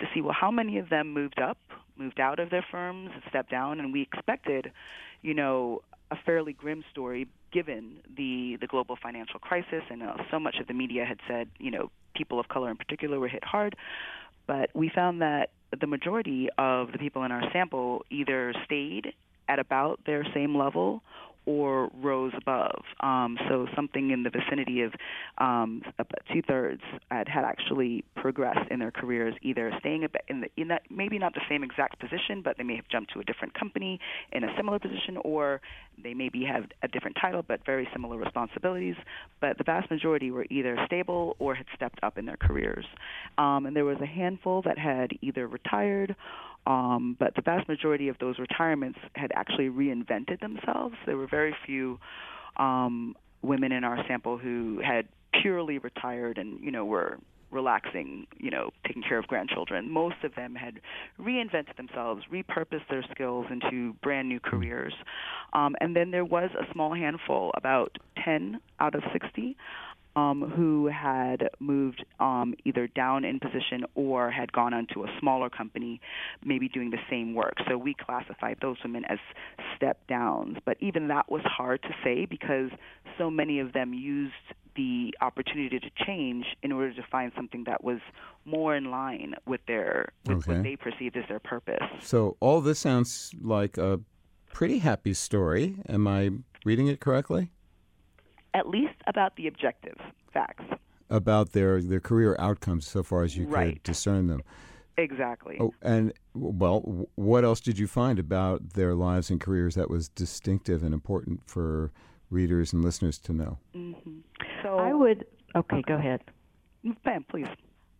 to 0.00 0.06
see 0.14 0.20
well 0.20 0.34
how 0.38 0.50
many 0.50 0.78
of 0.78 0.88
them 0.88 1.12
moved 1.12 1.40
up, 1.40 1.58
moved 1.96 2.20
out 2.20 2.38
of 2.38 2.50
their 2.50 2.64
firms, 2.70 3.10
stepped 3.28 3.50
down, 3.50 3.80
and 3.80 3.92
we 3.92 4.02
expected, 4.02 4.72
you 5.22 5.34
know, 5.34 5.82
a 6.10 6.16
fairly 6.24 6.52
grim 6.52 6.84
story 6.90 7.26
given 7.52 7.98
the 8.16 8.56
the 8.60 8.66
global 8.66 8.96
financial 9.00 9.40
crisis 9.40 9.82
and 9.90 10.02
uh, 10.02 10.14
so 10.30 10.38
much 10.38 10.56
of 10.60 10.66
the 10.66 10.74
media 10.74 11.04
had 11.04 11.18
said 11.28 11.48
you 11.58 11.70
know 11.70 11.90
people 12.14 12.38
of 12.38 12.48
color 12.48 12.70
in 12.70 12.76
particular 12.76 13.18
were 13.18 13.28
hit 13.28 13.44
hard 13.44 13.76
but 14.46 14.70
we 14.74 14.90
found 14.94 15.20
that 15.20 15.50
the 15.80 15.86
majority 15.86 16.48
of 16.58 16.92
the 16.92 16.98
people 16.98 17.24
in 17.24 17.32
our 17.32 17.42
sample 17.52 18.04
either 18.10 18.54
stayed 18.64 19.12
at 19.48 19.58
about 19.58 20.00
their 20.06 20.24
same 20.34 20.56
level 20.56 21.02
or 21.46 21.88
rose 22.02 22.32
above. 22.36 22.82
Um, 23.00 23.38
so 23.48 23.66
something 23.74 24.10
in 24.10 24.24
the 24.24 24.30
vicinity 24.30 24.82
of 24.82 24.92
um, 25.38 25.82
two 26.32 26.42
thirds 26.42 26.82
had, 27.10 27.28
had 27.28 27.44
actually 27.44 28.04
progressed 28.16 28.70
in 28.70 28.80
their 28.80 28.90
careers, 28.90 29.34
either 29.42 29.72
staying 29.78 30.06
in, 30.28 30.40
the, 30.40 30.48
in 30.56 30.68
that 30.68 30.82
maybe 30.90 31.18
not 31.18 31.34
the 31.34 31.40
same 31.48 31.62
exact 31.62 31.98
position, 32.00 32.42
but 32.42 32.58
they 32.58 32.64
may 32.64 32.76
have 32.76 32.88
jumped 32.88 33.12
to 33.12 33.20
a 33.20 33.24
different 33.24 33.54
company 33.54 34.00
in 34.32 34.44
a 34.44 34.48
similar 34.56 34.78
position, 34.78 35.16
or 35.24 35.60
they 36.02 36.14
maybe 36.14 36.44
have 36.44 36.64
a 36.82 36.88
different 36.88 37.16
title 37.20 37.44
but 37.46 37.64
very 37.64 37.88
similar 37.92 38.16
responsibilities. 38.16 38.96
But 39.40 39.56
the 39.58 39.64
vast 39.64 39.90
majority 39.90 40.30
were 40.30 40.46
either 40.50 40.76
stable 40.86 41.36
or 41.38 41.54
had 41.54 41.66
stepped 41.74 42.00
up 42.02 42.18
in 42.18 42.26
their 42.26 42.36
careers. 42.36 42.84
Um, 43.38 43.66
and 43.66 43.76
there 43.76 43.84
was 43.84 43.98
a 44.02 44.06
handful 44.06 44.62
that 44.62 44.78
had 44.78 45.10
either 45.22 45.46
retired 45.46 46.16
um, 46.66 47.16
but 47.18 47.34
the 47.34 47.42
vast 47.42 47.68
majority 47.68 48.08
of 48.08 48.18
those 48.18 48.38
retirements 48.38 48.98
had 49.14 49.30
actually 49.34 49.68
reinvented 49.68 50.40
themselves. 50.40 50.96
There 51.06 51.16
were 51.16 51.28
very 51.28 51.54
few 51.64 51.98
um, 52.56 53.14
women 53.42 53.72
in 53.72 53.84
our 53.84 54.04
sample 54.08 54.38
who 54.38 54.80
had 54.84 55.06
purely 55.42 55.78
retired 55.78 56.38
and 56.38 56.60
you 56.60 56.70
know 56.70 56.84
were 56.84 57.18
relaxing, 57.50 58.26
you 58.38 58.50
know, 58.50 58.70
taking 58.86 59.02
care 59.02 59.18
of 59.18 59.26
grandchildren. 59.26 59.90
Most 59.90 60.16
of 60.24 60.34
them 60.34 60.54
had 60.54 60.80
reinvented 61.20 61.76
themselves, 61.76 62.24
repurposed 62.30 62.88
their 62.90 63.04
skills 63.12 63.46
into 63.50 63.94
brand 64.02 64.28
new 64.28 64.40
careers. 64.40 64.92
Um, 65.52 65.76
and 65.80 65.94
then 65.94 66.10
there 66.10 66.24
was 66.24 66.50
a 66.58 66.70
small 66.72 66.94
handful, 66.94 67.52
about 67.54 67.98
10 68.24 68.60
out 68.80 68.94
of 68.94 69.02
60, 69.12 69.56
um, 70.16 70.50
who 70.56 70.86
had 70.86 71.50
moved 71.60 72.04
um, 72.18 72.54
either 72.64 72.88
down 72.88 73.24
in 73.24 73.38
position 73.38 73.84
or 73.94 74.30
had 74.30 74.50
gone 74.50 74.72
on 74.72 74.86
to 74.94 75.04
a 75.04 75.08
smaller 75.20 75.50
company, 75.50 76.00
maybe 76.44 76.68
doing 76.68 76.90
the 76.90 76.98
same 77.08 77.34
work. 77.34 77.54
So 77.68 77.76
we 77.76 77.94
classified 77.94 78.56
those 78.62 78.78
women 78.82 79.04
as 79.04 79.18
step 79.76 79.98
downs. 80.08 80.56
But 80.64 80.78
even 80.80 81.08
that 81.08 81.30
was 81.30 81.42
hard 81.44 81.82
to 81.82 81.90
say 82.02 82.24
because 82.24 82.70
so 83.18 83.30
many 83.30 83.60
of 83.60 83.74
them 83.74 83.92
used 83.92 84.32
the 84.74 85.14
opportunity 85.20 85.78
to 85.78 85.90
change 86.04 86.46
in 86.62 86.72
order 86.72 86.92
to 86.94 87.02
find 87.10 87.32
something 87.36 87.64
that 87.64 87.84
was 87.84 87.98
more 88.44 88.76
in 88.76 88.90
line 88.90 89.34
with 89.46 89.60
their 89.66 90.12
with 90.26 90.38
okay. 90.38 90.54
what 90.54 90.62
they 90.62 90.76
perceived 90.76 91.16
as 91.16 91.24
their 91.28 91.40
purpose. 91.40 91.82
So 92.00 92.36
all 92.40 92.60
this 92.60 92.78
sounds 92.78 93.32
like 93.40 93.78
a 93.78 94.00
pretty 94.52 94.78
happy 94.78 95.14
story. 95.14 95.76
Am 95.88 96.06
I 96.06 96.30
reading 96.64 96.88
it 96.88 97.00
correctly? 97.00 97.52
At 98.56 98.68
least 98.68 98.94
about 99.06 99.36
the 99.36 99.46
objective 99.46 99.96
facts 100.32 100.64
about 101.10 101.52
their 101.52 101.80
their 101.80 102.00
career 102.00 102.36
outcomes 102.38 102.86
so 102.86 103.02
far 103.02 103.22
as 103.22 103.36
you 103.36 103.46
right. 103.46 103.74
could 103.74 103.82
discern 103.82 104.26
them. 104.26 104.42
Exactly. 104.98 105.58
Oh, 105.60 105.74
and 105.82 106.12
well, 106.34 107.08
what 107.16 107.44
else 107.44 107.60
did 107.60 107.78
you 107.78 107.86
find 107.86 108.18
about 108.18 108.70
their 108.70 108.94
lives 108.94 109.30
and 109.30 109.40
careers 109.40 109.74
that 109.74 109.90
was 109.90 110.08
distinctive 110.08 110.82
and 110.82 110.94
important 110.94 111.42
for 111.46 111.92
readers 112.30 112.72
and 112.72 112.82
listeners 112.82 113.18
to 113.18 113.32
know? 113.32 113.58
Mm-hmm. 113.74 114.18
So 114.62 114.78
I 114.78 114.94
would. 114.94 115.26
Okay, 115.54 115.82
go 115.86 115.94
ahead. 115.94 116.22
Pam, 117.04 117.24
please. 117.28 117.46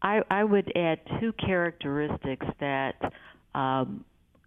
I, 0.03 0.21
I 0.31 0.45
would 0.45 0.73
add 0.77 1.01
two 1.21 1.33
characteristics 1.33 2.47
that 2.61 2.95
um, 3.55 4.05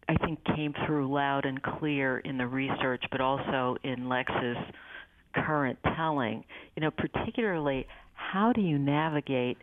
I 0.08 0.16
think 0.24 0.40
came 0.56 0.74
through 0.86 1.12
loud 1.12 1.46
and 1.46 1.62
clear 1.62 2.20
in 2.20 2.38
the 2.38 2.48
research, 2.48 3.04
but 3.12 3.20
also 3.20 3.76
in 3.84 4.08
Lex's 4.08 4.58
current 5.36 5.80
telling. 5.96 6.44
You 6.76 6.82
know, 6.82 6.92
particularly 6.92 7.88
how 8.14 8.54
do 8.54 8.62
you 8.62 8.78
navigate 8.78 9.58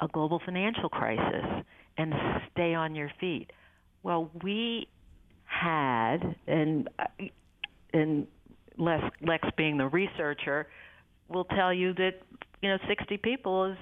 a 0.00 0.08
global 0.08 0.40
financial 0.44 0.88
crisis 0.88 1.64
and 1.96 2.12
stay 2.52 2.74
on 2.74 2.94
your 2.94 3.10
feet? 3.20 3.50
Well, 4.02 4.30
we 4.42 4.86
had, 5.44 6.18
and 6.46 6.88
uh, 6.98 7.04
and 7.92 8.26
Lex, 8.76 9.04
Lex 9.26 9.48
being 9.56 9.78
the 9.78 9.86
researcher, 9.86 10.66
will 11.28 11.44
tell 11.44 11.72
you 11.72 11.94
that 11.94 12.22
you 12.60 12.68
know 12.68 12.78
60 12.88 13.16
people 13.18 13.72
is 13.72 13.78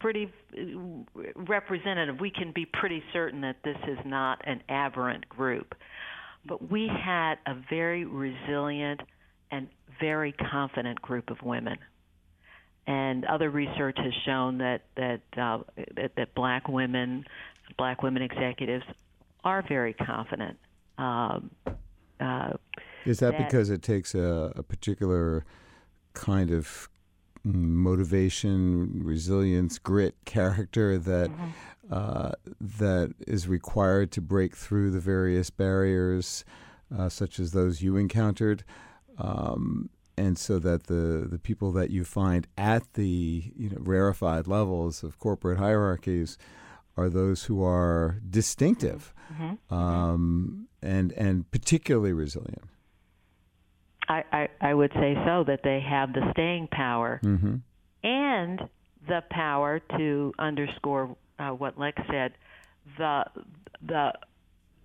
pretty 0.00 0.30
uh, 0.58 1.20
representative. 1.36 2.20
We 2.20 2.30
can 2.30 2.52
be 2.54 2.66
pretty 2.66 3.02
certain 3.12 3.40
that 3.42 3.56
this 3.64 3.78
is 3.88 3.98
not 4.04 4.46
an 4.46 4.62
aberrant 4.68 5.28
group. 5.28 5.74
But 6.46 6.70
we 6.70 6.88
had 6.88 7.36
a 7.46 7.54
very 7.70 8.04
resilient 8.04 9.00
and 9.54 9.68
very 10.00 10.32
confident 10.32 11.00
group 11.00 11.30
of 11.30 11.38
women. 11.42 11.78
And 12.86 13.24
other 13.24 13.50
research 13.50 13.96
has 13.96 14.12
shown 14.26 14.58
that 14.58 14.80
that 14.96 15.22
uh, 15.36 15.58
that, 15.96 16.12
that 16.16 16.34
black 16.34 16.68
women, 16.68 17.24
black 17.78 18.02
women 18.02 18.22
executives, 18.22 18.84
are 19.42 19.62
very 19.66 19.94
confident. 19.94 20.58
Um, 20.98 21.50
uh, 22.20 22.52
Is 23.04 23.18
that, 23.20 23.32
that, 23.32 23.44
because 23.44 23.70
it 23.70 23.82
takes 23.82 24.14
a, 24.14 24.52
a 24.54 24.62
particular 24.62 25.44
kind 26.12 26.50
of 26.50 26.88
motivation, 27.42 29.02
resilience, 29.02 29.78
grit, 29.78 30.14
character 30.24 30.98
that 30.98 31.30
mm-hmm. 31.30 31.50
uh, 31.90 32.32
that 32.60 33.14
is 33.26 33.48
required 33.48 34.10
to 34.12 34.20
break 34.20 34.56
through 34.56 34.90
the 34.90 35.00
various 35.00 35.50
barriers, 35.50 36.44
uh, 36.96 37.08
such 37.08 37.38
as 37.38 37.52
those 37.52 37.82
you 37.82 37.96
encountered, 37.96 38.64
um, 39.18 39.90
and 40.16 40.38
so 40.38 40.58
that 40.58 40.84
the 40.84 41.26
the 41.30 41.38
people 41.38 41.72
that 41.72 41.90
you 41.90 42.04
find 42.04 42.46
at 42.56 42.94
the 42.94 43.52
you 43.56 43.70
know 43.70 43.78
rarefied 43.80 44.46
levels 44.46 45.02
of 45.02 45.18
corporate 45.18 45.58
hierarchies 45.58 46.38
are 46.96 47.08
those 47.08 47.44
who 47.44 47.62
are 47.62 48.20
distinctive. 48.28 49.12
Mm-hmm. 49.32 49.74
Um, 49.74 50.68
and 50.82 51.12
and 51.12 51.50
particularly 51.50 52.12
resilient. 52.12 52.62
I, 54.06 54.22
I, 54.32 54.48
I 54.60 54.74
would 54.74 54.92
say 54.92 55.14
so 55.24 55.44
that 55.46 55.60
they 55.64 55.80
have 55.80 56.12
the 56.12 56.30
staying 56.32 56.68
power 56.70 57.20
Mm-hmm. 57.24 57.56
and 58.02 58.60
the 59.08 59.22
power 59.30 59.80
to 59.96 60.32
underscore 60.38 61.16
uh, 61.38 61.50
what 61.50 61.78
Lex 61.78 62.00
said 62.10 62.32
the 62.98 63.24
the 63.86 64.12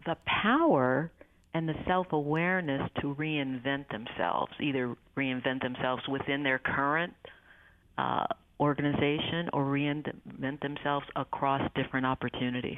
the 0.05 0.15
power 0.25 1.11
and 1.53 1.67
the 1.67 1.75
self-awareness 1.87 2.89
to 3.01 3.15
reinvent 3.15 3.89
themselves 3.89 4.51
either 4.61 4.95
reinvent 5.17 5.61
themselves 5.61 6.03
within 6.07 6.43
their 6.43 6.59
current 6.59 7.13
uh, 7.97 8.25
organization 8.59 9.49
or 9.53 9.63
reinvent 9.65 10.59
themselves 10.61 11.05
across 11.15 11.61
different 11.75 12.05
opportunities 12.05 12.77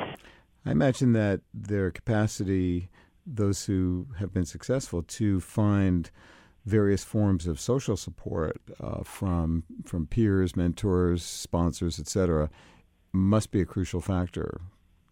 I 0.66 0.72
imagine 0.72 1.14
that 1.14 1.42
their 1.54 1.92
capacity, 1.92 2.90
those 3.26 3.66
who 3.66 4.08
have 4.20 4.34
been 4.34 4.46
successful, 4.46 5.02
to 5.04 5.40
find 5.40 6.12
various 6.66 7.04
forms 7.04 7.48
of 7.48 7.60
social 7.60 7.98
support 7.98 8.62
uh, 8.80 9.04
from 9.04 9.64
from 9.86 10.06
peers, 10.06 10.56
mentors, 10.56 11.24
sponsors, 11.24 12.00
etc., 12.00 12.50
must 13.12 13.52
be 13.52 13.62
a 13.62 13.66
crucial 13.66 14.02
factor. 14.02 14.62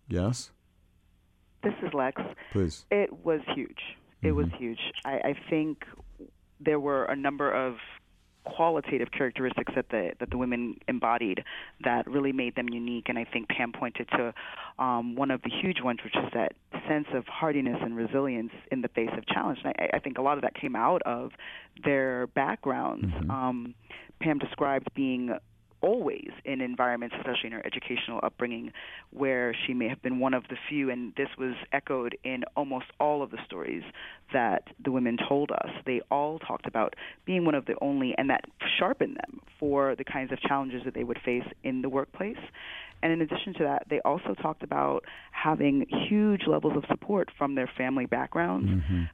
Yes, 0.08 0.52
This 1.63 1.74
is 1.84 1.93
Lex. 1.93 2.22
please. 2.52 2.86
It 2.91 3.24
was 3.24 3.41
huge. 3.56 3.82
It 4.22 4.32
was 4.34 4.48
huge. 4.58 4.80
I, 5.06 5.13
I 5.13 5.36
think 5.50 5.86
there 6.60 6.80
were 6.80 7.06
a 7.06 7.15
number 7.15 7.52
of 7.52 7.78
qualitative 8.45 9.10
characteristics 9.12 9.72
that 9.76 9.89
the 9.89 10.12
that 10.19 10.30
the 10.30 10.38
women 10.38 10.76
embodied 10.88 11.43
that 11.84 12.08
really 12.08 12.32
made 12.32 12.56
them 12.56 12.67
unique. 12.69 13.08
And 13.10 13.17
I 13.17 13.26
think 13.26 13.48
Pam 13.50 13.72
pointed 13.72 14.08
to 14.10 14.34
um, 14.78 15.15
one 15.15 15.32
of 15.32 15.41
the 15.41 15.50
huge 15.50 15.82
ones, 15.82 16.00
which 16.04 16.15
is 16.15 16.30
that 16.34 16.54
sense 16.88 17.08
of 17.13 17.26
hardiness 17.28 17.78
and 17.82 17.95
resilience 17.95 18.52
in 18.72 18.82
the 18.82 18.88
face 18.88 19.12
of 19.17 19.26
challenge. 19.28 19.60
And 19.63 19.74
I, 19.78 19.98
I 19.98 20.00
think 20.00 20.17
a 20.17 20.22
lot 20.22 20.38
of 20.38 20.41
that 20.41 20.56
came 20.56 20.76
out 20.76 21.02
of 21.04 21.32
their 21.84 22.28
backgrounds. 22.28 23.06
Um, 23.30 23.76
Pam 24.19 24.38
described 24.39 24.88
being 24.95 25.38
always 25.82 26.30
in 26.46 26.62
environments, 26.62 27.15
especially 27.18 27.48
in 27.48 27.52
her 27.54 27.65
educational 27.65 28.20
upbringing, 28.24 28.72
where 29.12 29.56
she 29.65 29.74
may 29.74 29.88
have 29.88 30.02
been 30.02 30.20
one 30.20 30.34
of 30.34 30.44
the 30.50 30.58
few, 30.70 30.89
and 30.89 31.13
this 31.15 31.30
was 31.38 31.56
echoed 31.72 32.18
in 32.24 32.44
almost 32.56 32.86
all 33.00 33.22
of 33.22 33.32
the 33.32 33.38
stories 33.46 33.84
that 34.34 34.63
the 34.84 34.92
women 34.92 35.18
told 35.28 35.52
us. 35.52 35.70
They 35.86 36.02
all 36.12 36.39
talked 36.39 36.68
about 36.68 36.96
being 37.26 37.46
one 37.46 37.56
of 37.56 37.65
the 37.65 37.76
only, 37.82 38.13
and 38.18 38.30
that 38.30 38.46
sharpened 38.78 39.18
them 39.18 39.42
for 39.60 39.96
the 39.96 40.04
kinds 40.04 40.32
of 40.32 40.39
challenges 40.42 40.82
that 40.86 40.94
they 40.94 41.04
would 41.04 41.20
face 41.24 41.46
in 41.63 41.82
the 41.82 41.89
workplace. 41.89 42.38
And 43.02 43.13
in 43.13 43.22
addition 43.22 43.54
to 43.54 43.63
that, 43.63 43.84
they 43.89 44.02
also 44.04 44.34
talked 44.42 44.62
about 44.62 45.06
having 45.32 45.86
huge 46.10 46.42
levels 46.48 46.74
of 46.76 46.84
support 46.89 47.30
from 47.38 47.56
their 47.56 47.70
family 47.78 48.06
backgrounds. 48.06 48.70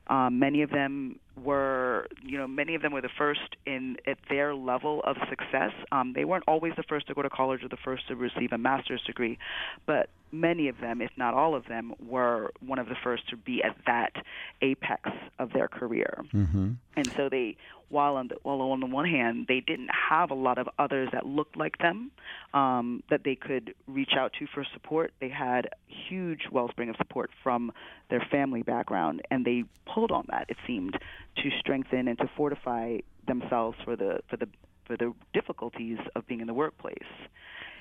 Um, 0.08 0.40
many 0.40 0.64
of 0.64 0.72
them 0.72 1.20
were, 1.46 2.08
you 2.24 2.38
know, 2.38 2.48
many 2.48 2.76
of 2.76 2.82
them 2.82 2.92
were 2.92 3.02
the 3.02 3.10
first 3.18 3.56
in 3.66 3.98
at 4.06 4.18
their 4.30 4.56
level 4.56 5.02
of 5.04 5.16
success. 5.30 5.72
Um, 5.92 6.14
they 6.14 6.26
weren't 6.26 6.44
always 6.48 6.74
the 6.76 6.84
first 6.84 7.08
to 7.08 7.14
go 7.14 7.22
to 7.22 7.30
college 7.30 7.64
or 7.64 7.70
the 7.70 7.78
first 7.78 8.08
to 8.08 8.16
receive 8.16 8.52
a 8.52 8.58
master's 8.58 9.02
degree, 9.04 9.38
but 9.86 10.10
many 10.32 10.68
of 10.68 10.80
them, 10.80 11.02
if 11.02 11.12
not 11.18 11.34
all 11.34 11.56
of 11.56 11.66
them, 11.68 11.94
were 12.06 12.52
one 12.66 12.80
of 12.80 12.88
the 12.88 12.96
first 13.04 13.30
to 13.30 13.38
be 13.38 13.64
at 13.64 13.76
that 13.86 14.14
apex 14.62 15.10
of 15.40 15.54
their 15.54 15.68
career. 15.68 16.26
Mm-hmm. 16.34 16.72
And 16.98 17.08
so 17.16 17.30
they, 17.30 17.58
while 17.90 18.16
on 18.16 18.30
the, 18.30 18.36
while 18.44 18.62
on 18.62 18.80
the 18.80 18.86
one 18.86 19.06
hand, 19.06 19.46
they 19.48 19.60
didn't 19.60 19.90
have 20.10 20.32
a 20.32 20.34
lot 20.34 20.58
of 20.58 20.68
others 20.80 21.10
that 21.14 21.26
looked 21.26 21.58
like 21.58 21.78
them 21.78 22.12
um, 22.54 23.04
that 23.10 23.24
they 23.24 23.36
could 23.36 23.74
reach 23.88 24.14
out 24.18 24.34
to 24.40 24.48
for 24.54 24.66
support. 24.74 25.14
They 25.20 25.30
had 25.30 25.70
huge 25.88 26.48
wellspring 26.52 26.90
of 26.90 26.96
support 26.98 27.30
from 27.44 27.72
their 28.10 28.26
family 28.32 28.64
background, 28.64 29.22
and 29.30 29.46
they 29.46 29.64
pulled 29.86 30.12
on 30.12 30.26
that. 30.30 30.46
It 30.50 30.58
seemed 30.66 30.98
to 31.38 31.50
strengthen 31.60 32.08
and 32.08 32.18
to 32.20 32.30
fortify 32.36 32.98
themselves 33.28 33.78
for 33.84 33.96
the 33.96 34.20
for 34.30 34.38
the 34.38 34.48
for 34.86 34.98
the 34.98 35.14
difficulties 35.34 35.98
of 36.16 36.28
being 36.28 36.42
in 36.42 36.48
the 36.48 36.54
workplace. 36.54 36.98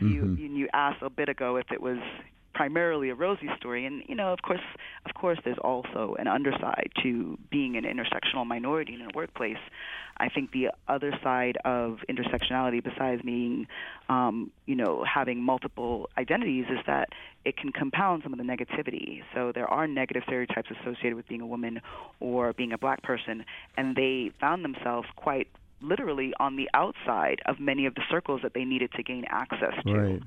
You 0.01 0.37
you 0.39 0.57
you 0.57 0.69
asked 0.73 1.03
a 1.03 1.11
bit 1.11 1.29
ago 1.29 1.57
if 1.57 1.71
it 1.71 1.81
was 1.81 1.99
primarily 2.55 3.11
a 3.11 3.15
rosy 3.15 3.49
story. 3.57 3.87
And 3.87 4.03
you 4.07 4.15
know 4.15 4.33
of 4.33 4.43
course 4.43 4.61
of 5.07 5.15
course 5.15 5.39
there's 5.45 5.59
also 5.59 6.17
an 6.19 6.27
underside 6.27 6.91
to 7.03 7.39
being 7.51 7.77
an 7.77 7.85
intersectional 7.85 8.47
minority 8.47 8.95
in 8.95 9.03
a 9.03 9.09
workplace. 9.15 9.59
I 10.17 10.29
think 10.29 10.53
the 10.53 10.69
other 10.87 11.13
side 11.23 11.59
of 11.65 11.99
intersectionality 12.09 12.83
besides 12.83 13.23
being 13.23 13.67
um, 14.09 14.51
you 14.67 14.77
know 14.77 15.05
having 15.05 15.43
multiple 15.43 16.09
identities 16.17 16.67
is 16.71 16.79
that 16.87 17.11
it 17.45 17.57
can 17.57 17.73
compound 17.73 18.23
some 18.23 18.33
of 18.33 18.39
the 18.39 18.45
negativity. 18.45 19.23
So 19.35 19.53
there 19.55 19.67
are 19.67 19.87
negative 19.87 20.23
stereotypes 20.27 20.71
associated 20.81 21.15
with 21.15 21.29
being 21.29 21.41
a 21.41 21.47
woman 21.47 21.81
or 22.21 22.53
being 22.53 22.73
a 22.73 22.79
black 22.79 23.03
person 23.03 23.45
and 23.77 23.97
they 23.97 24.33
found 24.41 24.65
themselves 24.65 25.09
quite 25.17 25.49
literally 25.85 26.33
on 26.41 26.57
the 26.57 26.69
outside 26.75 27.41
of 27.47 27.61
many 27.61 27.87
of 27.87 27.95
the 27.95 28.03
circles 28.11 28.41
that 28.43 28.55
they 28.55 28.65
needed 28.65 28.91
to 28.93 29.03
gain 29.03 29.25
access 29.29 29.75
to. 29.87 29.93
Right. 29.93 30.23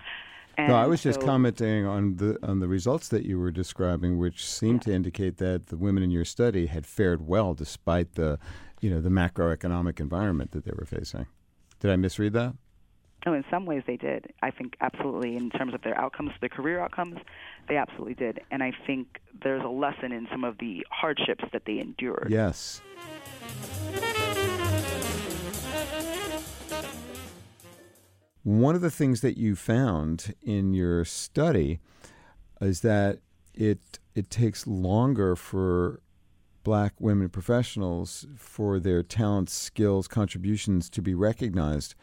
And 0.57 0.69
no, 0.69 0.75
I 0.75 0.87
was 0.87 1.03
just 1.03 1.21
commenting 1.21 1.85
on 1.85 2.15
the 2.15 2.37
on 2.41 2.59
the 2.59 2.67
results 2.67 3.09
that 3.09 3.25
you 3.25 3.39
were 3.39 3.51
describing, 3.51 4.17
which 4.17 4.45
seemed 4.45 4.81
to 4.83 4.93
indicate 4.93 5.37
that 5.37 5.67
the 5.67 5.77
women 5.77 6.01
in 6.01 6.09
your 6.09 6.25
study 6.25 6.65
had 6.65 6.85
fared 6.85 7.27
well 7.27 7.53
despite 7.53 8.15
the, 8.15 8.39
you 8.81 8.89
know, 8.89 8.99
the 8.99 9.09
macroeconomic 9.09 9.99
environment 9.99 10.51
that 10.51 10.65
they 10.65 10.71
were 10.75 10.85
facing. 10.85 11.27
Did 11.79 11.91
I 11.91 11.95
misread 11.95 12.33
that? 12.33 12.55
Oh, 13.25 13.33
in 13.33 13.43
some 13.51 13.65
ways 13.65 13.83
they 13.85 13.97
did. 13.97 14.33
I 14.41 14.51
think 14.51 14.75
absolutely 14.81 15.35
in 15.35 15.49
terms 15.49 15.73
of 15.73 15.81
their 15.81 15.99
outcomes, 15.99 16.31
their 16.39 16.49
career 16.49 16.79
outcomes, 16.79 17.17
they 17.67 17.75
absolutely 17.75 18.13
did. 18.13 18.39
And 18.51 18.63
I 18.63 18.71
think 18.85 19.19
there's 19.43 19.63
a 19.63 19.69
lesson 19.69 20.11
in 20.11 20.27
some 20.31 20.43
of 20.43 20.57
the 20.59 20.85
hardships 20.89 21.43
that 21.51 21.63
they 21.65 21.79
endured. 21.79 22.27
Yes. 22.29 22.81
One 28.47 28.75
of 28.75 28.81
the 28.81 28.89
things 28.89 29.19
that 29.19 29.37
you 29.37 29.57
found 29.57 30.33
in 30.41 30.73
your 30.73 31.03
study 31.03 31.81
is 32.61 32.79
that 32.79 33.19
it 33.53 33.99
it 34.15 34.29
takes 34.29 34.65
longer 34.65 35.35
for 35.35 35.99
black 36.63 36.93
women 36.97 37.27
professionals 37.27 38.25
for 38.37 38.79
their 38.79 39.03
talents, 39.03 39.51
skills, 39.51 40.07
contributions 40.07 40.89
to 40.91 41.01
be 41.01 41.13
recognized. 41.13 41.93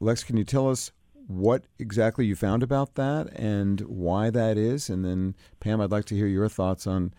Lex, 0.00 0.24
can 0.24 0.36
you 0.36 0.42
tell 0.42 0.68
us 0.68 0.90
what 1.28 1.66
exactly 1.78 2.26
you 2.26 2.34
found 2.34 2.64
about 2.64 2.96
that 2.96 3.28
and 3.36 3.82
why 3.82 4.28
that 4.28 4.58
is? 4.58 4.90
And 4.90 5.04
then 5.04 5.36
Pam, 5.60 5.80
I'd 5.80 5.92
like 5.92 6.06
to 6.06 6.16
hear 6.16 6.26
your 6.26 6.48
thoughts 6.48 6.84
on 6.84 7.14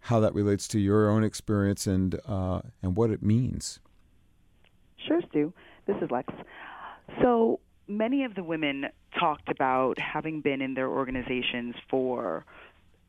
how 0.00 0.18
that 0.18 0.34
relates 0.34 0.66
to 0.68 0.80
your 0.80 1.08
own 1.08 1.22
experience 1.22 1.86
and 1.86 2.18
uh, 2.26 2.62
and 2.82 2.96
what 2.96 3.10
it 3.10 3.22
means. 3.22 3.78
Sure, 5.06 5.20
Stew. 5.30 5.52
This 5.86 5.96
is 6.02 6.10
Lex. 6.10 6.34
So 7.22 7.60
many 7.88 8.24
of 8.24 8.34
the 8.34 8.44
women 8.44 8.86
talked 9.18 9.48
about 9.48 9.98
having 9.98 10.40
been 10.40 10.60
in 10.60 10.74
their 10.74 10.88
organizations 10.88 11.74
for, 11.88 12.44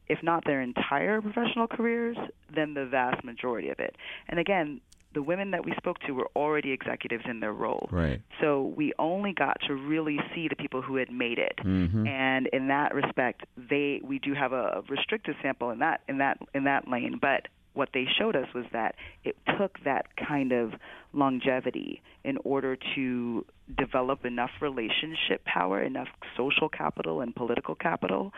if 0.07 0.23
not 0.23 0.45
their 0.45 0.61
entire 0.61 1.21
professional 1.21 1.67
careers, 1.67 2.17
then 2.53 2.73
the 2.73 2.85
vast 2.85 3.23
majority 3.23 3.69
of 3.69 3.79
it. 3.79 3.95
And 4.27 4.39
again, 4.39 4.81
the 5.13 5.23
women 5.23 5.51
that 5.51 5.65
we 5.65 5.73
spoke 5.75 5.99
to 6.01 6.11
were 6.13 6.29
already 6.35 6.71
executives 6.71 7.23
in 7.27 7.39
their 7.39 7.53
role. 7.53 7.89
Right. 7.91 8.21
So 8.39 8.73
we 8.75 8.93
only 8.99 9.33
got 9.33 9.57
to 9.67 9.73
really 9.73 10.19
see 10.35 10.47
the 10.47 10.55
people 10.55 10.81
who 10.81 10.97
had 10.97 11.11
made 11.11 11.39
it. 11.39 11.57
Mhm. 11.63 12.07
And 12.07 12.47
in 12.47 12.67
that 12.67 12.93
respect, 12.93 13.45
they 13.57 14.01
we 14.03 14.19
do 14.19 14.33
have 14.33 14.53
a 14.53 14.83
restricted 14.87 15.35
sample 15.41 15.71
in 15.71 15.79
that 15.79 16.01
in 16.07 16.19
that 16.19 16.37
in 16.53 16.65
that 16.65 16.87
lane, 16.87 17.17
but 17.19 17.47
what 17.79 17.89
they 17.93 18.05
showed 18.19 18.35
us 18.35 18.47
was 18.53 18.65
that 18.73 18.93
it 19.23 19.37
took 19.57 19.77
that 19.85 20.05
kind 20.17 20.51
of 20.51 20.73
longevity 21.13 22.01
in 22.25 22.37
order 22.43 22.77
to 22.93 23.45
develop 23.77 24.25
enough 24.25 24.49
relationship 24.61 25.43
power, 25.45 25.81
enough 25.81 26.09
social 26.35 26.67
capital 26.67 27.21
and 27.21 27.33
political 27.33 27.75
capital 27.75 28.33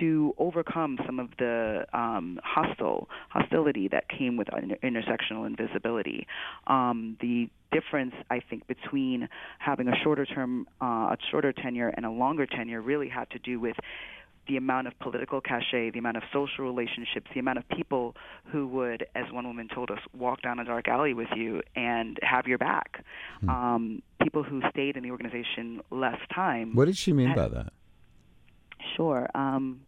to 0.00 0.34
overcome 0.38 0.98
some 1.04 1.20
of 1.20 1.28
the 1.38 1.84
um, 1.92 2.40
hostile 2.42 3.08
hostility 3.28 3.88
that 3.88 4.08
came 4.08 4.38
with 4.38 4.48
inter- 4.56 4.78
intersectional 4.82 5.46
invisibility. 5.46 6.26
Um, 6.66 7.18
the 7.20 7.50
difference, 7.70 8.14
I 8.30 8.40
think, 8.48 8.66
between 8.66 9.28
having 9.58 9.88
a 9.88 9.96
shorter 10.02 10.24
term, 10.24 10.66
uh, 10.80 11.12
a 11.12 11.16
shorter 11.30 11.52
tenure 11.52 11.92
and 11.94 12.06
a 12.06 12.10
longer 12.10 12.46
tenure 12.46 12.80
really 12.80 13.10
had 13.10 13.28
to 13.30 13.38
do 13.38 13.60
with 13.60 13.76
the 14.48 14.56
amount 14.56 14.86
of 14.86 14.98
political 14.98 15.40
cachet, 15.40 15.90
the 15.90 15.98
amount 15.98 16.16
of 16.16 16.22
social 16.32 16.64
relationships, 16.64 17.30
the 17.34 17.40
amount 17.40 17.58
of 17.58 17.68
people 17.68 18.16
who 18.50 18.66
would, 18.68 19.06
as 19.14 19.30
one 19.32 19.46
woman 19.46 19.68
told 19.72 19.90
us, 19.90 19.98
walk 20.16 20.42
down 20.42 20.58
a 20.58 20.64
dark 20.64 20.88
alley 20.88 21.14
with 21.14 21.28
you 21.36 21.62
and 21.76 22.18
have 22.22 22.46
your 22.46 22.58
back. 22.58 23.04
Um, 23.48 24.02
people 24.22 24.42
who 24.42 24.62
stayed 24.70 24.96
in 24.96 25.02
the 25.02 25.10
organization 25.10 25.80
less 25.90 26.18
time. 26.34 26.74
What 26.74 26.86
did 26.86 26.96
she 26.96 27.12
mean 27.12 27.34
by 27.34 27.48
that? 27.48 27.72
Sure. 28.96 29.28
Um, 29.34 29.80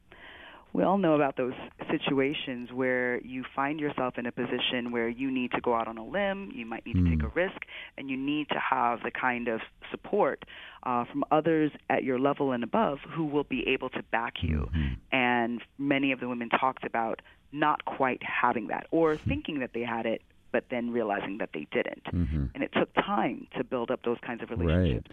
we 0.72 0.82
all 0.84 0.98
know 0.98 1.14
about 1.14 1.36
those 1.36 1.54
situations 1.90 2.70
where 2.72 3.20
you 3.22 3.44
find 3.56 3.80
yourself 3.80 4.14
in 4.18 4.26
a 4.26 4.32
position 4.32 4.92
where 4.92 5.08
you 5.08 5.30
need 5.30 5.50
to 5.52 5.60
go 5.60 5.74
out 5.74 5.88
on 5.88 5.98
a 5.98 6.04
limb, 6.04 6.50
you 6.54 6.64
might 6.66 6.86
need 6.86 6.94
to 6.94 7.04
take 7.10 7.22
a 7.24 7.28
risk, 7.34 7.62
and 7.98 8.08
you 8.08 8.16
need 8.16 8.48
to 8.50 8.58
have 8.58 9.00
the 9.02 9.10
kind 9.10 9.48
of 9.48 9.60
support 9.90 10.44
uh, 10.84 11.04
from 11.10 11.24
others 11.30 11.72
at 11.88 12.04
your 12.04 12.18
level 12.18 12.52
and 12.52 12.62
above 12.62 12.98
who 13.14 13.24
will 13.24 13.44
be 13.44 13.66
able 13.66 13.90
to 13.90 14.02
back 14.12 14.34
you. 14.42 14.68
And 14.72 14.96
and 15.12 15.62
many 15.78 16.12
of 16.12 16.20
the 16.20 16.28
women 16.28 16.48
talked 16.48 16.84
about 16.84 17.20
not 17.52 17.84
quite 17.84 18.22
having 18.22 18.68
that 18.68 18.86
or 18.90 19.16
Hmm. 19.16 19.28
thinking 19.28 19.58
that 19.60 19.72
they 19.72 19.82
had 19.82 20.06
it 20.06 20.22
but 20.52 20.64
then 20.70 20.90
realizing 20.90 21.38
that 21.38 21.50
they 21.52 21.66
didn't 21.72 22.04
Mm-hmm. 22.12 22.46
and 22.54 22.62
it 22.62 22.70
took 22.72 22.92
time 22.94 23.46
to 23.56 23.64
build 23.64 23.90
up 23.90 24.02
those 24.04 24.18
kinds 24.24 24.42
of 24.42 24.50
relationships 24.50 25.10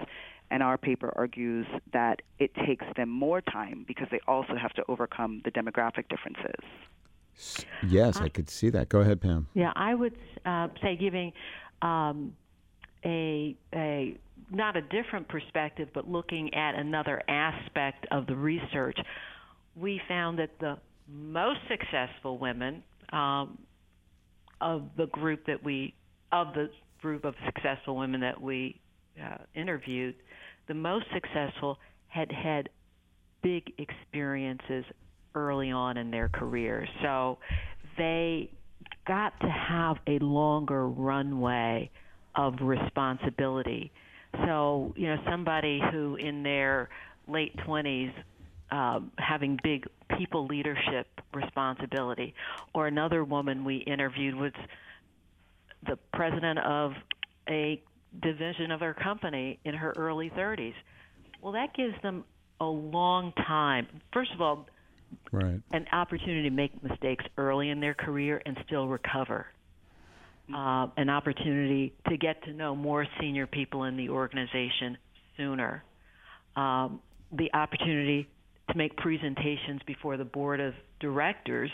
and 0.49 0.63
our 0.63 0.77
paper 0.77 1.13
argues 1.15 1.65
that 1.93 2.21
it 2.39 2.53
takes 2.65 2.85
them 2.95 3.09
more 3.09 3.41
time 3.41 3.83
because 3.87 4.07
they 4.11 4.19
also 4.27 4.55
have 4.55 4.73
to 4.73 4.83
overcome 4.87 5.41
the 5.43 5.51
demographic 5.51 6.07
differences 6.09 6.63
S- 7.37 7.65
Yes, 7.87 8.17
I 8.17 8.29
could 8.29 8.49
see 8.49 8.69
that. 8.71 8.89
Go 8.89 9.01
ahead, 9.01 9.21
Pam. 9.21 9.47
Yeah, 9.53 9.71
I 9.75 9.93
would 9.93 10.17
uh, 10.45 10.69
say 10.81 10.95
giving 10.95 11.31
um, 11.81 12.35
a 13.05 13.55
a 13.73 14.17
not 14.49 14.75
a 14.75 14.81
different 14.81 15.27
perspective, 15.27 15.89
but 15.93 16.09
looking 16.09 16.53
at 16.53 16.75
another 16.75 17.21
aspect 17.27 18.07
of 18.11 18.27
the 18.27 18.35
research, 18.35 18.97
we 19.75 20.01
found 20.07 20.39
that 20.39 20.57
the 20.59 20.77
most 21.07 21.59
successful 21.69 22.37
women 22.37 22.83
um, 23.11 23.57
of 24.59 24.89
the 24.97 25.05
group 25.07 25.45
that 25.45 25.63
we 25.63 25.93
of 26.31 26.53
the 26.53 26.69
group 27.01 27.23
of 27.23 27.35
successful 27.45 27.95
women 27.95 28.21
that 28.21 28.41
we 28.41 28.79
uh, 29.23 29.37
interviewed, 29.53 30.15
the 30.67 30.73
most 30.73 31.05
successful 31.13 31.77
had 32.07 32.31
had 32.31 32.69
big 33.41 33.73
experiences 33.77 34.85
early 35.35 35.71
on 35.71 35.97
in 35.97 36.11
their 36.11 36.29
careers. 36.29 36.89
So 37.01 37.37
they 37.97 38.49
got 39.07 39.39
to 39.39 39.49
have 39.49 39.97
a 40.07 40.19
longer 40.19 40.87
runway 40.87 41.89
of 42.35 42.55
responsibility. 42.61 43.91
So, 44.45 44.93
you 44.97 45.07
know, 45.07 45.17
somebody 45.29 45.81
who 45.91 46.15
in 46.15 46.43
their 46.43 46.89
late 47.27 47.55
20s 47.57 48.13
um, 48.69 49.11
having 49.17 49.59
big 49.63 49.85
people 50.17 50.45
leadership 50.45 51.07
responsibility, 51.33 52.33
or 52.73 52.87
another 52.87 53.23
woman 53.23 53.63
we 53.63 53.77
interviewed 53.77 54.35
was 54.35 54.51
the 55.87 55.97
president 56.13 56.59
of 56.59 56.91
a 57.49 57.81
division 58.21 58.71
of 58.71 58.79
her 58.79 58.93
company 58.93 59.59
in 59.63 59.73
her 59.75 59.93
early 59.97 60.29
30s. 60.31 60.73
Well, 61.41 61.53
that 61.53 61.73
gives 61.75 61.93
them 62.01 62.23
a 62.59 62.65
long 62.65 63.33
time. 63.33 63.87
First 64.13 64.31
of 64.33 64.41
all, 64.41 64.67
Right. 65.31 65.61
an 65.71 65.87
opportunity 65.91 66.49
to 66.49 66.55
make 66.55 66.83
mistakes 66.83 67.23
early 67.37 67.69
in 67.69 67.79
their 67.79 67.93
career 67.93 68.41
and 68.45 68.57
still 68.65 68.87
recover. 68.87 69.47
Uh, 70.53 70.87
an 70.97 71.09
opportunity 71.09 71.93
to 72.09 72.17
get 72.17 72.41
to 72.43 72.53
know 72.53 72.75
more 72.75 73.05
senior 73.19 73.47
people 73.47 73.83
in 73.83 73.97
the 73.97 74.09
organization 74.09 74.97
sooner. 75.35 75.83
Um, 76.55 77.01
the 77.31 77.53
opportunity 77.53 78.27
to 78.69 78.77
make 78.77 78.95
presentations 78.97 79.81
before 79.85 80.17
the 80.17 80.25
board 80.25 80.59
of 80.59 80.73
directors 80.99 81.71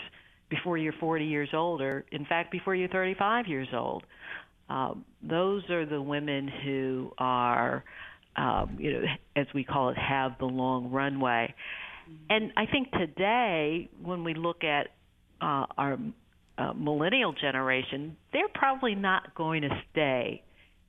before 0.50 0.78
you're 0.78 0.94
40 0.94 1.26
years 1.26 1.50
old, 1.54 1.82
or 1.82 2.06
in 2.12 2.26
fact, 2.26 2.52
before 2.52 2.76
you're 2.76 2.90
35 2.90 3.48
years 3.48 3.68
old. 3.74 4.04
Um, 4.70 5.06
those 5.22 5.70
are 5.70 5.86
the 5.86 6.02
women 6.02 6.48
who 6.48 7.12
are, 7.18 7.84
um, 8.36 8.78
you 8.80 8.94
know, 8.94 9.02
as 9.36 9.48
we 9.54 9.64
call 9.64 9.90
it, 9.90 9.98
have 9.98 10.34
the 10.40 10.46
long 10.46 10.92
runway. 10.92 11.54
And 12.30 12.52
I 12.58 12.66
think 12.66 12.92
today, 12.92 13.90
when 14.02 14.24
we 14.24 14.34
look 14.34 14.64
at 14.64 14.88
uh, 15.42 15.66
our 15.78 15.98
uh, 16.58 16.74
millennial 16.74 17.34
generation, 17.34 18.18
they're 18.32 18.48
probably 18.54 18.96
not 18.96 19.36
going 19.36 19.62
to 19.64 19.70
stay 19.92 20.44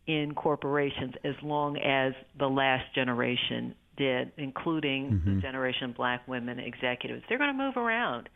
in 0.07 0.35
corporations 0.35 1.15
as 1.25 1.35
long 1.43 1.77
as 1.79 2.13
the 2.39 2.47
last 2.47 2.85
generation 2.95 3.75
did, 3.97 4.33
including 4.37 5.23
the 5.25 5.41
generation 5.41 5.91
of 5.91 5.97
black 5.97 6.27
women 6.29 6.59
executives. 6.59 7.23
They're 7.29 7.39
going 7.39 7.57
to 7.57 7.63
move 7.63 7.77
around. 7.77 8.29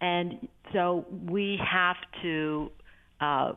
And 0.00 0.48
so 0.72 1.04
we 1.28 1.58
have 1.62 1.96
to, 2.22 2.70
uh, 3.20 3.52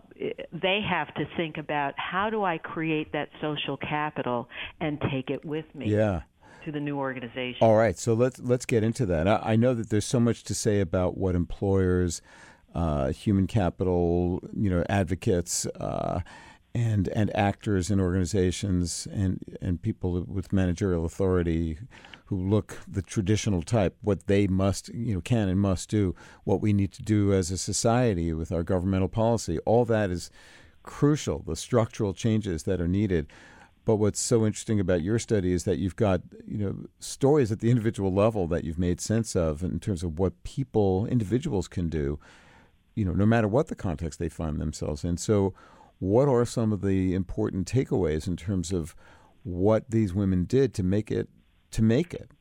they 0.54 0.82
have 0.88 1.14
to 1.16 1.26
think 1.36 1.58
about 1.58 1.94
how 1.98 2.30
do 2.30 2.44
I 2.44 2.58
create 2.58 3.12
that 3.14 3.30
social 3.42 3.78
capital 3.78 4.48
and 4.80 5.00
take 5.12 5.30
it 5.30 5.44
with 5.44 5.66
me 5.76 5.88
Yeah. 5.90 6.22
to 6.66 6.72
the 6.72 6.80
new 6.80 6.98
organization. 6.98 7.58
All 7.62 7.76
right, 7.76 7.98
so 7.98 8.14
let's 8.14 8.40
let's 8.40 8.66
get 8.66 8.84
into 8.84 9.06
that. 9.08 9.28
I, 9.28 9.42
I 9.44 9.56
know 9.56 9.74
that 9.74 9.90
there's 9.90 10.06
so 10.06 10.20
much 10.20 10.44
to 10.46 10.54
say 10.56 10.80
about 10.80 11.18
what 11.18 11.36
employers, 11.36 12.22
uh, 12.76 13.12
human 13.12 13.48
capital, 13.48 14.42
you 14.54 14.70
know, 14.70 14.84
advocates, 14.90 15.66
uh, 15.80 16.22
and 16.76 17.08
and 17.10 17.36
actors 17.36 17.90
and 17.90 18.00
organizations 18.00 19.08
and 19.12 19.44
and 19.62 19.82
people 19.82 20.24
with 20.28 20.54
managerial 20.54 21.06
authority 21.06 21.80
who 22.26 22.38
look 22.38 22.78
the 22.88 23.02
traditional 23.02 23.64
type 23.64 23.98
what 24.02 24.28
they 24.28 24.46
must 24.46 24.90
you 24.90 25.14
know 25.14 25.22
can 25.22 25.50
and 25.50 25.60
must 25.60 25.90
do 25.90 26.16
what 26.44 26.62
we 26.62 26.74
need 26.74 26.92
to 26.92 27.02
do 27.02 27.34
as 27.34 27.50
a 27.50 27.58
society 27.58 28.34
with 28.34 28.52
our 28.52 28.64
governmental 28.64 29.10
policy. 29.10 29.58
All 29.60 29.86
that 29.86 30.12
is 30.12 30.30
crucial 30.84 31.44
the 31.46 31.56
structural 31.56 32.14
changes 32.14 32.64
that 32.64 32.80
are 32.80 32.88
needed. 32.88 33.28
But 33.86 33.96
what's 33.96 34.20
so 34.20 34.46
interesting 34.46 34.80
about 34.80 35.02
your 35.02 35.18
study 35.18 35.52
is 35.52 35.64
that 35.64 35.80
you've 35.80 35.96
got 35.96 36.22
you 36.46 36.60
know 36.60 36.76
stories 37.00 37.52
at 37.52 37.62
the 37.62 37.72
individual 37.72 38.14
level 38.14 38.48
that 38.48 38.64
you've 38.64 38.78
made 38.78 39.02
sense 39.02 39.36
of 39.36 39.64
in 39.64 39.80
terms 39.80 40.04
of 40.04 40.20
what 40.20 40.44
people 40.44 41.08
individuals 41.08 41.68
can 41.68 41.90
do 41.90 42.20
you 42.96 43.06
know 43.06 43.14
no 43.14 43.26
matter 43.26 43.48
what 43.48 43.68
the 43.68 43.76
context 43.76 44.20
they 44.20 44.30
find 44.30 44.60
themselves 44.60 45.04
in. 45.04 45.18
So 45.18 45.54
what 46.00 46.28
are 46.30 46.46
some 46.46 46.72
of 46.72 46.82
the 46.82 47.14
important 47.14 47.72
takeaways 47.72 48.28
in 48.28 48.38
terms 48.38 48.72
of 48.72 48.96
what 49.44 49.92
these 49.92 50.14
women 50.14 50.46
did 50.46 50.74
to 50.74 50.84
make 50.84 51.12
it 51.12 51.30
to 51.72 51.82
make 51.82 52.14
it 52.14 52.32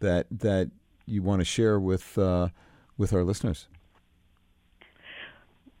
that 0.00 0.26
that 0.30 0.70
you 1.06 1.22
want 1.22 1.40
to 1.40 1.44
share 1.44 1.78
with 1.78 2.18
uh, 2.18 2.48
with 2.98 3.12
our 3.12 3.24
listeners? 3.24 3.68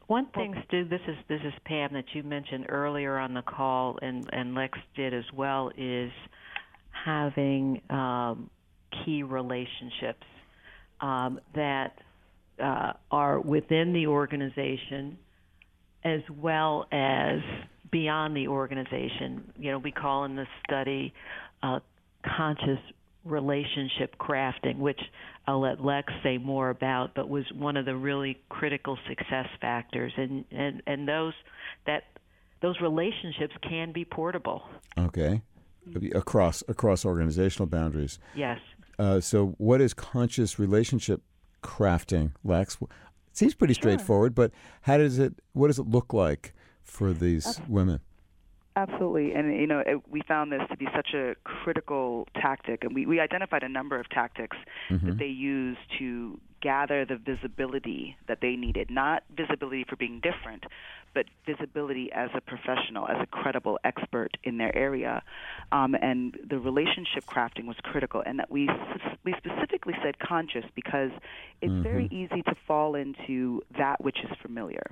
One 0.06 0.26
thing, 0.26 0.54
Stew, 0.66 0.84
this 0.84 1.00
is 1.08 1.16
this 1.28 1.40
is 1.44 1.52
Pam 1.64 1.92
that 1.94 2.04
you 2.14 2.22
mentioned 2.22 2.66
earlier 2.68 3.18
on 3.18 3.34
the 3.34 3.42
call, 3.42 3.98
and 4.00 4.28
and 4.32 4.54
Lex 4.54 4.78
did 4.94 5.12
as 5.12 5.24
well, 5.34 5.72
is 5.76 6.12
having 7.04 7.82
um, 7.90 8.48
key 9.04 9.24
relationships 9.24 10.24
um, 11.00 11.40
that 11.54 11.98
uh, 12.62 12.92
are 13.10 13.40
within 13.40 13.92
the 13.92 14.06
organization 14.06 15.18
as 16.06 16.20
well 16.30 16.86
as 16.92 17.40
beyond 17.90 18.36
the 18.36 18.46
organization. 18.48 19.52
You 19.58 19.72
know, 19.72 19.78
we 19.78 19.90
call 19.92 20.24
in 20.24 20.36
the 20.36 20.46
study 20.64 21.12
uh, 21.62 21.80
conscious 22.36 22.78
relationship 23.24 24.16
crafting, 24.18 24.78
which 24.78 25.00
I'll 25.46 25.60
let 25.60 25.84
Lex 25.84 26.12
say 26.22 26.38
more 26.38 26.70
about, 26.70 27.14
but 27.14 27.28
was 27.28 27.44
one 27.52 27.76
of 27.76 27.84
the 27.84 27.96
really 27.96 28.38
critical 28.48 28.96
success 29.08 29.48
factors. 29.60 30.12
And, 30.16 30.44
and, 30.50 30.82
and 30.86 31.08
those 31.08 31.34
that 31.86 32.04
those 32.62 32.80
relationships 32.80 33.54
can 33.68 33.92
be 33.92 34.04
portable. 34.04 34.62
okay 34.96 35.42
across 36.14 36.64
across 36.68 37.04
organizational 37.04 37.66
boundaries 37.66 38.18
Yes. 38.34 38.58
uh, 38.98 39.20
so 39.20 39.54
what 39.58 39.80
is 39.80 39.94
conscious 39.94 40.58
relationship 40.58 41.20
crafting 41.62 42.32
lex 42.42 42.78
seems 43.36 43.54
pretty 43.54 43.74
straightforward 43.74 44.34
but 44.34 44.50
how 44.82 44.96
does 44.96 45.18
it 45.18 45.34
what 45.52 45.68
does 45.68 45.78
it 45.78 45.86
look 45.86 46.12
like 46.12 46.54
for 46.86 47.12
these 47.12 47.60
women? 47.68 48.00
Absolutely, 48.76 49.32
and 49.32 49.58
you 49.58 49.66
know 49.66 49.80
it, 49.80 50.02
we 50.08 50.20
found 50.28 50.52
this 50.52 50.60
to 50.70 50.76
be 50.76 50.86
such 50.94 51.14
a 51.14 51.34
critical 51.44 52.28
tactic, 52.34 52.84
and 52.84 52.94
we, 52.94 53.06
we 53.06 53.20
identified 53.20 53.62
a 53.62 53.68
number 53.68 53.98
of 53.98 54.08
tactics 54.10 54.56
that 54.90 55.00
mm-hmm. 55.00 55.16
they 55.16 55.26
use 55.26 55.78
to 55.98 56.38
gather 56.66 57.04
the 57.04 57.16
visibility 57.16 58.16
that 58.26 58.38
they 58.42 58.56
needed. 58.56 58.90
Not 58.90 59.22
visibility 59.36 59.84
for 59.88 59.94
being 59.94 60.20
different, 60.20 60.64
but 61.14 61.26
visibility 61.46 62.10
as 62.12 62.28
a 62.34 62.40
professional, 62.40 63.06
as 63.06 63.18
a 63.22 63.26
credible 63.26 63.78
expert 63.84 64.32
in 64.42 64.58
their 64.58 64.74
area. 64.76 65.22
Um, 65.70 65.94
and 65.94 66.36
the 66.50 66.58
relationship 66.58 67.24
crafting 67.32 67.66
was 67.66 67.76
critical, 67.84 68.20
and 68.26 68.40
that 68.40 68.50
we 68.50 68.68
we 69.24 69.32
specifically 69.38 69.94
said 70.02 70.18
conscious 70.18 70.64
because 70.74 71.12
it's 71.62 71.72
very 71.84 72.06
easy 72.10 72.42
to 72.42 72.54
fall 72.66 72.96
into 72.96 73.62
that 73.78 74.02
which 74.02 74.18
is 74.24 74.30
familiar. 74.42 74.86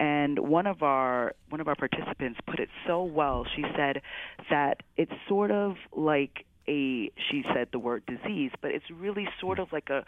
And 0.00 0.38
one 0.38 0.66
of 0.66 0.82
our 0.82 1.34
one 1.50 1.60
of 1.60 1.68
our 1.68 1.76
participants 1.76 2.40
put 2.46 2.58
it 2.58 2.70
so 2.86 3.04
well. 3.04 3.44
She 3.54 3.64
said 3.76 4.00
that 4.48 4.78
it's 4.96 5.12
sort 5.28 5.50
of 5.50 5.76
like 5.94 6.46
a 6.68 7.10
she 7.30 7.44
said 7.54 7.68
the 7.72 7.78
word 7.78 8.04
disease, 8.06 8.50
but 8.60 8.70
it's 8.70 8.84
really 8.90 9.28
sort 9.40 9.58
of 9.58 9.72
like 9.72 9.90
a 9.90 10.04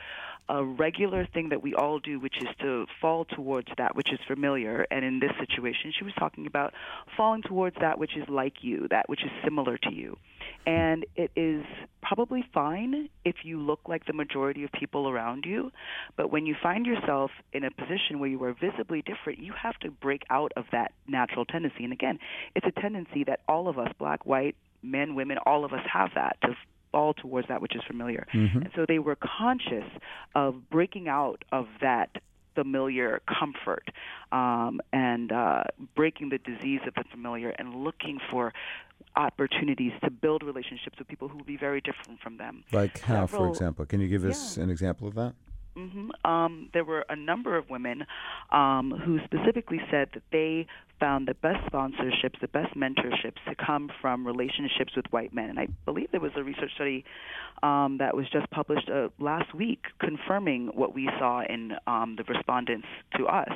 a 0.48 0.62
regular 0.62 1.26
thing 1.32 1.48
that 1.48 1.62
we 1.62 1.74
all 1.74 1.98
do, 1.98 2.20
which 2.20 2.36
is 2.40 2.48
to 2.60 2.86
fall 3.00 3.24
towards 3.24 3.68
that 3.78 3.96
which 3.96 4.12
is 4.12 4.18
familiar. 4.26 4.86
And 4.90 5.04
in 5.04 5.20
this 5.20 5.32
situation, 5.40 5.92
she 5.96 6.04
was 6.04 6.12
talking 6.18 6.46
about 6.46 6.74
falling 7.16 7.42
towards 7.42 7.76
that 7.80 7.98
which 7.98 8.16
is 8.16 8.28
like 8.28 8.62
you, 8.62 8.86
that 8.90 9.08
which 9.08 9.24
is 9.24 9.30
similar 9.42 9.78
to 9.78 9.92
you. 9.92 10.18
And 10.66 11.06
it 11.16 11.30
is 11.36 11.64
probably 12.02 12.44
fine 12.52 13.08
if 13.24 13.36
you 13.44 13.58
look 13.58 13.80
like 13.86 14.04
the 14.06 14.12
majority 14.12 14.64
of 14.64 14.72
people 14.72 15.08
around 15.08 15.44
you, 15.46 15.70
but 16.16 16.30
when 16.30 16.46
you 16.46 16.54
find 16.62 16.84
yourself 16.84 17.30
in 17.52 17.64
a 17.64 17.70
position 17.70 18.18
where 18.18 18.28
you 18.28 18.42
are 18.44 18.52
visibly 18.52 19.02
different, 19.02 19.38
you 19.38 19.52
have 19.52 19.78
to 19.78 19.90
break 19.90 20.22
out 20.30 20.52
of 20.56 20.64
that 20.72 20.92
natural 21.06 21.44
tendency. 21.44 21.84
And 21.84 21.92
again, 21.92 22.18
it's 22.54 22.66
a 22.66 22.80
tendency 22.80 23.24
that 23.24 23.40
all 23.48 23.68
of 23.68 23.78
us, 23.78 23.88
black, 23.98 24.26
white, 24.26 24.56
men, 24.84 25.14
women, 25.14 25.38
all 25.46 25.64
of 25.64 25.72
us 25.72 25.84
have 25.92 26.10
that 26.14 26.36
to 26.42 26.54
fall 26.92 27.14
towards 27.14 27.48
that 27.48 27.60
which 27.60 27.74
is 27.74 27.82
familiar. 27.86 28.26
Mm-hmm. 28.32 28.58
And 28.58 28.70
so 28.76 28.84
they 28.86 28.98
were 29.00 29.16
conscious 29.16 29.88
of 30.34 30.70
breaking 30.70 31.08
out 31.08 31.44
of 31.50 31.66
that 31.80 32.10
familiar 32.54 33.20
comfort 33.26 33.88
um, 34.30 34.80
and 34.92 35.32
uh, 35.32 35.64
breaking 35.96 36.28
the 36.28 36.38
disease 36.38 36.80
of 36.86 36.94
the 36.94 37.02
familiar 37.10 37.50
and 37.50 37.74
looking 37.74 38.20
for 38.30 38.52
opportunities 39.16 39.92
to 40.02 40.10
build 40.10 40.42
relationships 40.42 40.98
with 40.98 41.08
people 41.08 41.28
who 41.28 41.38
will 41.38 41.44
be 41.44 41.56
very 41.56 41.80
different 41.80 42.20
from 42.20 42.36
them. 42.36 42.64
Like 42.72 43.00
how, 43.00 43.26
for 43.26 43.48
example? 43.48 43.86
Can 43.86 44.00
you 44.00 44.08
give 44.08 44.24
us 44.24 44.56
Yeah. 44.56 44.64
an 44.64 44.70
example 44.70 45.08
of 45.08 45.14
that? 45.14 45.34
Hmm 45.76 46.10
Um, 46.24 46.70
there 46.72 46.84
were 46.84 47.04
a 47.08 47.16
number 47.16 47.56
of 47.56 47.68
women 47.68 48.06
um, 48.52 48.92
who 49.04 49.18
specifically 49.24 49.80
said 49.90 50.08
that 50.14 50.22
they 50.32 50.66
found 51.00 51.26
the 51.26 51.34
best 51.34 51.60
sponsorships, 51.70 52.38
the 52.40 52.48
best 52.48 52.74
mentorships 52.76 53.42
to 53.48 53.54
come 53.56 53.90
from 54.00 54.26
relationships 54.26 54.92
with 54.96 55.04
white 55.10 55.34
men. 55.34 55.50
And 55.50 55.58
I 55.58 55.66
believe 55.84 56.08
there 56.12 56.20
was 56.20 56.32
a 56.36 56.42
research 56.44 56.70
study 56.76 57.04
um, 57.62 57.98
that 57.98 58.16
was 58.16 58.26
just 58.30 58.48
published 58.50 58.88
uh, 58.88 59.08
last 59.18 59.52
week 59.54 59.84
confirming 59.98 60.68
what 60.74 60.94
we 60.94 61.10
saw 61.18 61.42
in 61.42 61.72
um, 61.86 62.16
the 62.16 62.24
respondents 62.32 62.86
to 63.16 63.26
us. 63.26 63.52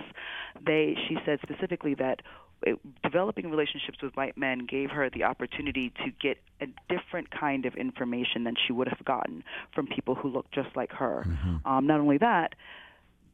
They, 0.67 0.97
she 1.09 1.17
said 1.25 1.39
specifically 1.43 1.95
that 1.95 2.21
it, 2.63 2.79
developing 3.03 3.51
relationships 3.51 3.99
with 4.03 4.15
white 4.17 4.37
men 4.37 4.67
gave 4.67 4.91
her 4.91 5.09
the 5.11 5.25
opportunity 5.25 5.91
to 6.05 6.11
get 6.21 6.39
a 6.61 6.67
different 6.89 7.31
kind 7.31 7.67
of 7.67 7.75
information 7.75 8.45
than 8.45 8.55
she 8.67 8.73
would 8.73 8.89
have 8.89 9.05
gotten 9.05 9.45
from 9.75 9.87
people 9.87 10.15
who 10.15 10.29
looked 10.29 10.53
just 10.53 10.75
like 10.77 10.91
her. 10.93 11.25
Um, 11.65 11.87
not 11.87 12.01
only 12.01 12.19
that, 12.19 12.55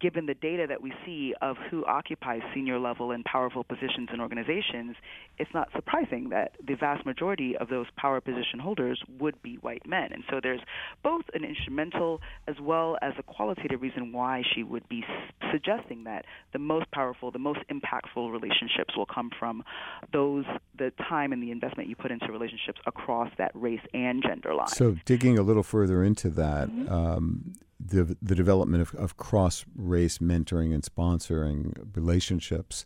given 0.05 0.27
the 0.27 0.35
data 0.35 0.67
that 0.69 0.83
we 0.83 0.93
see 1.07 1.33
of 1.41 1.57
who 1.71 1.83
occupies 1.87 2.43
senior 2.53 2.79
level 2.79 3.11
and 3.11 3.25
powerful 3.25 3.65
positions 3.65 4.11
in 4.13 4.21
organizations, 4.21 4.97
it's 5.39 5.51
not 5.55 5.71
surprising 5.75 6.29
that 6.29 6.53
the 6.63 6.75
vast 6.75 7.07
majority 7.07 7.57
of 7.57 7.71
those 7.71 7.87
power 7.97 8.21
position 8.21 8.59
holders 8.59 9.03
would 9.19 9.41
be 9.41 9.55
white 9.63 9.87
men. 9.87 10.13
And 10.13 10.23
so 10.29 10.41
there's 10.43 10.61
both 11.03 11.23
an 11.33 11.43
instrumental 11.43 12.21
as 12.47 12.57
well 12.61 12.99
as 13.01 13.15
a 13.19 13.23
qualitative 13.23 13.81
reason 13.81 14.13
why 14.13 14.43
she 14.55 14.63
would 14.63 14.87
be 14.91 15.03
suggesting 15.51 16.05
that 16.05 16.27
the 16.53 16.59
most 16.59 16.91
powerful, 16.91 17.31
the 17.31 17.39
most 17.39 17.61
impactful 17.73 18.31
relationships 18.31 18.95
will 18.95 19.07
come 19.07 19.31
from 19.39 19.65
those 20.13 20.45
the 20.77 20.93
time 21.09 21.33
and 21.33 21.43
the 21.43 21.51
investment 21.51 21.89
you 21.89 21.97
put 21.97 22.11
into 22.11 22.31
relationships 22.31 22.79
across 22.87 23.31
that 23.39 23.53
race 23.55 23.81
and 23.95 24.23
gender 24.23 24.53
line. 24.55 24.69
So, 24.69 24.97
digging 25.07 25.39
a 25.39 25.43
little 25.43 25.63
further 25.63 26.05
into 26.05 26.29
that, 26.31 26.69
Mm-hmm. 26.69 26.93
um, 26.93 27.55
the 27.85 28.17
the 28.23 28.35
development 28.35 28.83
of, 28.83 28.95
of 28.95 29.17
cross 29.17 29.65
race 29.77 30.19
mentoring 30.19 30.73
and 30.73 30.83
sponsoring 30.83 31.75
relationships, 31.95 32.85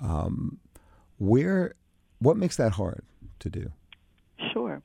um, 0.00 0.58
where 1.18 1.74
what 2.20 2.36
makes 2.36 2.56
that 2.56 2.72
hard 2.72 3.02
to 3.40 3.50
do? 3.50 3.72
Sure. 4.52 4.82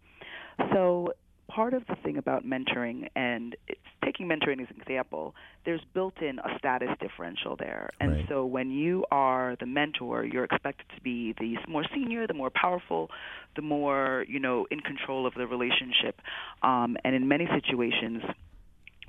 So 0.71 1.13
part 1.49 1.73
of 1.73 1.85
the 1.87 1.95
thing 2.03 2.17
about 2.17 2.45
mentoring, 2.45 3.09
and 3.15 3.55
it's, 3.67 3.79
taking 4.03 4.27
mentoring 4.27 4.61
as 4.61 4.67
an 4.69 4.81
example, 4.81 5.33
there's 5.65 5.81
built-in 5.93 6.39
a 6.39 6.57
status 6.57 6.89
differential 6.99 7.55
there, 7.55 7.89
and 7.99 8.11
Right. 8.11 8.25
so 8.27 8.45
when 8.45 8.69
you 8.71 9.05
are 9.11 9.55
the 9.59 9.65
mentor, 9.65 10.25
you're 10.25 10.43
expected 10.43 10.85
to 10.95 11.01
be 11.01 11.33
the 11.39 11.57
more 11.69 11.85
senior, 11.93 12.27
the 12.27 12.33
more 12.33 12.49
powerful, 12.49 13.09
the 13.55 13.61
more 13.61 14.25
you 14.27 14.39
know 14.39 14.65
in 14.71 14.79
control 14.81 15.25
of 15.25 15.33
the 15.35 15.47
relationship, 15.47 16.21
um, 16.63 16.97
and 17.03 17.15
in 17.15 17.27
many 17.27 17.47
situations 17.47 18.23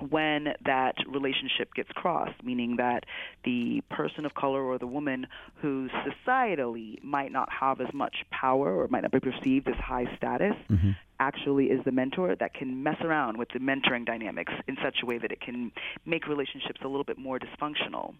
when 0.09 0.53
that 0.65 0.95
relationship 1.07 1.73
gets 1.73 1.89
crossed, 1.91 2.43
meaning 2.43 2.77
that 2.77 3.05
the 3.43 3.81
person 3.89 4.25
of 4.25 4.33
color 4.33 4.63
or 4.63 4.77
the 4.77 4.87
woman 4.87 5.27
who 5.55 5.89
societally 5.89 7.01
might 7.03 7.31
not 7.31 7.49
have 7.51 7.81
as 7.81 7.93
much 7.93 8.25
power 8.31 8.75
or 8.75 8.87
might 8.89 9.01
not 9.01 9.11
be 9.11 9.19
perceived 9.19 9.67
as 9.67 9.75
high 9.75 10.05
status 10.17 10.55
mm-hmm. 10.69 10.91
actually 11.19 11.65
is 11.65 11.83
the 11.85 11.91
mentor 11.91 12.35
that 12.35 12.53
can 12.53 12.83
mess 12.83 12.97
around 13.01 13.37
with 13.37 13.49
the 13.53 13.59
mentoring 13.59 14.05
dynamics 14.05 14.53
in 14.67 14.77
such 14.83 14.97
a 15.03 15.05
way 15.05 15.17
that 15.17 15.31
it 15.31 15.41
can 15.41 15.71
make 16.05 16.27
relationships 16.27 16.81
a 16.83 16.87
little 16.87 17.03
bit 17.03 17.17
more 17.17 17.39
dysfunctional. 17.39 18.13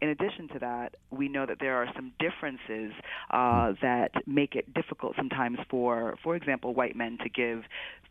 In 0.00 0.08
addition 0.08 0.48
to 0.48 0.58
that, 0.60 0.96
we 1.10 1.28
know 1.28 1.44
that 1.46 1.58
there 1.60 1.76
are 1.76 1.88
some 1.94 2.12
differences 2.18 2.92
uh, 3.30 3.74
that 3.82 4.12
make 4.26 4.54
it 4.56 4.72
difficult 4.72 5.14
sometimes 5.16 5.58
for, 5.68 6.16
for 6.22 6.36
example, 6.36 6.72
white 6.74 6.96
men 6.96 7.18
to 7.22 7.28
give 7.28 7.64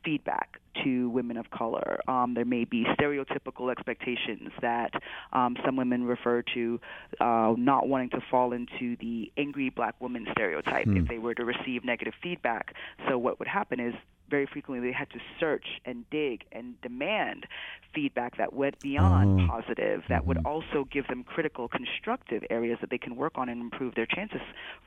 feedback 0.03 0.59
to 0.83 1.09
women 1.09 1.35
of 1.35 1.49
color. 1.51 1.99
Um, 2.07 2.33
there 2.33 2.45
may 2.45 2.63
be 2.63 2.85
stereotypical 2.99 3.71
expectations 3.71 4.51
that 4.61 4.91
um, 5.33 5.57
some 5.65 5.75
women 5.75 6.03
refer 6.05 6.41
to 6.53 6.79
uh, 7.19 7.53
not 7.57 7.87
wanting 7.87 8.09
to 8.11 8.21
fall 8.29 8.53
into 8.53 8.95
the 8.97 9.31
angry 9.37 9.69
black 9.69 9.99
woman 9.99 10.27
stereotype 10.31 10.87
if 10.87 11.07
they 11.07 11.17
were 11.17 11.33
to 11.35 11.43
receive 11.43 11.83
negative 11.83 12.13
feedback. 12.21 12.75
So 13.07 13.17
what 13.17 13.39
would 13.39 13.47
happen 13.47 13.79
is 13.79 13.93
very 14.29 14.45
frequently 14.45 14.87
they 14.87 14.93
had 14.95 15.09
to 15.11 15.19
search 15.39 15.65
and 15.85 16.09
dig 16.09 16.43
and 16.51 16.79
demand 16.81 17.45
feedback 17.93 18.37
that 18.37 18.53
went 18.53 18.79
beyond 18.79 19.41
Oh. 19.41 19.47
positive, 19.47 20.03
that 20.09 20.25
would 20.25 20.37
also 20.45 20.85
give 20.91 21.07
them 21.07 21.23
critical, 21.23 21.67
constructive 21.67 22.43
areas 22.49 22.77
that 22.81 22.89
they 22.89 22.97
can 22.99 23.15
work 23.15 23.33
on 23.35 23.49
and 23.49 23.59
improve 23.61 23.95
their 23.95 24.05
chances 24.05 24.41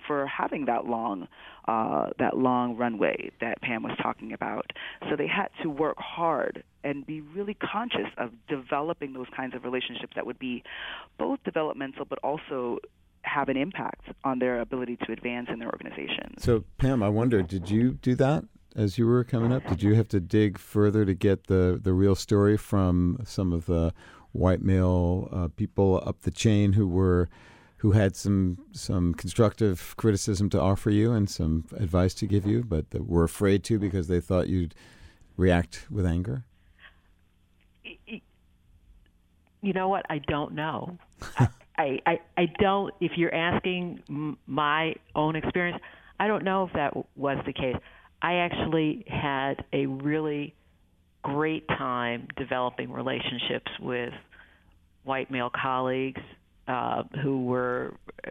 for 0.06 0.26
having 0.26 0.66
that 0.66 0.86
long, 0.86 1.26
uh, 1.66 2.10
that 2.18 2.36
long 2.38 2.76
runway 2.76 3.30
that 3.40 3.60
Pam 3.60 3.82
was 3.82 3.96
talking 4.00 4.32
about. 4.32 4.72
So 5.08 5.16
they 5.16 5.26
had 5.26 5.48
to 5.62 5.68
work 5.70 5.98
hard 5.98 6.62
and 6.84 7.04
be 7.06 7.20
really 7.20 7.54
conscious 7.54 8.08
of 8.18 8.30
developing 8.48 9.12
those 9.12 9.28
kinds 9.36 9.54
of 9.54 9.64
relationships 9.64 10.12
that 10.14 10.26
would 10.26 10.38
be 10.38 10.62
both 11.18 11.42
developmental 11.44 12.04
but 12.04 12.18
also 12.22 12.78
have 13.22 13.48
an 13.48 13.56
impact 13.56 14.08
on 14.24 14.40
their 14.40 14.60
ability 14.60 14.96
to 14.96 15.12
advance 15.12 15.48
in 15.48 15.58
their 15.60 15.70
organization. 15.70 16.34
So, 16.38 16.64
Pam, 16.78 17.02
I 17.02 17.08
wonder, 17.08 17.40
did 17.42 17.70
you 17.70 17.92
do 17.94 18.14
that 18.16 18.44
as 18.76 18.98
you 18.98 19.06
were 19.06 19.24
coming 19.24 19.52
up? 19.52 19.66
Did 19.66 19.82
you 19.82 19.94
have 19.94 20.08
to 20.08 20.20
dig 20.20 20.58
further 20.58 21.04
to 21.04 21.14
get 21.14 21.46
the, 21.46 21.78
the 21.82 21.92
real 21.92 22.14
story 22.14 22.56
from 22.56 23.18
some 23.24 23.52
of 23.52 23.66
the 23.66 23.92
white 24.32 24.62
male 24.62 25.28
uh, 25.32 25.48
people 25.48 26.02
up 26.06 26.22
the 26.22 26.30
chain 26.30 26.72
who 26.72 26.88
were 26.88 27.28
who 27.78 27.90
had 27.90 28.14
some 28.14 28.58
some 28.70 29.12
constructive 29.12 29.94
criticism 29.96 30.48
to 30.48 30.60
offer 30.60 30.88
you 30.88 31.12
and 31.12 31.28
some 31.28 31.64
advice 31.76 32.14
to 32.14 32.26
give 32.26 32.46
you, 32.46 32.62
but 32.62 32.86
were 32.94 33.24
afraid 33.24 33.64
to 33.64 33.78
because 33.78 34.06
they 34.06 34.20
thought 34.20 34.48
you'd 34.48 34.74
react 35.36 35.86
with 35.90 36.06
anger? 36.06 36.44
You 39.62 39.72
know 39.72 39.88
what? 39.88 40.04
I 40.10 40.18
don't 40.18 40.54
know. 40.54 40.96
I, 41.38 41.48
I, 42.06 42.20
I, 42.36 42.46
don't. 42.58 42.94
If 43.00 43.12
you're 43.16 43.34
asking 43.34 44.36
my 44.46 44.94
own 45.14 45.36
experience, 45.36 45.80
I 46.20 46.26
don't 46.26 46.44
know 46.44 46.64
if 46.64 46.72
that 46.74 46.94
was 47.16 47.38
the 47.46 47.52
case. 47.52 47.76
I 48.22 48.34
actually 48.34 49.04
had 49.08 49.64
a 49.72 49.86
really 49.86 50.54
great 51.22 51.66
time 51.68 52.28
developing 52.36 52.92
relationships 52.92 53.70
with 53.80 54.12
white 55.04 55.30
male 55.30 55.50
colleagues 55.50 56.20
uh, 56.68 57.02
who 57.22 57.44
were 57.46 57.94
uh, 58.26 58.30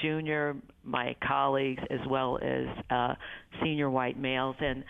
junior, 0.00 0.56
my 0.84 1.16
colleagues, 1.26 1.82
as 1.90 2.00
well 2.08 2.38
as 2.42 2.66
uh, 2.90 3.14
senior 3.62 3.90
white 3.90 4.18
males, 4.18 4.56
and 4.60 4.84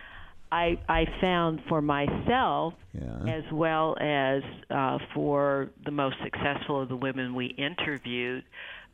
I 0.50 0.78
I 0.88 1.06
found 1.20 1.60
for 1.68 1.80
myself 1.80 2.74
Yeah. 2.92 3.36
as 3.38 3.44
well 3.52 3.96
as 3.98 4.42
uh, 4.70 4.98
for 5.14 5.70
the 5.84 5.90
most 5.90 6.16
successful 6.22 6.82
of 6.82 6.88
the 6.90 6.96
women 6.96 7.34
we 7.34 7.46
interviewed, 7.46 8.44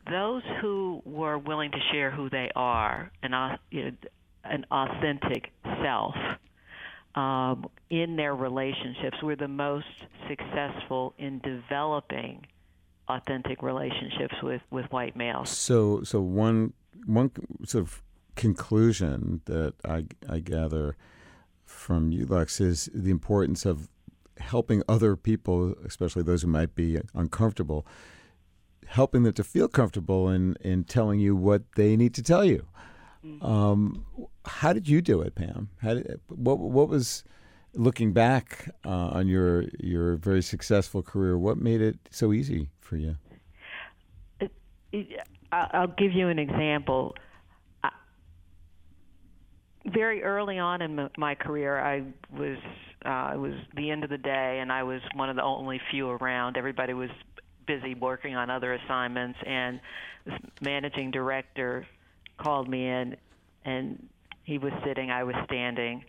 those 0.09 0.41
who 0.61 1.01
were 1.05 1.37
willing 1.37 1.71
to 1.71 1.79
share 1.91 2.11
who 2.11 2.29
they 2.29 2.49
are, 2.55 3.11
and 3.21 3.35
au- 3.35 3.57
you 3.71 3.83
know, 3.85 3.91
an 4.43 4.65
authentic 4.71 5.51
self 5.83 6.15
um, 7.15 7.65
in 7.89 8.15
their 8.15 8.35
relationships, 8.35 9.21
were 9.23 9.35
the 9.35 9.47
most 9.47 9.87
successful 10.27 11.13
in 11.17 11.39
developing 11.39 12.45
authentic 13.07 13.63
relationships 13.63 14.35
with, 14.43 14.61
with 14.69 14.85
white 14.91 15.15
males. 15.15 15.49
So, 15.49 16.03
so 16.03 16.21
one 16.21 16.73
one 17.05 17.31
sort 17.65 17.83
of 17.83 18.03
conclusion 18.35 19.41
that 19.45 19.73
I 19.83 20.05
I 20.29 20.39
gather 20.39 20.95
from 21.65 22.11
you, 22.11 22.25
Lex, 22.25 22.61
is 22.61 22.89
the 22.93 23.11
importance 23.11 23.65
of 23.65 23.89
helping 24.37 24.83
other 24.87 25.15
people, 25.15 25.75
especially 25.85 26.23
those 26.23 26.43
who 26.43 26.47
might 26.47 26.75
be 26.75 26.99
uncomfortable, 27.13 27.85
helping 28.87 29.23
them 29.23 29.33
to 29.33 29.43
feel 29.43 29.67
comfortable 29.67 30.29
in 30.29 30.55
in 30.61 30.83
telling 30.83 31.19
you 31.19 31.35
what 31.35 31.63
they 31.75 31.97
need 31.97 32.13
to 32.13 32.23
tell 32.23 32.45
you. 32.45 32.65
Um, 33.41 34.05
how 34.45 34.73
did 34.73 34.87
you 34.87 35.01
do 35.01 35.21
it, 35.21 35.35
Pam? 35.35 35.69
How 35.81 35.95
did, 35.95 36.19
what 36.27 36.59
what 36.59 36.87
was 36.87 37.23
looking 37.73 38.13
back 38.13 38.69
uh, 38.85 38.89
on 38.89 39.27
your 39.27 39.65
your 39.79 40.15
very 40.15 40.41
successful 40.41 41.03
career? 41.03 41.37
What 41.37 41.57
made 41.57 41.81
it 41.81 41.97
so 42.11 42.31
easy 42.31 42.69
for 42.79 42.97
you? 42.97 43.17
I'll 45.51 45.87
give 45.87 46.13
you 46.13 46.29
an 46.29 46.39
example. 46.39 47.15
Very 49.85 50.23
early 50.23 50.59
on 50.59 50.81
in 50.81 51.09
my 51.17 51.35
career, 51.35 51.79
I 51.79 52.03
was 52.31 52.57
uh, 53.05 53.31
it 53.33 53.37
was 53.37 53.53
the 53.75 53.89
end 53.89 54.03
of 54.03 54.09
the 54.09 54.17
day, 54.17 54.59
and 54.61 54.71
I 54.71 54.83
was 54.83 55.01
one 55.15 55.29
of 55.29 55.35
the 55.35 55.43
only 55.43 55.81
few 55.91 56.09
around. 56.09 56.57
Everybody 56.57 56.93
was 56.93 57.09
busy 57.65 57.95
working 57.95 58.35
on 58.35 58.49
other 58.49 58.73
assignments, 58.73 59.39
and 59.45 59.79
this 60.25 60.39
managing 60.61 61.11
director 61.11 61.85
called 62.39 62.67
me 62.69 62.87
in, 62.87 63.15
and 63.65 64.07
he 64.43 64.57
was 64.57 64.73
sitting, 64.85 65.11
I 65.11 65.23
was 65.23 65.35
standing. 65.45 66.03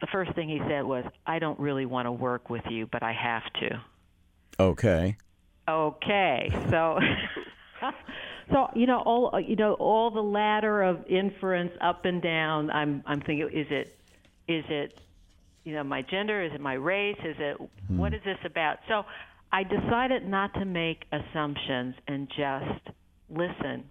The 0.00 0.06
first 0.08 0.34
thing 0.34 0.48
he 0.48 0.58
said 0.68 0.84
was, 0.84 1.04
"I 1.26 1.38
don't 1.38 1.58
really 1.58 1.86
want 1.86 2.06
to 2.06 2.12
work 2.12 2.50
with 2.50 2.66
you, 2.68 2.86
but 2.86 3.02
I 3.02 3.12
have 3.12 3.44
to." 3.60 3.80
Okay. 4.60 5.16
Okay, 5.68 6.50
so. 6.70 6.98
So 8.50 8.68
you 8.74 8.86
know 8.86 8.98
all 8.98 9.40
you 9.40 9.56
know 9.56 9.74
all 9.74 10.10
the 10.10 10.20
ladder 10.22 10.82
of 10.82 11.06
inference 11.06 11.72
up 11.80 12.04
and 12.04 12.20
down. 12.20 12.70
I'm 12.70 13.02
I'm 13.06 13.20
thinking 13.20 13.48
is 13.52 13.66
it 13.70 13.96
is 14.46 14.64
it 14.68 14.98
you 15.64 15.74
know 15.74 15.84
my 15.84 16.02
gender 16.02 16.42
is 16.42 16.52
it 16.52 16.60
my 16.60 16.74
race 16.74 17.16
is 17.24 17.36
it 17.38 17.56
Hmm. 17.86 17.98
what 17.98 18.12
is 18.12 18.20
this 18.24 18.38
about? 18.44 18.78
So 18.88 19.04
I 19.52 19.62
decided 19.62 20.26
not 20.28 20.52
to 20.54 20.64
make 20.64 21.04
assumptions 21.12 21.94
and 22.08 22.28
just 22.28 22.88
listen. 23.30 23.84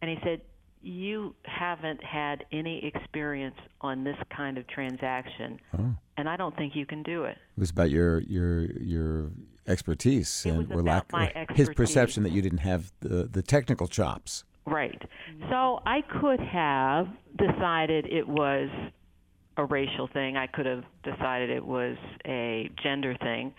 And 0.00 0.10
he 0.10 0.18
said, 0.22 0.40
"You 0.84 1.34
haven't 1.44 2.02
had 2.04 2.44
any 2.52 2.84
experience 2.84 3.56
on 3.80 4.04
this 4.04 4.16
kind 4.30 4.58
of 4.58 4.66
transaction, 4.66 5.58
Oh. 5.76 5.94
and 6.16 6.28
I 6.28 6.36
don't 6.36 6.54
think 6.56 6.76
you 6.76 6.86
can 6.86 7.02
do 7.02 7.24
it." 7.24 7.38
It 7.56 7.60
was 7.60 7.70
about 7.70 7.90
your 7.90 8.20
your 8.20 8.64
your 8.80 9.30
expertise 9.66 10.44
It 10.44 10.50
and 10.50 10.68
was 10.68 10.84
lack 10.84 11.06
or 11.12 11.54
his 11.54 11.70
perception 11.70 12.22
that 12.24 12.32
you 12.32 12.42
didn't 12.42 12.58
have 12.58 12.92
the 13.00 13.24
the 13.24 13.42
technical 13.42 13.86
chops. 13.88 14.44
Right. 14.66 15.02
So 15.50 15.80
I 15.84 16.02
could 16.02 16.40
have 16.40 17.08
decided 17.36 18.06
it 18.06 18.28
was 18.28 18.70
a 19.56 19.64
racial 19.64 20.06
thing. 20.06 20.36
I 20.36 20.46
could 20.46 20.66
have 20.66 20.84
decided 21.02 21.50
it 21.50 21.64
was 21.64 21.96
a 22.26 22.70
gender 22.82 23.14
thing. 23.16 23.54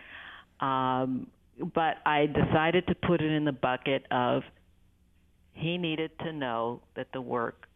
Um, 0.60 1.28
but 1.74 1.98
I 2.06 2.26
decided 2.26 2.88
to 2.88 2.96
put 2.96 3.22
it 3.22 3.32
in 3.32 3.46
the 3.46 3.52
bucket 3.52 4.06
of 4.12 4.44
he 5.56 5.78
needed 5.78 6.12
to 6.20 6.32
know 6.32 6.82
that 6.96 7.08
the 7.14 7.22
work 7.22 7.68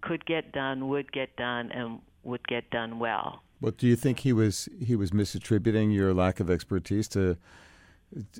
could 0.00 0.24
get 0.24 0.52
done, 0.52 0.88
would 0.88 1.12
get 1.12 1.36
done, 1.36 1.70
and 1.70 2.00
would 2.24 2.46
get 2.48 2.70
done 2.70 2.98
well. 2.98 3.42
What 3.60 3.76
do 3.76 3.86
you 3.86 3.96
think 3.96 4.20
he 4.20 4.32
was 4.32 4.68
he 4.80 4.96
was 4.96 5.10
misattributing 5.12 5.94
your 5.94 6.12
lack 6.12 6.40
of 6.40 6.50
expertise 6.50 7.06
to 7.08 7.36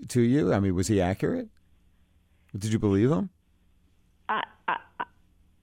to 0.08 0.20
you? 0.20 0.52
I 0.52 0.60
mean, 0.60 0.74
was 0.74 0.88
he 0.88 1.00
accurate? 1.00 1.48
Did 2.56 2.72
you 2.72 2.78
believe 2.78 3.10
him? 3.10 3.30
I, 4.28 4.42
I, 4.66 4.76
I, 4.98 5.04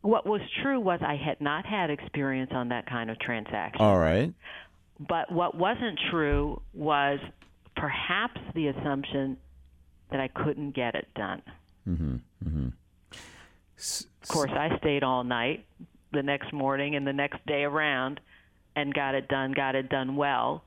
what 0.02 0.26
was 0.28 0.42
true 0.62 0.80
was 0.80 1.00
I 1.02 1.16
had 1.16 1.42
not 1.42 1.66
had 1.66 1.90
experience 1.90 2.52
on 2.54 2.70
that 2.70 2.86
kind 2.88 3.10
of 3.10 3.20
transaction. 3.20 3.82
All 3.82 3.98
right. 3.98 4.34
But 5.00 5.32
what 5.32 5.56
wasn't 5.56 6.00
true 6.12 6.62
was 6.74 7.20
perhaps 7.76 8.40
the 8.54 8.68
assumption 8.68 9.38
that 10.12 10.20
I 10.20 10.28
couldn't 10.28 10.76
get 10.76 10.94
it 10.96 11.08
done. 11.16 11.42
Mm-hmm. 11.88 12.16
Mm-hmm. 12.48 12.63
Of 13.78 14.28
course, 14.30 14.52
I 14.52 14.78
stayed 14.78 15.04
all 15.04 15.24
night 15.24 15.66
the 16.12 16.24
next 16.24 16.54
morning 16.54 16.96
and 16.96 17.06
the 17.06 17.14
next 17.14 17.46
day 17.46 17.64
around 17.64 18.20
and 18.76 18.94
got 18.94 19.16
it 19.16 19.28
done, 19.28 19.52
got 19.52 19.76
it 19.76 19.90
done 19.90 20.16
well. 20.16 20.64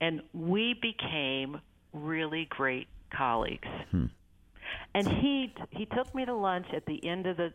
And 0.00 0.22
we 0.32 0.74
became 0.80 1.60
really 1.92 2.46
great 2.50 2.88
colleagues. 3.10 3.68
And 4.94 5.06
he 5.06 5.52
he 5.70 5.86
took 5.86 6.14
me 6.14 6.24
to 6.24 6.34
lunch 6.34 6.66
at 6.74 6.86
the 6.86 7.04
end 7.06 7.26
of 7.26 7.36
the 7.36 7.52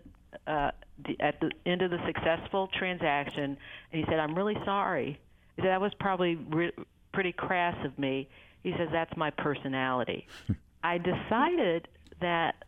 uh, 0.48 0.72
the, 1.06 1.16
at 1.20 1.40
the 1.40 1.52
end 1.66 1.82
of 1.82 1.92
the 1.92 2.00
successful 2.06 2.68
transaction, 2.78 3.58
and 3.92 4.00
he 4.00 4.04
said, 4.10 4.20
"I'm 4.20 4.36
really 4.36 4.58
sorry." 4.66 5.20
He 5.56 5.62
said, 5.62 5.70
"That 5.72 5.82
was 5.82 5.94
probably 6.00 6.36
re- 6.36 6.72
pretty 7.14 7.32
crass 7.32 7.76
of 7.86 7.98
me." 7.98 8.30
He 8.64 8.74
says, 8.78 8.90
"That's 8.92 9.16
my 9.18 9.32
personality." 9.32 10.28
I 10.84 10.98
decided 10.98 11.88
that 12.22 12.64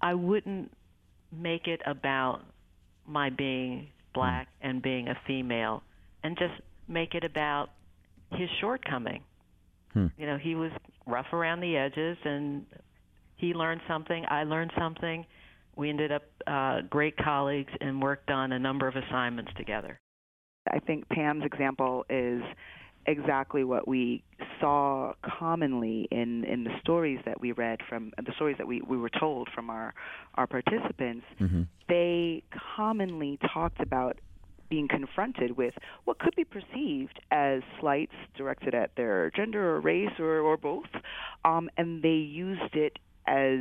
I 0.00 0.14
wouldn't 0.14 0.72
make 1.32 1.66
it 1.66 1.80
about 1.86 2.40
my 3.06 3.30
being 3.30 3.88
black 4.14 4.48
and 4.60 4.82
being 4.82 5.08
a 5.08 5.14
female, 5.26 5.82
and 6.22 6.36
just 6.38 6.54
make 6.88 7.14
it 7.14 7.24
about 7.24 7.70
his 8.32 8.48
shortcoming. 8.60 9.22
You 10.16 10.26
know, 10.26 10.38
he 10.38 10.54
was 10.54 10.70
rough 11.06 11.32
around 11.32 11.60
the 11.60 11.76
edges, 11.76 12.16
and 12.24 12.64
he 13.36 13.54
learned 13.54 13.80
something. 13.88 14.24
I 14.28 14.44
learned 14.44 14.72
something. 14.78 15.26
We 15.76 15.88
ended 15.88 16.12
up 16.12 16.22
uh, 16.46 16.80
great 16.88 17.16
colleagues 17.16 17.72
and 17.80 18.00
worked 18.00 18.30
on 18.30 18.52
a 18.52 18.58
number 18.58 18.86
of 18.88 18.94
assignments 18.96 19.52
together. 19.56 19.98
I 20.70 20.78
think 20.78 21.08
Pam's 21.08 21.44
example 21.44 22.04
is 22.08 22.42
exactly 23.06 23.64
what 23.64 23.88
we 23.88 24.22
saw 24.60 25.12
commonly 25.38 26.08
in, 26.10 26.44
in 26.44 26.64
the 26.64 26.70
stories 26.80 27.18
that 27.24 27.40
we 27.40 27.52
read 27.52 27.80
from 27.88 28.12
the 28.16 28.32
stories 28.34 28.56
that 28.58 28.66
we, 28.66 28.80
we 28.82 28.96
were 28.96 29.10
told 29.10 29.48
from 29.54 29.70
our, 29.70 29.94
our 30.34 30.46
participants. 30.46 31.26
Mhm. 31.40 31.66
They 31.88 32.42
commonly 32.76 33.38
talked 33.52 33.80
about 33.80 34.18
being 34.70 34.88
confronted 34.88 35.56
with 35.58 35.74
what 36.04 36.18
could 36.18 36.34
be 36.34 36.44
perceived 36.44 37.20
as 37.30 37.60
slights 37.78 38.14
directed 38.36 38.74
at 38.74 38.94
their 38.96 39.30
gender 39.36 39.76
or 39.76 39.80
race 39.80 40.18
or, 40.18 40.38
or 40.38 40.56
both, 40.56 40.88
um, 41.44 41.68
and 41.76 42.02
they 42.02 42.08
used 42.08 42.74
it 42.74 42.98
as 43.26 43.60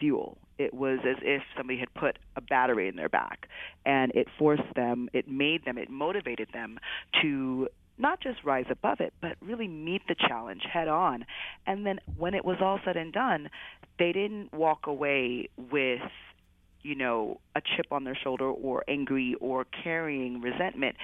fuel. 0.00 0.38
It 0.58 0.74
was 0.74 0.98
as 1.08 1.16
if 1.22 1.42
somebody 1.56 1.78
had 1.78 1.92
put 1.94 2.18
a 2.36 2.40
battery 2.40 2.88
in 2.88 2.96
their 2.96 3.08
back, 3.08 3.48
and 3.86 4.10
it 4.14 4.26
forced 4.38 4.74
them, 4.74 5.08
it 5.12 5.28
made 5.28 5.64
them, 5.64 5.78
it 5.78 5.88
motivated 5.88 6.48
them 6.52 6.78
to 7.22 7.68
not 8.00 8.20
just 8.20 8.42
rise 8.44 8.66
above 8.70 9.00
it, 9.00 9.12
but 9.20 9.36
really 9.40 9.68
meet 9.68 10.02
the 10.08 10.14
challenge 10.14 10.62
head 10.70 10.88
on. 10.88 11.24
And 11.66 11.86
then 11.86 12.00
when 12.16 12.34
it 12.34 12.44
was 12.44 12.56
all 12.60 12.80
said 12.84 12.96
and 12.96 13.12
done, 13.12 13.50
they 13.98 14.12
didn't 14.12 14.52
walk 14.52 14.86
away 14.86 15.48
with 15.70 16.00
you 16.82 16.94
know, 16.94 17.38
a 17.54 17.60
chip 17.60 17.86
on 17.90 18.04
their 18.04 18.14
shoulder 18.14 18.46
or 18.46 18.84
angry 18.88 19.36
or 19.40 19.66
carrying 19.84 20.40
resentment. 20.40 20.96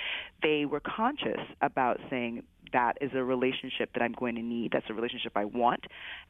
They 0.43 0.65
were 0.65 0.81
conscious 0.81 1.41
about 1.61 2.01
saying 2.09 2.45
that 2.73 2.99
is 3.01 3.11
a 3.15 3.23
relationship 3.23 3.91
that 3.95 4.03
I'm 4.03 4.13
going 4.13 4.35
to 4.35 4.43
need. 4.43 4.73
That's 4.73 4.87
a 4.89 4.95
relationship 4.95 5.33
I 5.37 5.45
want, 5.45 5.85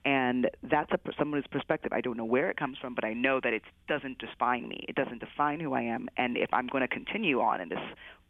and 0.04 0.50
that's 0.62 0.90
a 0.92 0.98
someone's 1.18 1.46
perspective. 1.50 1.92
I 1.92 2.00
don't 2.00 2.16
know 2.16 2.24
where 2.24 2.50
it 2.50 2.56
comes 2.56 2.78
from, 2.78 2.94
but 2.94 3.04
I 3.04 3.14
know 3.14 3.40
that 3.42 3.52
it 3.52 3.62
doesn't 3.88 4.18
define 4.18 4.68
me. 4.68 4.84
It 4.88 4.96
doesn't 4.96 5.20
define 5.20 5.60
who 5.60 5.72
I 5.74 5.82
am. 5.82 6.08
And 6.16 6.36
if 6.36 6.50
I'm 6.52 6.66
going 6.66 6.82
to 6.82 6.88
continue 6.88 7.40
on 7.40 7.60
in 7.60 7.68
this 7.68 7.78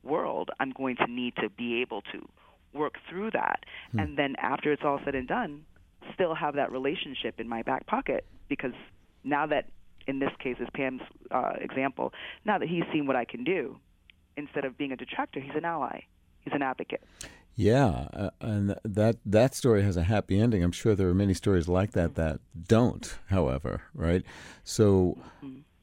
world, 0.07 0.51
I'm 0.61 0.71
going 0.71 0.97
to 0.97 1.07
need 1.07 1.35
to 1.37 1.49
be 1.51 1.81
able 1.83 2.03
to 2.13 2.29
work 2.73 2.95
through 3.09 3.31
that. 3.33 3.65
And 3.99 4.19
then 4.19 4.37
after 4.39 4.73
it's 4.73 4.83
all 4.85 5.01
said 5.05 5.15
and 5.15 5.27
done, 5.27 5.65
still 6.15 6.35
have 6.35 6.55
that 6.55 6.71
relationship 6.71 7.41
in 7.41 7.49
my 7.49 7.63
back 7.63 7.87
pocket 7.87 8.25
because 8.49 8.73
now 9.25 9.47
that 9.47 9.71
in 10.07 10.19
this 10.19 10.31
case 10.39 10.57
is 10.61 10.69
Pam's 10.75 11.03
uh, 11.31 11.55
example, 11.61 12.13
now 12.45 12.59
that 12.59 12.69
he's 12.69 12.85
seen 12.93 13.07
what 13.07 13.17
I 13.17 13.25
can 13.25 13.45
do, 13.45 13.77
instead 14.37 14.65
of 14.65 14.79
being 14.79 14.93
a 14.93 14.97
detractor, 14.97 15.41
he's 15.41 15.55
an 15.57 15.65
ally. 15.65 16.01
He's 16.41 16.55
an 16.55 16.63
advocate. 16.63 17.03
Yeah, 17.57 18.09
uh, 18.13 18.31
and 18.41 18.77
that 18.85 19.17
that 19.25 19.55
story 19.55 19.83
has 19.83 19.97
a 19.97 20.03
happy 20.03 20.39
ending. 20.39 20.63
I'm 20.63 20.73
sure 20.73 20.95
there 20.95 21.09
are 21.09 21.15
many 21.15 21.33
stories 21.33 21.69
like 21.69 21.93
that 21.93 22.15
that 22.15 22.41
don't. 22.69 23.19
However, 23.31 23.83
right? 23.95 24.23
So, 24.63 25.19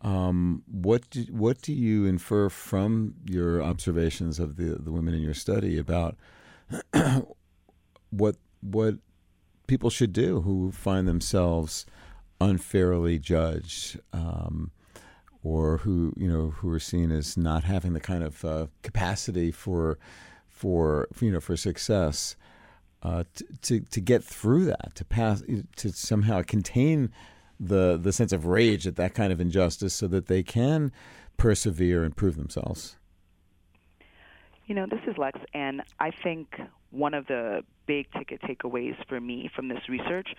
um, 0.03 0.63
what 0.69 1.09
do, 1.09 1.21
what 1.29 1.61
do 1.61 1.73
you 1.73 2.05
infer 2.05 2.49
from 2.49 3.15
your 3.25 3.61
observations 3.61 4.39
of 4.39 4.57
the 4.57 4.75
the 4.75 4.91
women 4.91 5.13
in 5.13 5.21
your 5.21 5.33
study 5.33 5.77
about 5.77 6.15
what 8.09 8.35
what 8.61 8.95
people 9.67 9.89
should 9.89 10.13
do 10.13 10.41
who 10.41 10.71
find 10.71 11.07
themselves 11.07 11.85
unfairly 12.41 13.17
judged? 13.17 13.99
Um, 14.11 14.71
or 15.43 15.79
who 15.79 16.13
you 16.17 16.27
know 16.27 16.51
who 16.51 16.69
are 16.71 16.79
seen 16.79 17.11
as 17.11 17.37
not 17.37 17.63
having 17.65 17.93
the 17.93 17.99
kind 17.99 18.23
of 18.23 18.43
uh, 18.45 18.67
capacity 18.81 19.51
for 19.51 19.99
for 20.47 21.07
you 21.19 21.31
know 21.31 21.39
for 21.39 21.57
success 21.57 22.35
uh, 23.03 23.23
to, 23.35 23.45
to 23.61 23.79
to 23.81 24.01
get 24.01 24.23
through 24.23 24.65
that 24.65 24.95
to 24.95 25.03
pass 25.03 25.43
to 25.75 25.91
somehow 25.91 26.41
contain 26.41 27.11
the 27.67 27.99
the 28.01 28.11
sense 28.11 28.31
of 28.31 28.45
rage 28.45 28.85
at 28.87 28.95
that 28.95 29.13
kind 29.13 29.31
of 29.31 29.39
injustice 29.39 29.93
so 29.93 30.07
that 30.07 30.27
they 30.27 30.43
can 30.43 30.91
persevere 31.37 32.03
and 32.03 32.15
prove 32.15 32.35
themselves. 32.35 32.97
You 34.65 34.75
know, 34.75 34.85
this 34.89 35.01
is 35.07 35.17
Lex, 35.17 35.39
and 35.53 35.81
I 35.99 36.11
think 36.23 36.55
one 36.91 37.13
of 37.13 37.27
the 37.27 37.63
big 37.85 38.07
ticket 38.13 38.41
takeaways 38.41 38.95
for 39.09 39.19
me 39.19 39.49
from 39.53 39.67
this 39.67 39.89
research 39.89 40.29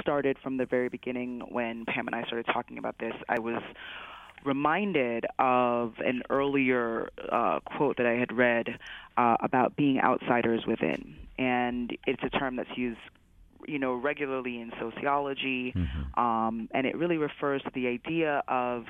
started 0.00 0.36
from 0.42 0.58
the 0.58 0.66
very 0.66 0.88
beginning 0.88 1.40
when 1.48 1.86
Pam 1.86 2.06
and 2.06 2.14
I 2.14 2.24
started 2.24 2.46
talking 2.52 2.76
about 2.76 2.98
this. 2.98 3.14
I 3.28 3.38
was 3.38 3.62
reminded 4.44 5.26
of 5.38 5.94
an 5.98 6.22
earlier 6.30 7.10
uh, 7.30 7.60
quote 7.60 7.96
that 7.98 8.06
I 8.06 8.14
had 8.14 8.36
read 8.36 8.78
uh, 9.16 9.36
about 9.40 9.76
being 9.76 10.00
outsiders 10.00 10.66
within, 10.66 11.16
and 11.38 11.96
it's 12.06 12.22
a 12.22 12.30
term 12.30 12.56
that's 12.56 12.76
used, 12.76 12.98
you 13.66 13.78
know, 13.78 13.94
regularly 13.94 14.60
in 14.60 14.72
sociology, 14.80 15.72
um, 16.16 16.68
and 16.72 16.86
it 16.86 16.96
really 16.96 17.16
refers 17.16 17.62
to 17.62 17.70
the 17.74 17.86
idea 17.86 18.42
of 18.48 18.84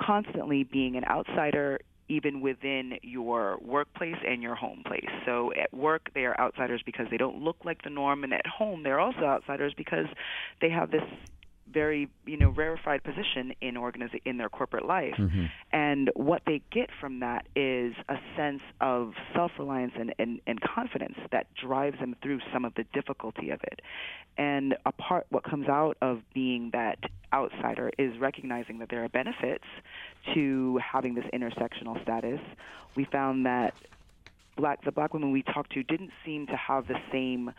constantly 0.00 0.64
being 0.64 0.96
an 0.96 1.04
outsider 1.04 1.80
even 2.08 2.40
within 2.40 2.98
your 3.02 3.58
workplace 3.62 4.16
and 4.26 4.42
your 4.42 4.54
home 4.54 4.82
place. 4.86 5.08
So 5.24 5.52
at 5.54 5.72
work 5.72 6.10
they 6.14 6.24
are 6.24 6.38
outsiders 6.38 6.82
because 6.84 7.06
they 7.10 7.16
don't 7.16 7.42
look 7.42 7.56
like 7.64 7.82
the 7.82 7.90
norm 7.90 8.24
and 8.24 8.34
at 8.34 8.46
home 8.46 8.82
they're 8.82 9.00
also 9.00 9.24
outsiders 9.24 9.72
because 9.74 10.06
they 10.60 10.68
have 10.68 10.90
this 10.90 11.02
very 11.74 12.08
you 12.24 12.36
know 12.36 12.50
rarefied 12.50 13.02
position 13.02 13.52
in 13.60 13.74
organiza- 13.74 14.22
in 14.24 14.38
their 14.38 14.48
corporate 14.48 14.86
life 14.86 15.14
mm-hmm. 15.18 15.46
and 15.72 16.10
what 16.14 16.42
they 16.46 16.62
get 16.70 16.88
from 17.00 17.20
that 17.20 17.46
is 17.56 17.94
a 18.08 18.16
sense 18.36 18.62
of 18.80 19.12
self-reliance 19.34 19.92
and, 19.98 20.14
and, 20.18 20.40
and 20.46 20.60
confidence 20.60 21.16
that 21.32 21.46
drives 21.54 21.98
them 21.98 22.16
through 22.22 22.40
some 22.52 22.64
of 22.64 22.74
the 22.74 22.84
difficulty 22.92 23.50
of 23.50 23.60
it. 23.64 23.80
And 24.36 24.76
a 24.84 24.92
part, 24.92 25.26
what 25.30 25.44
comes 25.44 25.68
out 25.68 25.96
of 26.00 26.20
being 26.32 26.70
that 26.72 26.98
outsider 27.32 27.90
is 27.98 28.18
recognizing 28.18 28.78
that 28.78 28.88
there 28.88 29.04
are 29.04 29.08
benefits 29.08 29.64
to 30.34 30.78
having 30.78 31.14
this 31.14 31.24
intersectional 31.32 32.00
status. 32.02 32.40
We 32.96 33.04
found 33.04 33.46
that 33.46 33.74
black 34.56 34.84
the 34.84 34.92
black 34.92 35.12
women 35.12 35.32
we 35.32 35.42
talked 35.42 35.72
to 35.72 35.82
didn't 35.82 36.10
seem 36.24 36.46
to 36.46 36.56
have 36.56 36.86
the 36.86 36.98
same 37.10 37.52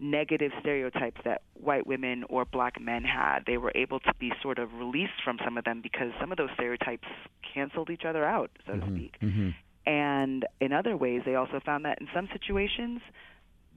negative 0.00 0.52
stereotypes 0.60 1.20
that 1.24 1.42
white 1.54 1.86
women 1.86 2.24
or 2.28 2.44
black 2.44 2.80
men 2.80 3.04
had. 3.04 3.40
They 3.46 3.58
were 3.58 3.72
able 3.74 4.00
to 4.00 4.12
be 4.18 4.32
sort 4.42 4.58
of 4.58 4.72
released 4.74 5.22
from 5.24 5.38
some 5.44 5.58
of 5.58 5.64
them 5.64 5.80
because 5.82 6.12
some 6.20 6.32
of 6.32 6.38
those 6.38 6.50
stereotypes 6.54 7.06
canceled 7.54 7.90
each 7.90 8.04
other 8.04 8.24
out, 8.24 8.50
so 8.66 8.72
mm-hmm, 8.72 8.88
to 8.88 8.96
speak. 8.96 9.16
Mm-hmm. 9.20 9.50
And 9.86 10.46
in 10.60 10.72
other 10.72 10.96
ways, 10.96 11.22
they 11.24 11.34
also 11.34 11.60
found 11.64 11.84
that 11.84 12.00
in 12.00 12.08
some 12.14 12.28
situations, 12.32 13.00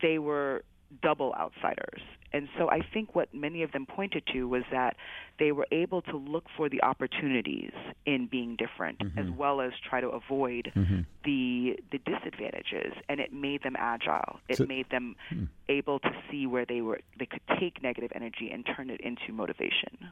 they 0.02 0.20
were 0.20 0.64
double 1.02 1.34
outsiders. 1.40 2.02
And 2.34 2.48
so 2.58 2.70
I 2.70 2.80
think 2.94 3.16
what 3.16 3.32
many 3.34 3.62
of 3.62 3.72
them 3.72 3.86
pointed 3.86 4.24
to 4.34 4.48
was 4.48 4.64
that 4.72 4.96
they 5.38 5.52
were 5.52 5.68
able 5.72 6.02
to 6.04 6.18
look 6.18 6.46
for 6.58 6.68
the 6.68 6.82
opportunities 6.82 7.72
in 8.06 8.28
being 8.30 8.56
different 8.56 9.00
mm-hmm. 9.00 9.20
as 9.20 9.30
well 9.38 9.62
as 9.62 9.72
try 9.88 10.02
to 10.02 10.10
avoid 10.10 10.72
mm-hmm. 10.76 11.02
the 11.24 11.78
the 11.92 12.00
disadvantages 12.00 12.94
and 13.08 13.20
it 13.20 13.32
made 13.32 13.62
them 13.64 13.76
agile. 13.78 14.40
It 14.50 14.58
so, 14.58 14.66
made 14.66 14.90
them 14.90 15.16
hmm. 15.30 15.46
able 15.70 16.00
to 16.00 16.12
see 16.32 16.48
where 16.48 16.66
they 16.66 16.82
were 16.82 17.00
they 17.20 17.28
could 17.28 17.42
take 17.60 17.84
negative 17.84 18.12
energy 18.16 18.50
and 18.52 18.66
turn 18.76 18.90
it 18.90 19.02
into 19.02 19.32
motivation. 19.32 20.10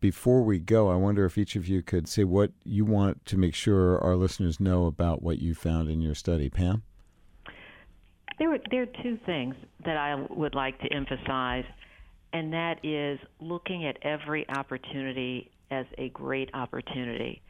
Before 0.00 0.42
we 0.42 0.58
go, 0.58 0.90
I 0.90 0.96
wonder 0.96 1.24
if 1.24 1.38
each 1.38 1.54
of 1.54 1.68
you 1.68 1.80
could 1.80 2.08
say 2.08 2.24
what 2.24 2.50
you 2.64 2.84
want 2.84 3.24
to 3.26 3.38
make 3.38 3.54
sure 3.54 4.02
our 4.02 4.16
listeners 4.16 4.58
know 4.58 4.86
about 4.86 5.22
what 5.22 5.38
you 5.38 5.54
found 5.54 5.88
in 5.88 6.00
your 6.00 6.16
study. 6.16 6.50
Pam? 6.50 6.82
There, 8.42 8.58
there 8.72 8.82
are 8.82 9.02
two 9.04 9.18
things 9.24 9.54
that 9.84 9.96
I 9.96 10.16
would 10.28 10.56
like 10.56 10.76
to 10.80 10.92
emphasize, 10.92 11.64
and 12.32 12.52
that 12.52 12.84
is 12.84 13.20
looking 13.40 13.86
at 13.86 13.96
every 14.02 14.44
opportunity 14.48 15.48
as 15.70 15.86
a 15.96 16.08
great 16.08 16.50
opportunity, 16.52 17.40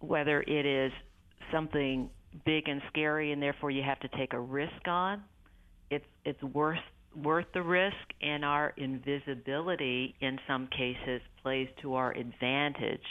whether 0.00 0.42
it 0.42 0.66
is 0.66 0.92
something 1.50 2.10
big 2.44 2.68
and 2.68 2.82
scary, 2.90 3.32
and 3.32 3.40
therefore 3.42 3.70
you 3.70 3.82
have 3.82 3.98
to 4.00 4.08
take 4.18 4.34
a 4.34 4.38
risk 4.38 4.86
on. 4.86 5.22
It's 5.90 6.04
it's 6.26 6.42
worth 6.42 6.76
worth 7.16 7.46
the 7.54 7.62
risk, 7.62 7.96
and 8.20 8.44
our 8.44 8.74
invisibility 8.76 10.14
in 10.20 10.38
some 10.46 10.66
cases 10.66 11.22
plays 11.42 11.68
to 11.80 11.94
our 11.94 12.12
advantage 12.12 13.06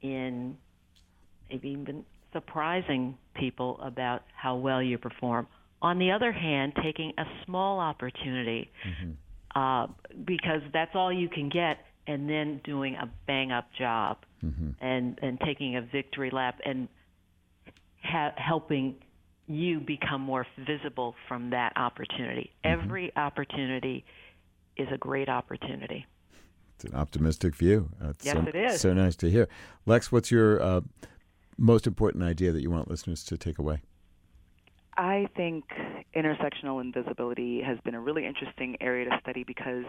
in 0.00 0.56
maybe 1.48 1.68
even 1.68 2.04
surprising 2.32 3.16
people 3.36 3.78
about 3.80 4.22
how 4.34 4.56
well 4.56 4.82
you 4.82 4.98
perform 4.98 5.46
on 5.82 5.98
the 5.98 6.12
other 6.12 6.32
hand, 6.32 6.72
taking 6.82 7.12
a 7.18 7.24
small 7.44 7.80
opportunity 7.80 8.70
mm-hmm. 8.86 9.60
uh, 9.60 9.88
because 10.24 10.62
that's 10.72 10.92
all 10.94 11.12
you 11.12 11.28
can 11.28 11.48
get, 11.48 11.78
and 12.06 12.30
then 12.30 12.60
doing 12.64 12.94
a 12.94 13.10
bang 13.26 13.52
up 13.52 13.68
job 13.78 14.18
mm-hmm. 14.42 14.70
and 14.80 15.18
and 15.22 15.38
taking 15.40 15.76
a 15.76 15.82
victory 15.82 16.30
lap 16.30 16.60
and 16.64 16.88
ha- 18.02 18.32
helping 18.36 18.94
you 19.48 19.80
become 19.80 20.20
more 20.20 20.46
visible 20.58 21.14
from 21.28 21.50
that 21.50 21.72
opportunity. 21.76 22.50
Mm-hmm. 22.64 22.80
Every 22.80 23.16
opportunity 23.16 24.04
is 24.76 24.88
a 24.92 24.98
great 24.98 25.28
opportunity. 25.28 26.06
It's 26.76 26.84
an 26.84 26.94
optimistic 26.94 27.54
view. 27.54 27.90
That's 28.00 28.24
yes, 28.24 28.36
so, 28.36 28.44
it 28.48 28.54
is. 28.54 28.80
So 28.80 28.92
nice 28.92 29.16
to 29.16 29.30
hear. 29.30 29.48
Lex, 29.84 30.10
what's 30.10 30.30
your 30.30 30.62
uh, 30.62 30.80
most 31.58 31.86
important 31.86 32.24
idea 32.24 32.52
that 32.52 32.62
you 32.62 32.70
want 32.70 32.88
listeners 32.88 33.24
to 33.24 33.36
take 33.36 33.58
away? 33.58 33.82
I 34.96 35.28
think 35.36 35.64
intersectional 36.14 36.80
invisibility 36.80 37.62
has 37.62 37.78
been 37.84 37.94
a 37.94 38.00
really 38.00 38.26
interesting 38.26 38.76
area 38.80 39.08
to 39.08 39.18
study 39.20 39.44
because 39.44 39.84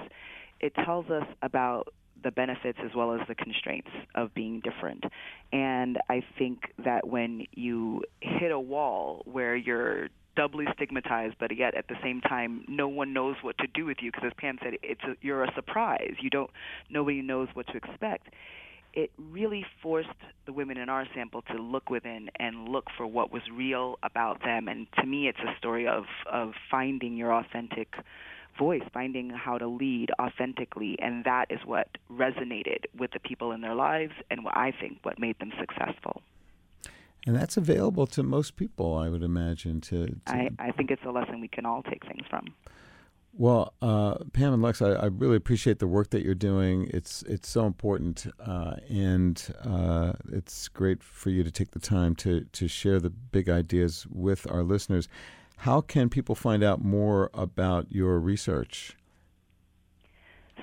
it 0.59 0.73
tells 0.85 1.09
us 1.09 1.25
about 1.41 1.93
the 2.23 2.31
benefits 2.31 2.79
as 2.83 2.91
well 2.95 3.13
as 3.13 3.19
the 3.27 3.35
constraints 3.35 3.89
of 4.15 4.33
being 4.33 4.61
different. 4.61 5.03
And 5.51 5.97
I 6.09 6.23
think 6.37 6.71
that 6.83 7.05
when 7.05 7.45
you 7.51 8.03
hit 8.21 8.51
a 8.51 8.59
wall 8.59 9.23
where 9.25 9.55
you're 9.55 10.07
doubly 10.35 10.65
stigmatized, 10.73 11.35
but 11.39 11.55
yet 11.55 11.75
at 11.75 11.87
the 11.89 11.95
same 12.01 12.21
time, 12.21 12.63
no 12.67 12.87
one 12.87 13.13
knows 13.13 13.35
what 13.41 13.57
to 13.59 13.67
do 13.67 13.85
with 13.85 13.97
you 14.01 14.11
because, 14.11 14.27
as 14.27 14.33
Pam 14.37 14.57
said, 14.63 14.73
it's 14.81 15.03
a, 15.03 15.15
you're 15.21 15.43
a 15.43 15.53
surprise. 15.53 16.13
You 16.21 16.29
don't, 16.29 16.49
nobody 16.89 17.21
knows 17.21 17.49
what 17.53 17.67
to 17.67 17.77
expect 17.77 18.29
it 18.93 19.11
really 19.17 19.65
forced 19.81 20.09
the 20.45 20.53
women 20.53 20.77
in 20.77 20.89
our 20.89 21.05
sample 21.13 21.41
to 21.43 21.53
look 21.53 21.89
within 21.89 22.29
and 22.39 22.69
look 22.69 22.85
for 22.95 23.07
what 23.07 23.31
was 23.31 23.41
real 23.51 23.97
about 24.03 24.43
them. 24.43 24.67
And 24.67 24.87
to 24.99 25.05
me, 25.05 25.27
it's 25.27 25.39
a 25.39 25.57
story 25.57 25.87
of, 25.87 26.05
of 26.31 26.53
finding 26.69 27.17
your 27.17 27.33
authentic 27.33 27.95
voice, 28.57 28.83
finding 28.93 29.31
how 29.31 29.57
to 29.57 29.67
lead 29.67 30.11
authentically. 30.21 30.97
And 30.99 31.23
that 31.23 31.45
is 31.49 31.59
what 31.65 31.87
resonated 32.11 32.85
with 32.97 33.11
the 33.11 33.19
people 33.19 33.51
in 33.51 33.61
their 33.61 33.75
lives 33.75 34.13
and 34.29 34.43
what 34.43 34.55
I 34.55 34.71
think 34.71 34.99
what 35.03 35.17
made 35.19 35.39
them 35.39 35.51
successful. 35.59 36.21
And 37.25 37.35
that's 37.35 37.57
available 37.57 38.05
to 38.07 38.21
most 38.21 38.57
people, 38.57 38.97
I 38.97 39.09
would 39.09 39.23
imagine. 39.23 39.81
To, 39.81 40.07
to... 40.07 40.15
I, 40.27 40.49
I 40.59 40.71
think 40.71 40.91
it's 40.91 41.03
a 41.05 41.11
lesson 41.11 41.39
we 41.39 41.47
can 41.47 41.65
all 41.65 41.81
take 41.81 42.05
things 42.05 42.27
from. 42.29 42.53
Well, 43.35 43.73
uh, 43.81 44.15
Pam 44.31 44.53
and 44.53 44.61
Lex, 44.61 44.79
I, 44.79 44.91
I, 44.91 45.05
really 45.05 45.37
appreciate 45.37 45.79
the 45.79 45.87
work 45.87 46.11
that 46.11 46.23
you're 46.23 46.35
doing. 46.35 46.87
It's 46.93 47.23
it's 47.23 47.49
so 47.49 47.65
important, 47.65 48.27
uh, 48.39 48.75
and 48.87 49.43
uh, 49.65 50.13
it's 50.31 50.67
great 50.67 51.01
for 51.01 51.31
you 51.31 51.43
to 51.43 51.49
take 51.49 51.71
the 51.71 51.79
time 51.79 52.13
to 52.17 52.41
to 52.41 52.67
share 52.67 52.99
the 52.99 53.09
big 53.09 53.49
ideas 53.49 54.05
with 54.11 54.49
our 54.51 54.61
listeners. 54.61 55.07
How 55.57 55.81
can 55.81 56.09
people 56.09 56.35
find 56.35 56.63
out 56.63 56.83
more 56.83 57.31
about 57.33 57.91
your 57.91 58.19
research? 58.19 58.95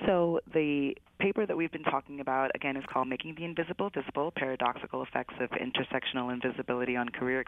So 0.05 0.39
the 0.53 0.95
paper 1.19 1.45
that 1.45 1.55
we've 1.55 1.71
been 1.71 1.83
talking 1.83 2.19
about, 2.19 2.51
again, 2.55 2.75
is 2.75 2.83
called 2.91 3.07
Making 3.07 3.35
the 3.35 3.45
Invisible 3.45 3.89
Visible 3.93 4.31
Paradoxical 4.35 5.03
Effects 5.03 5.35
of 5.39 5.49
Intersectional 5.51 6.33
Invisibility 6.33 6.95
on 6.95 7.09
Career 7.09 7.43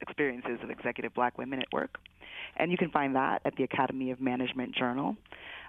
Experiences 0.00 0.58
of 0.62 0.70
Executive 0.70 1.14
Black 1.14 1.38
Women 1.38 1.60
at 1.60 1.68
Work. 1.72 1.98
And 2.56 2.70
you 2.70 2.76
can 2.76 2.90
find 2.90 3.14
that 3.14 3.42
at 3.44 3.54
the 3.56 3.64
Academy 3.64 4.10
of 4.10 4.20
Management 4.20 4.74
Journal. 4.74 5.16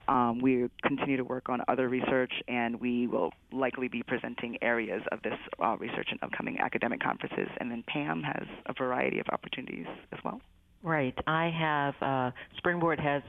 Um, 0.07 0.39
we 0.39 0.69
continue 0.84 1.17
to 1.17 1.23
work 1.23 1.49
on 1.49 1.61
other 1.67 1.89
research, 1.89 2.32
and 2.47 2.80
we 2.80 3.07
will 3.07 3.32
likely 3.51 3.88
be 3.88 4.03
presenting 4.03 4.57
areas 4.61 5.01
of 5.11 5.21
this 5.23 5.38
uh, 5.63 5.76
research 5.78 6.09
in 6.11 6.19
upcoming 6.21 6.59
academic 6.59 7.01
conferences. 7.01 7.47
And 7.59 7.71
then 7.71 7.84
Pam 7.88 8.21
has 8.23 8.47
a 8.67 8.73
variety 8.73 9.19
of 9.19 9.26
opportunities 9.32 9.88
as 10.11 10.19
well. 10.23 10.41
Right. 10.84 11.17
I 11.26 11.49
have, 11.49 11.95
uh, 12.01 12.32
Springboard 12.57 12.99
has 12.99 13.23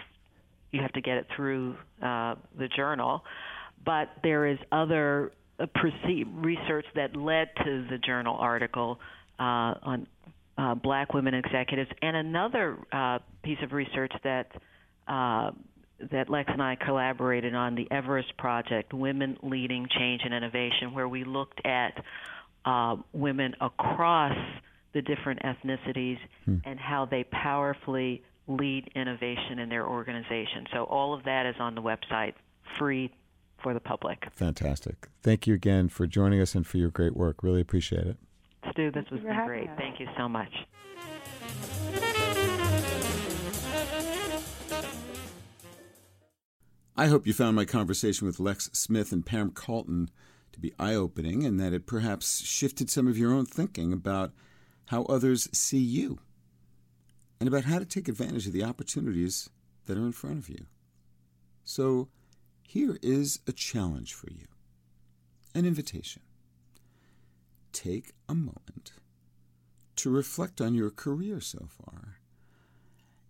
you 0.71 0.81
have 0.81 0.93
to 0.93 1.01
get 1.01 1.17
it 1.17 1.27
through 1.35 1.75
uh, 2.01 2.35
the 2.57 2.67
journal. 2.75 3.23
But 3.85 4.09
there 4.23 4.47
is 4.47 4.57
other 4.71 5.31
uh, 5.59 5.67
research 6.35 6.85
that 6.95 7.15
led 7.15 7.49
to 7.63 7.85
the 7.89 7.97
journal 7.97 8.35
article 8.39 8.99
uh, 9.39 9.75
on 9.81 10.07
uh, 10.57 10.75
black 10.75 11.13
women 11.13 11.33
executives, 11.33 11.89
and 12.01 12.15
another 12.15 12.77
piece 13.43 13.57
of 13.63 13.73
research 13.73 14.13
that 14.23 14.47
that 16.11 16.29
Lex 16.29 16.49
and 16.51 16.61
I 16.61 16.75
collaborated 16.75 17.55
on 17.55 17.75
the 17.75 17.87
Everest 17.91 18.35
Project, 18.37 18.93
Women 18.93 19.37
Leading 19.41 19.87
Change 19.89 20.21
and 20.23 20.33
Innovation, 20.33 20.93
where 20.93 21.07
we 21.07 21.23
looked 21.23 21.65
at 21.65 22.03
uh, 22.65 22.97
women 23.13 23.55
across 23.61 24.37
the 24.93 25.01
different 25.01 25.41
ethnicities 25.41 26.17
hmm. 26.45 26.57
and 26.63 26.79
how 26.79 27.05
they 27.05 27.23
powerfully 27.25 28.23
lead 28.47 28.89
innovation 28.95 29.59
in 29.59 29.69
their 29.69 29.87
organization. 29.87 30.65
So 30.73 30.83
all 30.83 31.13
of 31.13 31.23
that 31.23 31.45
is 31.45 31.55
on 31.59 31.75
the 31.75 31.81
website, 31.81 32.33
free 32.77 33.11
for 33.61 33.73
the 33.73 33.79
public. 33.79 34.27
Fantastic. 34.33 35.07
Thank 35.21 35.47
you 35.47 35.53
again 35.53 35.89
for 35.89 36.07
joining 36.07 36.39
us 36.41 36.55
and 36.55 36.65
for 36.65 36.77
your 36.77 36.89
great 36.89 37.15
work. 37.15 37.41
Really 37.41 37.61
appreciate 37.61 38.05
it. 38.05 38.17
Stew, 38.71 38.91
this 38.91 39.05
was 39.11 39.21
great. 39.21 39.69
Thank 39.77 39.99
you 39.99 40.07
so 40.17 40.27
much. 40.27 40.53
I 46.97 47.07
hope 47.07 47.27
you 47.27 47.33
found 47.33 47.57
my 47.57 47.65
conversation 47.65 48.25
with 48.25 48.39
Lex 48.39 48.69
Smith 48.71 49.11
and 49.11 49.25
Pam 49.25 49.51
Carlton 49.51 50.09
to 50.53 50.59
be 50.61 50.73
eye 50.79 50.93
opening 50.93 51.43
and 51.43 51.59
that 51.59 51.73
it 51.73 51.85
perhaps 51.85 52.41
shifted 52.41 52.89
some 52.89 53.05
of 53.05 53.17
your 53.17 53.33
own 53.33 53.45
thinking 53.45 53.91
about 53.91 54.31
how 54.85 55.03
others 55.03 55.49
see 55.51 55.79
you 55.79 56.19
and 57.37 57.49
about 57.49 57.65
how 57.65 57.79
to 57.79 57.85
take 57.85 58.07
advantage 58.07 58.47
of 58.47 58.53
the 58.53 58.63
opportunities 58.63 59.49
that 59.87 59.97
are 59.97 60.05
in 60.05 60.13
front 60.13 60.37
of 60.37 60.47
you. 60.47 60.67
So, 61.65 62.07
here 62.63 62.97
is 63.01 63.39
a 63.45 63.51
challenge 63.51 64.13
for 64.13 64.31
you 64.31 64.45
an 65.53 65.65
invitation. 65.65 66.21
Take 67.73 68.13
a 68.29 68.35
moment 68.35 68.93
to 69.97 70.09
reflect 70.09 70.61
on 70.61 70.73
your 70.73 70.91
career 70.91 71.41
so 71.41 71.67
far 71.67 72.19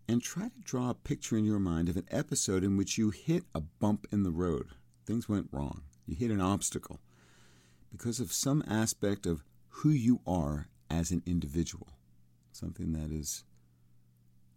and 0.08 0.22
try 0.22 0.50
to 0.50 0.60
draw 0.64 0.90
a 0.90 0.96
picture 0.96 1.38
in 1.38 1.46
your 1.46 1.60
mind 1.60 1.90
of 1.90 1.98
an 1.98 2.08
episode 2.12 2.64
in 2.64 2.78
which 2.78 2.98
you 2.98 3.10
hit 3.10 3.44
a 3.54 3.62
bump 3.62 4.08
in 4.12 4.24
the 4.24 4.32
road. 4.32 4.68
Things 5.06 5.28
went 5.28 5.50
wrong. 5.52 5.82
You 6.06 6.16
hit 6.16 6.32
an 6.32 6.42
obstacle 6.42 7.00
because 7.92 8.20
of 8.20 8.32
some 8.32 8.64
aspect 8.68 9.26
of 9.26 9.44
who 9.70 9.90
you 9.90 10.22
are 10.28 10.68
as 10.90 11.12
an 11.12 11.24
individual, 11.26 11.88
something 12.52 12.94
that 12.94 13.12
is 13.12 13.44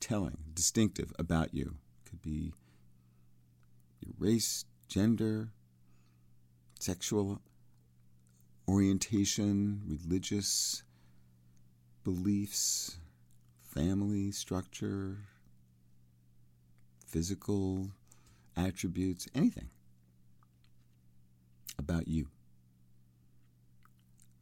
telling, 0.00 0.38
distinctive 0.54 1.12
about 1.18 1.54
you. 1.54 1.76
It 2.04 2.10
Could 2.10 2.22
be 2.22 2.52
your 4.00 4.14
race, 4.18 4.64
gender, 4.88 5.50
sexual 6.78 7.40
orientation, 8.68 9.82
religious 9.86 10.82
beliefs, 12.04 12.98
family 13.62 14.30
structure, 14.30 15.18
physical 17.08 17.88
attributes, 18.56 19.26
anything 19.34 19.70
about 21.78 22.08
you. 22.08 22.28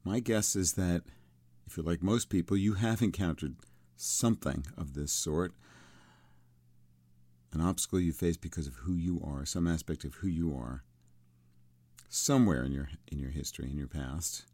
My 0.05 0.21
guess 0.21 0.57
is 0.57 0.75
that 0.75 1.03
if 1.67 1.77
you're 1.77 1.87
like 1.87 2.03
most 2.03 2.29
people, 2.29 2.57
you 2.57 2.75
have 2.75 3.03
encountered 3.03 3.57
something 3.97 4.67
of 4.77 4.95
this 4.95 5.13
sort 5.13 5.53
an 7.53 7.63
obstacle 7.63 7.99
you 7.99 8.13
face 8.13 8.37
because 8.37 8.67
of 8.67 8.75
who 8.75 8.95
you 8.95 9.21
are, 9.25 9.47
some 9.47 9.67
aspect 9.67 10.05
of 10.05 10.17
who 10.17 10.29
you 10.29 10.55
are, 10.55 10.83
somewhere 12.09 12.63
in 12.63 12.73
your 12.73 12.89
in 13.11 13.19
your 13.19 13.31
history, 13.31 13.71
in 13.71 13.79
your 13.79 13.89
past. 13.89 14.45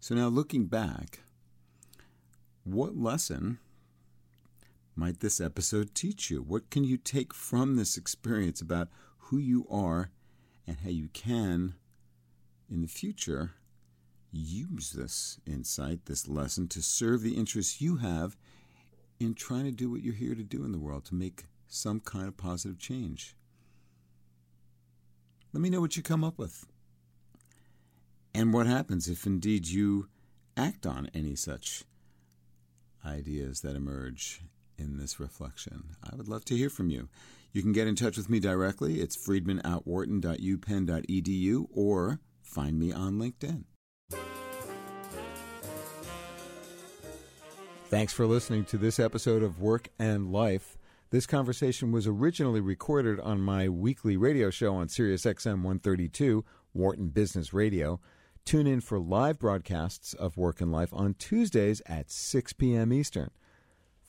So 0.00 0.14
now 0.14 0.28
looking 0.28 0.66
back, 0.66 1.20
what 2.64 2.96
lesson 2.96 3.58
might 4.96 5.20
this 5.20 5.40
episode 5.40 5.94
teach 5.94 6.30
you? 6.30 6.42
What 6.42 6.70
can 6.70 6.84
you 6.84 6.96
take 6.96 7.34
from 7.34 7.76
this 7.76 7.96
experience 7.96 8.60
about 8.60 8.88
who 9.18 9.38
you 9.38 9.66
are 9.70 10.10
and 10.66 10.78
how 10.78 10.90
you 10.90 11.08
can 11.08 11.74
in 12.70 12.82
the 12.82 12.88
future 12.88 13.52
use 14.30 14.92
this 14.92 15.38
insight, 15.46 16.06
this 16.06 16.28
lesson 16.28 16.68
to 16.68 16.82
serve 16.82 17.22
the 17.22 17.36
interests 17.36 17.80
you 17.80 17.96
have 17.96 18.36
in 19.20 19.34
trying 19.34 19.64
to 19.64 19.70
do 19.70 19.90
what 19.90 20.02
you're 20.02 20.14
here 20.14 20.34
to 20.34 20.42
do 20.42 20.64
in 20.64 20.72
the 20.72 20.78
world, 20.78 21.04
to 21.06 21.14
make 21.14 21.44
some 21.68 22.00
kind 22.00 22.26
of 22.26 22.36
positive 22.36 22.78
change. 22.78 23.34
Let 25.52 25.60
me 25.60 25.70
know 25.70 25.80
what 25.80 25.96
you 25.96 26.02
come 26.02 26.24
up 26.24 26.38
with. 26.38 26.66
And 28.34 28.52
what 28.52 28.66
happens 28.66 29.08
if 29.08 29.26
indeed 29.26 29.68
you 29.68 30.08
act 30.56 30.84
on 30.86 31.08
any 31.14 31.36
such 31.36 31.84
ideas 33.06 33.60
that 33.60 33.76
emerge 33.76 34.42
in 34.78 34.98
this 34.98 35.18
reflection. 35.20 35.96
I 36.02 36.16
would 36.16 36.28
love 36.28 36.44
to 36.46 36.56
hear 36.56 36.70
from 36.70 36.90
you. 36.90 37.08
You 37.52 37.62
can 37.62 37.72
get 37.72 37.86
in 37.86 37.94
touch 37.94 38.16
with 38.16 38.28
me 38.28 38.40
directly. 38.40 39.00
It's 39.00 39.16
friedman 39.16 39.60
at 39.60 39.86
wharton.upenn.edu 39.86 41.66
or 41.72 42.20
find 42.42 42.78
me 42.78 42.92
on 42.92 43.14
LinkedIn. 43.14 43.64
Thanks 47.88 48.12
for 48.12 48.26
listening 48.26 48.64
to 48.66 48.78
this 48.78 48.98
episode 48.98 49.42
of 49.42 49.60
Work 49.60 49.88
and 50.00 50.32
Life. 50.32 50.76
This 51.10 51.26
conversation 51.26 51.92
was 51.92 52.08
originally 52.08 52.60
recorded 52.60 53.20
on 53.20 53.40
my 53.40 53.68
weekly 53.68 54.16
radio 54.16 54.50
show 54.50 54.74
on 54.74 54.88
SiriusXM 54.88 55.62
132, 55.62 56.44
Wharton 56.72 57.10
Business 57.10 57.52
Radio. 57.52 58.00
Tune 58.44 58.66
in 58.66 58.80
for 58.80 58.98
live 58.98 59.38
broadcasts 59.38 60.12
of 60.12 60.36
Work 60.36 60.60
and 60.60 60.72
Life 60.72 60.92
on 60.92 61.14
Tuesdays 61.14 61.80
at 61.86 62.10
6 62.10 62.54
p.m. 62.54 62.92
Eastern. 62.92 63.30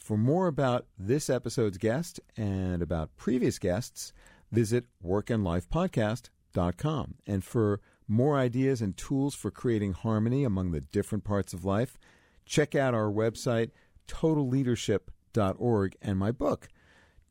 For 0.05 0.17
more 0.19 0.45
about 0.45 0.85
this 0.99 1.31
episode's 1.31 1.79
guest 1.79 2.19
and 2.37 2.83
about 2.83 3.17
previous 3.17 3.57
guests, 3.57 4.13
visit 4.51 4.85
workandlifepodcast.com. 5.03 7.15
And 7.25 7.43
for 7.43 7.81
more 8.07 8.37
ideas 8.37 8.83
and 8.83 8.95
tools 8.95 9.33
for 9.33 9.49
creating 9.49 9.93
harmony 9.93 10.43
among 10.43 10.73
the 10.73 10.81
different 10.81 11.23
parts 11.23 11.53
of 11.53 11.65
life, 11.65 11.97
check 12.45 12.75
out 12.75 12.93
our 12.93 13.11
website, 13.11 13.71
totalleadership.org, 14.07 15.95
and 16.03 16.19
my 16.19 16.31
book, 16.31 16.67